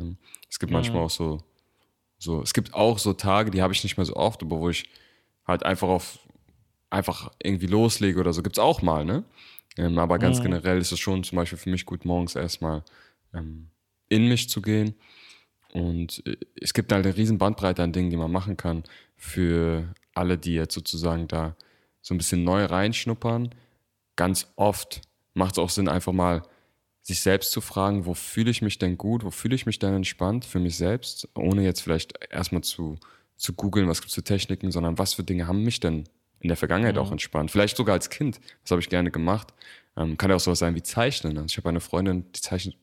Es 0.50 0.60
gibt 0.60 0.72
manchmal 0.72 1.04
auch 1.04 1.10
so, 1.10 1.40
so, 2.18 2.42
es 2.42 2.54
gibt 2.54 2.74
auch 2.74 3.00
so 3.00 3.14
Tage, 3.14 3.52
die 3.52 3.62
habe 3.62 3.74
ich 3.74 3.84
nicht 3.84 3.98
mehr 3.98 4.06
so 4.06 4.16
oft, 4.16 4.44
aber 4.44 4.60
wo 4.60 4.70
ich 4.70 4.88
halt 5.48 5.66
einfach 5.66 5.88
auf, 5.88 6.20
einfach 6.92 7.32
irgendwie 7.42 7.66
loslege 7.66 8.20
oder 8.20 8.34
so, 8.34 8.44
gibt 8.44 8.58
es 8.58 8.64
auch 8.64 8.82
mal, 8.82 9.04
ne? 9.04 9.24
Ähm, 9.78 9.98
aber 9.98 10.20
ganz 10.20 10.42
generell 10.42 10.78
ist 10.80 10.92
es 10.92 11.00
schon 11.00 11.24
zum 11.24 11.38
Beispiel 11.38 11.58
für 11.58 11.70
mich 11.70 11.86
gut, 11.86 12.06
morgens 12.06 12.36
erstmal 12.36 12.84
ähm, 13.34 13.70
in 14.10 14.28
mich 14.28 14.50
zu 14.50 14.62
gehen. 14.62 14.96
Und 15.74 16.22
äh, 16.28 16.36
es 16.60 16.74
gibt 16.74 16.92
halt 16.92 17.06
eine 17.06 17.16
riesen 17.16 17.38
Bandbreite 17.38 17.82
an 17.82 17.94
Dingen, 17.94 18.10
die 18.10 18.18
man 18.18 18.32
machen 18.32 18.58
kann 18.58 18.84
für 19.16 19.94
alle, 20.14 20.38
die 20.38 20.54
jetzt 20.54 20.74
sozusagen 20.74 21.28
da 21.28 21.56
so 22.02 22.14
ein 22.14 22.18
bisschen 22.18 22.44
neu 22.44 22.66
reinschnuppern. 22.66 23.56
Ganz 24.18 24.52
oft 24.58 25.02
macht 25.34 25.54
es 25.54 25.60
auch 25.60 25.70
Sinn, 25.70 25.88
einfach 25.88 26.12
mal 26.12 26.44
sich 27.02 27.22
selbst 27.22 27.52
zu 27.52 27.62
fragen, 27.62 28.06
wo 28.06 28.14
fühle 28.14 28.52
ich 28.52 28.62
mich 28.62 28.78
denn 28.78 28.98
gut, 28.98 29.24
wo 29.24 29.32
fühle 29.32 29.56
ich 29.56 29.66
mich 29.66 29.80
denn 29.80 29.94
entspannt 29.94 30.46
für 30.46 30.60
mich 30.60 30.78
selbst, 30.78 31.28
ohne 31.36 31.64
jetzt 31.64 31.82
vielleicht 31.82 32.14
erstmal 32.30 32.62
zu, 32.62 32.98
zu 33.38 33.54
googeln, 33.54 33.88
was 33.88 34.02
gibt 34.02 34.10
es 34.10 34.16
für 34.16 34.24
Techniken, 34.24 34.72
sondern 34.72 34.98
was 34.98 35.16
für 35.16 35.24
Dinge 35.24 35.48
haben 35.48 35.64
mich 35.64 35.80
denn 35.80 36.08
in 36.40 36.48
der 36.48 36.58
Vergangenheit 36.58 36.98
auch 36.98 37.12
entspannt. 37.12 37.52
Vielleicht 37.52 37.78
sogar 37.78 37.94
als 37.94 38.10
Kind, 38.10 38.40
das 38.64 38.72
habe 38.72 38.82
ich 38.82 38.90
gerne 38.90 39.12
gemacht. 39.12 39.54
Ähm, 39.98 40.18
kann 40.18 40.30
ja 40.30 40.36
auch 40.36 40.42
sowas 40.42 40.60
sein 40.60 40.76
wie 40.76 40.84
Zeichnen. 40.84 41.38
Also 41.38 41.48
ich 41.48 41.58
habe 41.58 41.70
eine 41.70 41.82
Freundin, 41.82 42.32
die 42.32 42.42
zeichnet, 42.42 42.76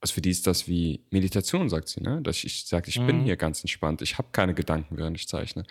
also 0.00 0.14
für 0.14 0.20
die 0.20 0.30
ist 0.30 0.46
das 0.46 0.68
wie 0.68 1.00
Meditation, 1.10 1.68
sagt 1.68 1.88
sie, 1.88 2.02
ne? 2.02 2.20
Dass 2.22 2.38
ich, 2.38 2.44
ich 2.44 2.66
sage, 2.66 2.88
ich 2.88 3.00
bin 3.00 3.22
hier 3.22 3.36
ganz 3.36 3.60
entspannt, 3.60 4.02
ich 4.02 4.18
habe 4.18 4.28
keine 4.32 4.54
Gedanken, 4.54 4.96
während 4.96 5.16
ich 5.16 5.26
zeichne. 5.28 5.64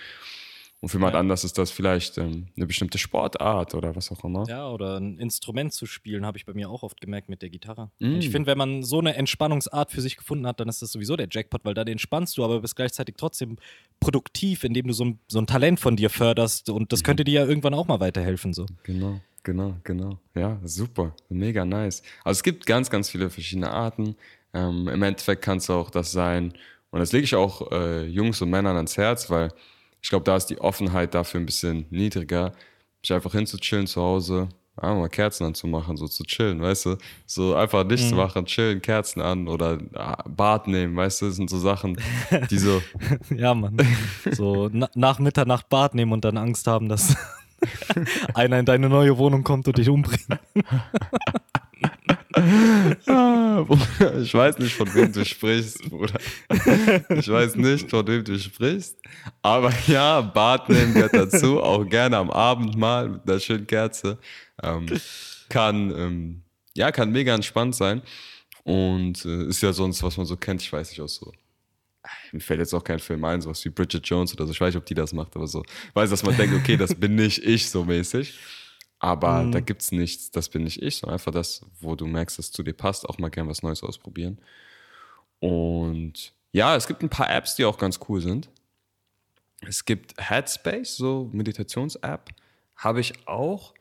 Und 0.84 0.90
für 0.90 0.98
jemand 0.98 1.16
anders 1.16 1.46
ist 1.46 1.58
das 1.58 1.72
vielleicht 1.72 2.18
ähm, 2.18 2.48
eine 2.58 2.68
bestimmte 2.68 2.98
Sportart 2.98 3.74
oder 3.74 3.96
was 3.96 4.12
auch 4.12 4.22
immer. 4.26 4.44
Ja, 4.50 4.70
oder 4.70 5.00
ein 5.00 5.18
Instrument 5.18 5.72
zu 5.72 5.86
spielen, 5.86 6.26
habe 6.26 6.38
ich 6.38 6.46
bei 6.46 6.54
mir 6.54 6.70
auch 6.70 6.84
oft 6.84 7.00
gemerkt 7.00 7.30
mit 7.30 7.42
der 7.42 7.50
Gitarre. 7.50 7.90
Mm. 8.00 8.18
Ich 8.18 8.30
finde, 8.30 8.48
wenn 8.48 8.58
man 8.58 8.84
so 8.84 9.00
eine 9.00 9.16
Entspannungsart 9.16 9.94
für 9.94 10.02
sich 10.02 10.18
gefunden 10.18 10.46
hat, 10.46 10.60
dann 10.60 10.68
ist 10.68 10.82
das 10.82 10.92
sowieso 10.92 11.16
der 11.16 11.30
Jackpot, 11.32 11.64
weil 11.64 11.74
da 11.74 11.84
entspannst 11.84 12.38
du, 12.38 12.44
aber 12.44 12.60
bist 12.60 12.76
gleichzeitig 12.76 13.16
trotzdem 13.18 13.56
produktiv, 14.02 14.66
indem 14.66 14.88
du 14.88 14.94
so 14.94 15.06
ein, 15.06 15.20
so 15.30 15.40
ein 15.40 15.48
Talent 15.48 15.80
von 15.80 15.96
dir 15.96 16.10
förderst. 16.10 16.70
Und 16.70 16.92
das 16.92 17.02
könnte 17.02 17.24
dir 17.24 17.44
ja 17.44 17.46
irgendwann 17.46 17.76
auch 17.76 17.88
mal 17.88 18.02
weiterhelfen. 18.02 18.54
So. 18.54 18.66
Genau, 18.84 19.22
genau, 19.44 19.78
genau. 19.86 20.20
Ja, 20.36 20.60
super. 20.66 21.16
Mega 21.30 21.64
nice. 21.64 22.04
Also 22.26 22.40
es 22.40 22.44
gibt 22.44 22.66
ganz, 22.66 22.90
ganz 22.90 23.10
viele 23.10 23.30
verschiedene 23.30 23.72
Arten. 23.72 24.18
Ähm, 24.54 24.90
Im 24.90 25.02
Endeffekt 25.02 25.44
kann 25.44 25.60
es 25.60 25.70
auch 25.70 25.90
das 25.90 26.12
sein. 26.12 26.54
Und 26.92 27.00
das 27.00 27.14
lege 27.14 27.24
ich 27.24 27.36
auch 27.36 27.72
äh, 27.72 28.04
Jungs 28.06 28.42
und 28.42 28.50
Männern 28.50 28.76
ans 28.76 28.98
Herz, 28.98 29.30
weil 29.30 29.48
ich 30.04 30.10
glaube, 30.10 30.26
da 30.26 30.36
ist 30.36 30.48
die 30.48 30.60
Offenheit 30.60 31.16
dafür 31.16 31.40
ein 31.40 31.46
bisschen 31.46 31.86
niedriger. 31.90 32.52
Sich 33.02 33.14
einfach 33.14 33.32
hinzuchillen 33.32 33.88
zu 33.88 34.02
Hause, 34.02 34.50
einfach 34.76 34.98
mal 34.98 35.10
Kerzen 35.10 35.46
anzumachen, 35.46 35.98
so 35.98 36.08
zu 36.08 36.24
chillen, 36.24 36.62
weißt 36.62 36.86
du? 36.86 36.98
So 37.26 37.56
einfach 37.56 37.86
nichts 37.86 38.12
machen, 38.12 38.46
chillen, 38.46 38.82
Kerzen 38.82 39.22
an 39.22 39.48
oder 39.48 39.80
ah, 39.94 40.24
Bad 40.28 40.68
nehmen, 40.68 40.96
weißt 40.96 41.22
du? 41.22 41.26
Das 41.28 41.36
sind 41.36 41.50
so 41.50 41.58
Sachen, 41.58 41.98
die 42.50 42.58
so, 42.58 42.82
Ja, 43.36 43.54
Mann. 43.54 43.78
So 44.32 44.70
na, 44.72 44.90
nach 44.94 45.20
Mitternacht 45.20 45.70
Bad 45.70 45.96
nehmen 45.96 46.12
und 46.12 46.24
dann 46.26 46.38
Angst 46.38 46.68
haben, 46.68 46.90
dass 46.90 47.16
einer 48.34 48.60
in 48.60 48.66
deine 48.66 48.90
neue 48.90 49.18
Wohnung 49.18 49.44
kommt 49.44 49.68
und 49.68 49.78
dich 49.78 49.90
umbringt. 49.90 50.28
Ah, 52.34 53.66
ich 54.22 54.34
weiß 54.34 54.58
nicht, 54.58 54.74
von 54.74 54.94
wem 54.94 55.12
du 55.12 55.24
sprichst, 55.24 55.90
Bruder. 55.90 56.20
Ich 57.10 57.30
weiß 57.30 57.56
nicht, 57.56 57.90
von 57.90 58.08
wem 58.08 58.24
du 58.24 58.38
sprichst. 58.40 58.98
Aber 59.42 59.72
ja, 59.88 60.22
Bad 60.22 60.70
nehmen 60.70 60.94
gehört 60.94 61.14
dazu, 61.14 61.62
auch 61.62 61.88
gerne 61.88 62.18
am 62.18 62.32
Abend 62.32 62.76
mal 62.76 63.10
mit 63.10 63.22
einer 63.30 63.40
schönen 63.40 63.68
Kerze. 63.68 64.18
Ähm, 64.62 64.88
kann, 65.50 65.92
ähm, 65.96 66.42
ja, 66.74 66.92
kann 66.92 67.12
mega 67.12 67.36
entspannt 67.36 67.76
sein. 67.76 68.02
Und 68.64 69.26
äh, 69.26 69.46
ist 69.46 69.62
ja 69.62 69.74
sonst, 69.74 70.02
was 70.02 70.18
man 70.18 70.26
so 70.26 70.36
kennt, 70.38 70.62
ich 70.62 70.72
weiß 70.72 70.90
nicht, 70.90 71.02
auch 71.02 71.10
so. 71.10 71.32
Mir 72.32 72.40
fällt 72.40 72.60
jetzt 72.60 72.74
auch 72.74 72.84
kein 72.84 73.00
Film 73.00 73.24
ein, 73.26 73.42
sowas 73.42 73.64
wie 73.64 73.70
Bridget 73.70 74.06
Jones 74.08 74.34
oder 74.34 74.46
so. 74.46 74.52
Ich 74.52 74.60
weiß 74.60 74.74
nicht, 74.74 74.82
ob 74.82 74.86
die 74.86 74.94
das 74.94 75.14
macht, 75.14 75.36
aber 75.36 75.48
so. 75.48 75.64
Weiß, 75.94 76.10
dass 76.10 76.24
man 76.24 76.36
denkt, 76.36 76.56
okay, 76.56 76.78
das 76.78 76.96
bin 76.96 77.16
nicht 77.16 77.44
ich 77.44 77.70
so 77.70 77.84
mäßig. 77.86 78.34
Aber 79.04 79.46
da 79.52 79.60
gibt's 79.60 79.92
nichts, 79.92 80.32
das 80.32 80.48
bin 80.48 80.64
nicht 80.64 80.82
ich, 80.82 80.96
sondern 80.96 81.16
einfach 81.16 81.34
das, 81.34 81.66
wo 81.82 81.94
du 81.94 82.08
merkst, 82.08 82.40
dass 82.40 82.46
es 82.46 82.52
zu 82.54 82.64
dir 82.64 82.72
passt, 82.72 83.06
auch 83.10 83.18
mal 83.18 83.28
gern 83.28 83.50
was 83.50 83.62
Neues 83.62 83.84
ausprobieren. 83.84 84.40
Und 85.40 86.32
ja, 86.54 86.78
es 86.78 86.88
gibt 86.88 87.04
ein 87.04 87.10
paar 87.10 87.30
Apps, 87.30 87.56
die 87.56 87.66
auch 87.66 87.78
ganz 87.78 88.00
cool 88.08 88.22
sind. 88.22 88.50
Es 89.60 89.84
gibt 89.84 90.14
Headspace, 90.18 90.96
so 90.96 91.30
Meditations-App, 91.34 92.30
habe 92.78 93.02
ich 93.02 93.28
auch. 93.28 93.74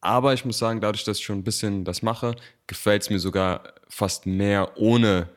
Aber 0.00 0.34
ich 0.34 0.44
muss 0.44 0.58
sagen, 0.58 0.80
dadurch, 0.80 1.04
dass 1.04 1.18
ich 1.18 1.24
schon 1.24 1.38
ein 1.38 1.44
bisschen 1.44 1.84
das 1.84 2.02
mache, 2.02 2.34
gefällt 2.66 3.02
es 3.02 3.10
mir 3.10 3.20
sogar 3.20 3.74
fast 3.88 4.26
mehr, 4.26 4.76
ohne 4.76 5.28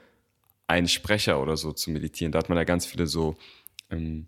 einen 0.66 0.88
Sprecher 0.88 1.40
oder 1.40 1.58
so 1.58 1.74
zu 1.74 1.92
meditieren. 1.92 2.32
Da 2.32 2.40
hat 2.40 2.50
man 2.50 2.58
ja 2.58 2.64
ganz 2.64 2.88
viele 2.88 3.06
so 3.06 3.38
ähm, 3.92 4.26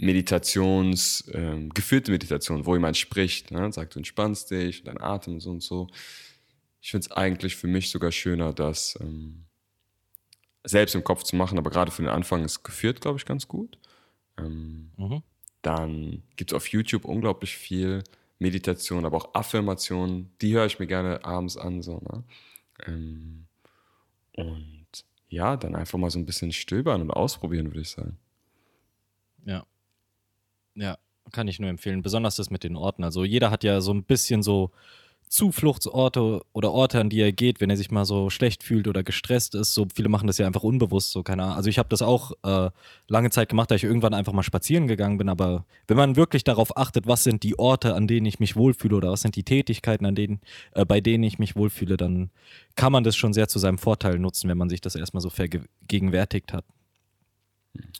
Meditations, 0.00 1.28
ähm, 1.32 1.70
geführte 1.70 2.10
Meditationen, 2.10 2.66
wo 2.66 2.74
jemand 2.74 2.96
spricht, 2.96 3.50
ne? 3.50 3.70
sagt, 3.72 3.94
du 3.94 3.98
entspannst 3.98 4.50
dich, 4.50 4.82
dein 4.82 5.00
Atem 5.00 5.40
so 5.40 5.50
und 5.50 5.62
so. 5.62 5.88
Ich 6.80 6.90
finde 6.90 7.06
es 7.06 7.12
eigentlich 7.12 7.56
für 7.56 7.66
mich 7.66 7.90
sogar 7.90 8.10
schöner, 8.10 8.52
das 8.52 8.98
ähm, 9.00 9.44
selbst 10.64 10.94
im 10.94 11.04
Kopf 11.04 11.22
zu 11.24 11.36
machen, 11.36 11.58
aber 11.58 11.70
gerade 11.70 11.90
für 11.90 12.02
den 12.02 12.08
Anfang 12.10 12.44
ist 12.44 12.62
geführt, 12.62 13.00
glaube 13.00 13.18
ich, 13.18 13.24
ganz 13.26 13.48
gut. 13.48 13.78
Ähm, 14.38 14.90
Mhm. 14.96 15.22
dann 15.62 16.22
gibt 16.36 16.52
es 16.52 16.56
auf 16.56 16.66
YouTube 16.68 17.04
unglaublich 17.04 17.56
viel 17.56 18.02
Meditation, 18.38 19.04
aber 19.04 19.18
auch 19.18 19.34
Affirmationen. 19.34 20.30
Die 20.40 20.54
höre 20.54 20.66
ich 20.66 20.78
mir 20.78 20.86
gerne 20.86 21.24
abends 21.24 21.56
an. 21.58 21.82
So, 21.82 21.98
ne? 21.98 22.24
ähm, 22.86 23.46
und 24.34 24.86
ja, 25.28 25.56
dann 25.56 25.74
einfach 25.74 25.98
mal 25.98 26.10
so 26.10 26.18
ein 26.18 26.26
bisschen 26.26 26.52
stöbern 26.52 27.02
und 27.02 27.10
ausprobieren, 27.10 27.66
würde 27.66 27.82
ich 27.82 27.90
sagen. 27.90 28.18
Ja. 29.44 29.66
Ja, 30.74 30.98
kann 31.32 31.48
ich 31.48 31.58
nur 31.58 31.70
empfehlen. 31.70 32.02
Besonders 32.02 32.36
das 32.36 32.50
mit 32.50 32.64
den 32.64 32.76
Orten. 32.76 33.04
Also 33.04 33.24
jeder 33.24 33.50
hat 33.50 33.64
ja 33.64 33.80
so 33.80 33.92
ein 33.92 34.04
bisschen 34.04 34.42
so 34.42 34.70
Zufluchtsorte 35.30 36.42
oder 36.52 36.72
Orte, 36.72 36.98
an 36.98 37.08
die 37.08 37.20
er 37.20 37.30
geht, 37.30 37.60
wenn 37.60 37.70
er 37.70 37.76
sich 37.76 37.92
mal 37.92 38.04
so 38.04 38.30
schlecht 38.30 38.64
fühlt 38.64 38.88
oder 38.88 39.04
gestresst 39.04 39.54
ist. 39.54 39.74
So 39.74 39.86
viele 39.94 40.08
machen 40.08 40.26
das 40.26 40.38
ja 40.38 40.46
einfach 40.46 40.64
unbewusst, 40.64 41.12
so 41.12 41.22
keine 41.22 41.44
Ahnung. 41.44 41.56
Also 41.56 41.70
ich 41.70 41.78
habe 41.78 41.88
das 41.88 42.02
auch 42.02 42.32
äh, 42.42 42.70
lange 43.06 43.30
Zeit 43.30 43.48
gemacht, 43.48 43.70
da 43.70 43.76
ich 43.76 43.84
irgendwann 43.84 44.12
einfach 44.12 44.32
mal 44.32 44.42
spazieren 44.42 44.88
gegangen 44.88 45.18
bin. 45.18 45.28
Aber 45.28 45.66
wenn 45.86 45.96
man 45.96 46.16
wirklich 46.16 46.42
darauf 46.42 46.76
achtet, 46.76 47.06
was 47.06 47.22
sind 47.22 47.44
die 47.44 47.56
Orte, 47.60 47.94
an 47.94 48.08
denen 48.08 48.26
ich 48.26 48.40
mich 48.40 48.56
wohlfühle 48.56 48.96
oder 48.96 49.12
was 49.12 49.22
sind 49.22 49.36
die 49.36 49.44
Tätigkeiten, 49.44 50.04
an 50.04 50.16
denen, 50.16 50.40
äh, 50.72 50.84
bei 50.84 51.00
denen 51.00 51.22
ich 51.22 51.38
mich 51.38 51.54
wohlfühle, 51.54 51.96
dann 51.96 52.30
kann 52.74 52.90
man 52.90 53.04
das 53.04 53.14
schon 53.14 53.32
sehr 53.32 53.46
zu 53.46 53.60
seinem 53.60 53.78
Vorteil 53.78 54.18
nutzen, 54.18 54.50
wenn 54.50 54.58
man 54.58 54.68
sich 54.68 54.80
das 54.80 54.96
erstmal 54.96 55.20
so 55.20 55.30
vergegenwärtigt 55.30 56.52
hat. 56.52 56.64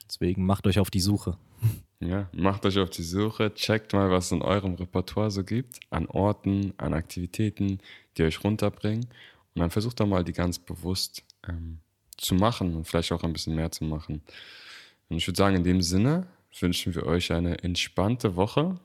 Deswegen 0.08 0.44
macht 0.44 0.66
euch 0.66 0.80
auf 0.80 0.90
die 0.90 1.00
Suche. 1.00 1.38
Ja, 2.00 2.30
macht 2.32 2.64
euch 2.64 2.78
auf 2.78 2.88
die 2.88 3.02
Suche, 3.02 3.52
checkt 3.52 3.92
mal, 3.92 4.10
was 4.10 4.26
es 4.26 4.32
in 4.32 4.40
eurem 4.40 4.74
Repertoire 4.74 5.30
so 5.30 5.44
gibt, 5.44 5.80
an 5.90 6.06
Orten, 6.06 6.72
an 6.78 6.94
Aktivitäten, 6.94 7.78
die 8.16 8.22
euch 8.22 8.42
runterbringen. 8.42 9.04
Und 9.54 9.60
dann 9.60 9.70
versucht 9.70 10.00
doch 10.00 10.06
mal, 10.06 10.24
die 10.24 10.32
ganz 10.32 10.58
bewusst 10.58 11.22
ähm, 11.46 11.78
zu 12.16 12.34
machen 12.34 12.74
und 12.74 12.86
vielleicht 12.86 13.12
auch 13.12 13.22
ein 13.22 13.34
bisschen 13.34 13.54
mehr 13.54 13.70
zu 13.70 13.84
machen. 13.84 14.22
Und 15.10 15.18
ich 15.18 15.26
würde 15.26 15.36
sagen, 15.36 15.56
in 15.56 15.64
dem 15.64 15.82
Sinne 15.82 16.26
wünschen 16.58 16.94
wir 16.94 17.04
euch 17.04 17.32
eine 17.32 17.62
entspannte 17.62 18.34
Woche 18.34 18.80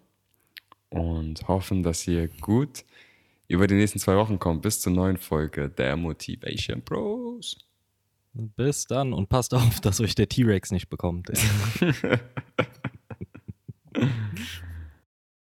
und 0.89 1.47
hoffen, 1.47 1.83
dass 1.83 2.05
ihr 2.07 2.27
gut 2.27 2.83
über 3.47 3.67
die 3.67 3.75
nächsten 3.75 3.99
zwei 3.99 4.17
Wochen 4.17 4.39
kommt, 4.39 4.61
bis 4.61 4.81
zur 4.81 4.91
neuen 4.91 5.17
Folge 5.17 5.69
der 5.69 5.95
Motivation 5.95 6.81
Pros. 6.81 7.57
Bis 8.33 8.85
dann 8.87 9.13
und 9.13 9.29
passt 9.29 9.53
auf, 9.53 9.79
dass 9.79 10.01
euch 10.01 10.15
der 10.15 10.27
T-Rex 10.27 10.71
nicht 10.71 10.89
bekommt. 10.89 11.31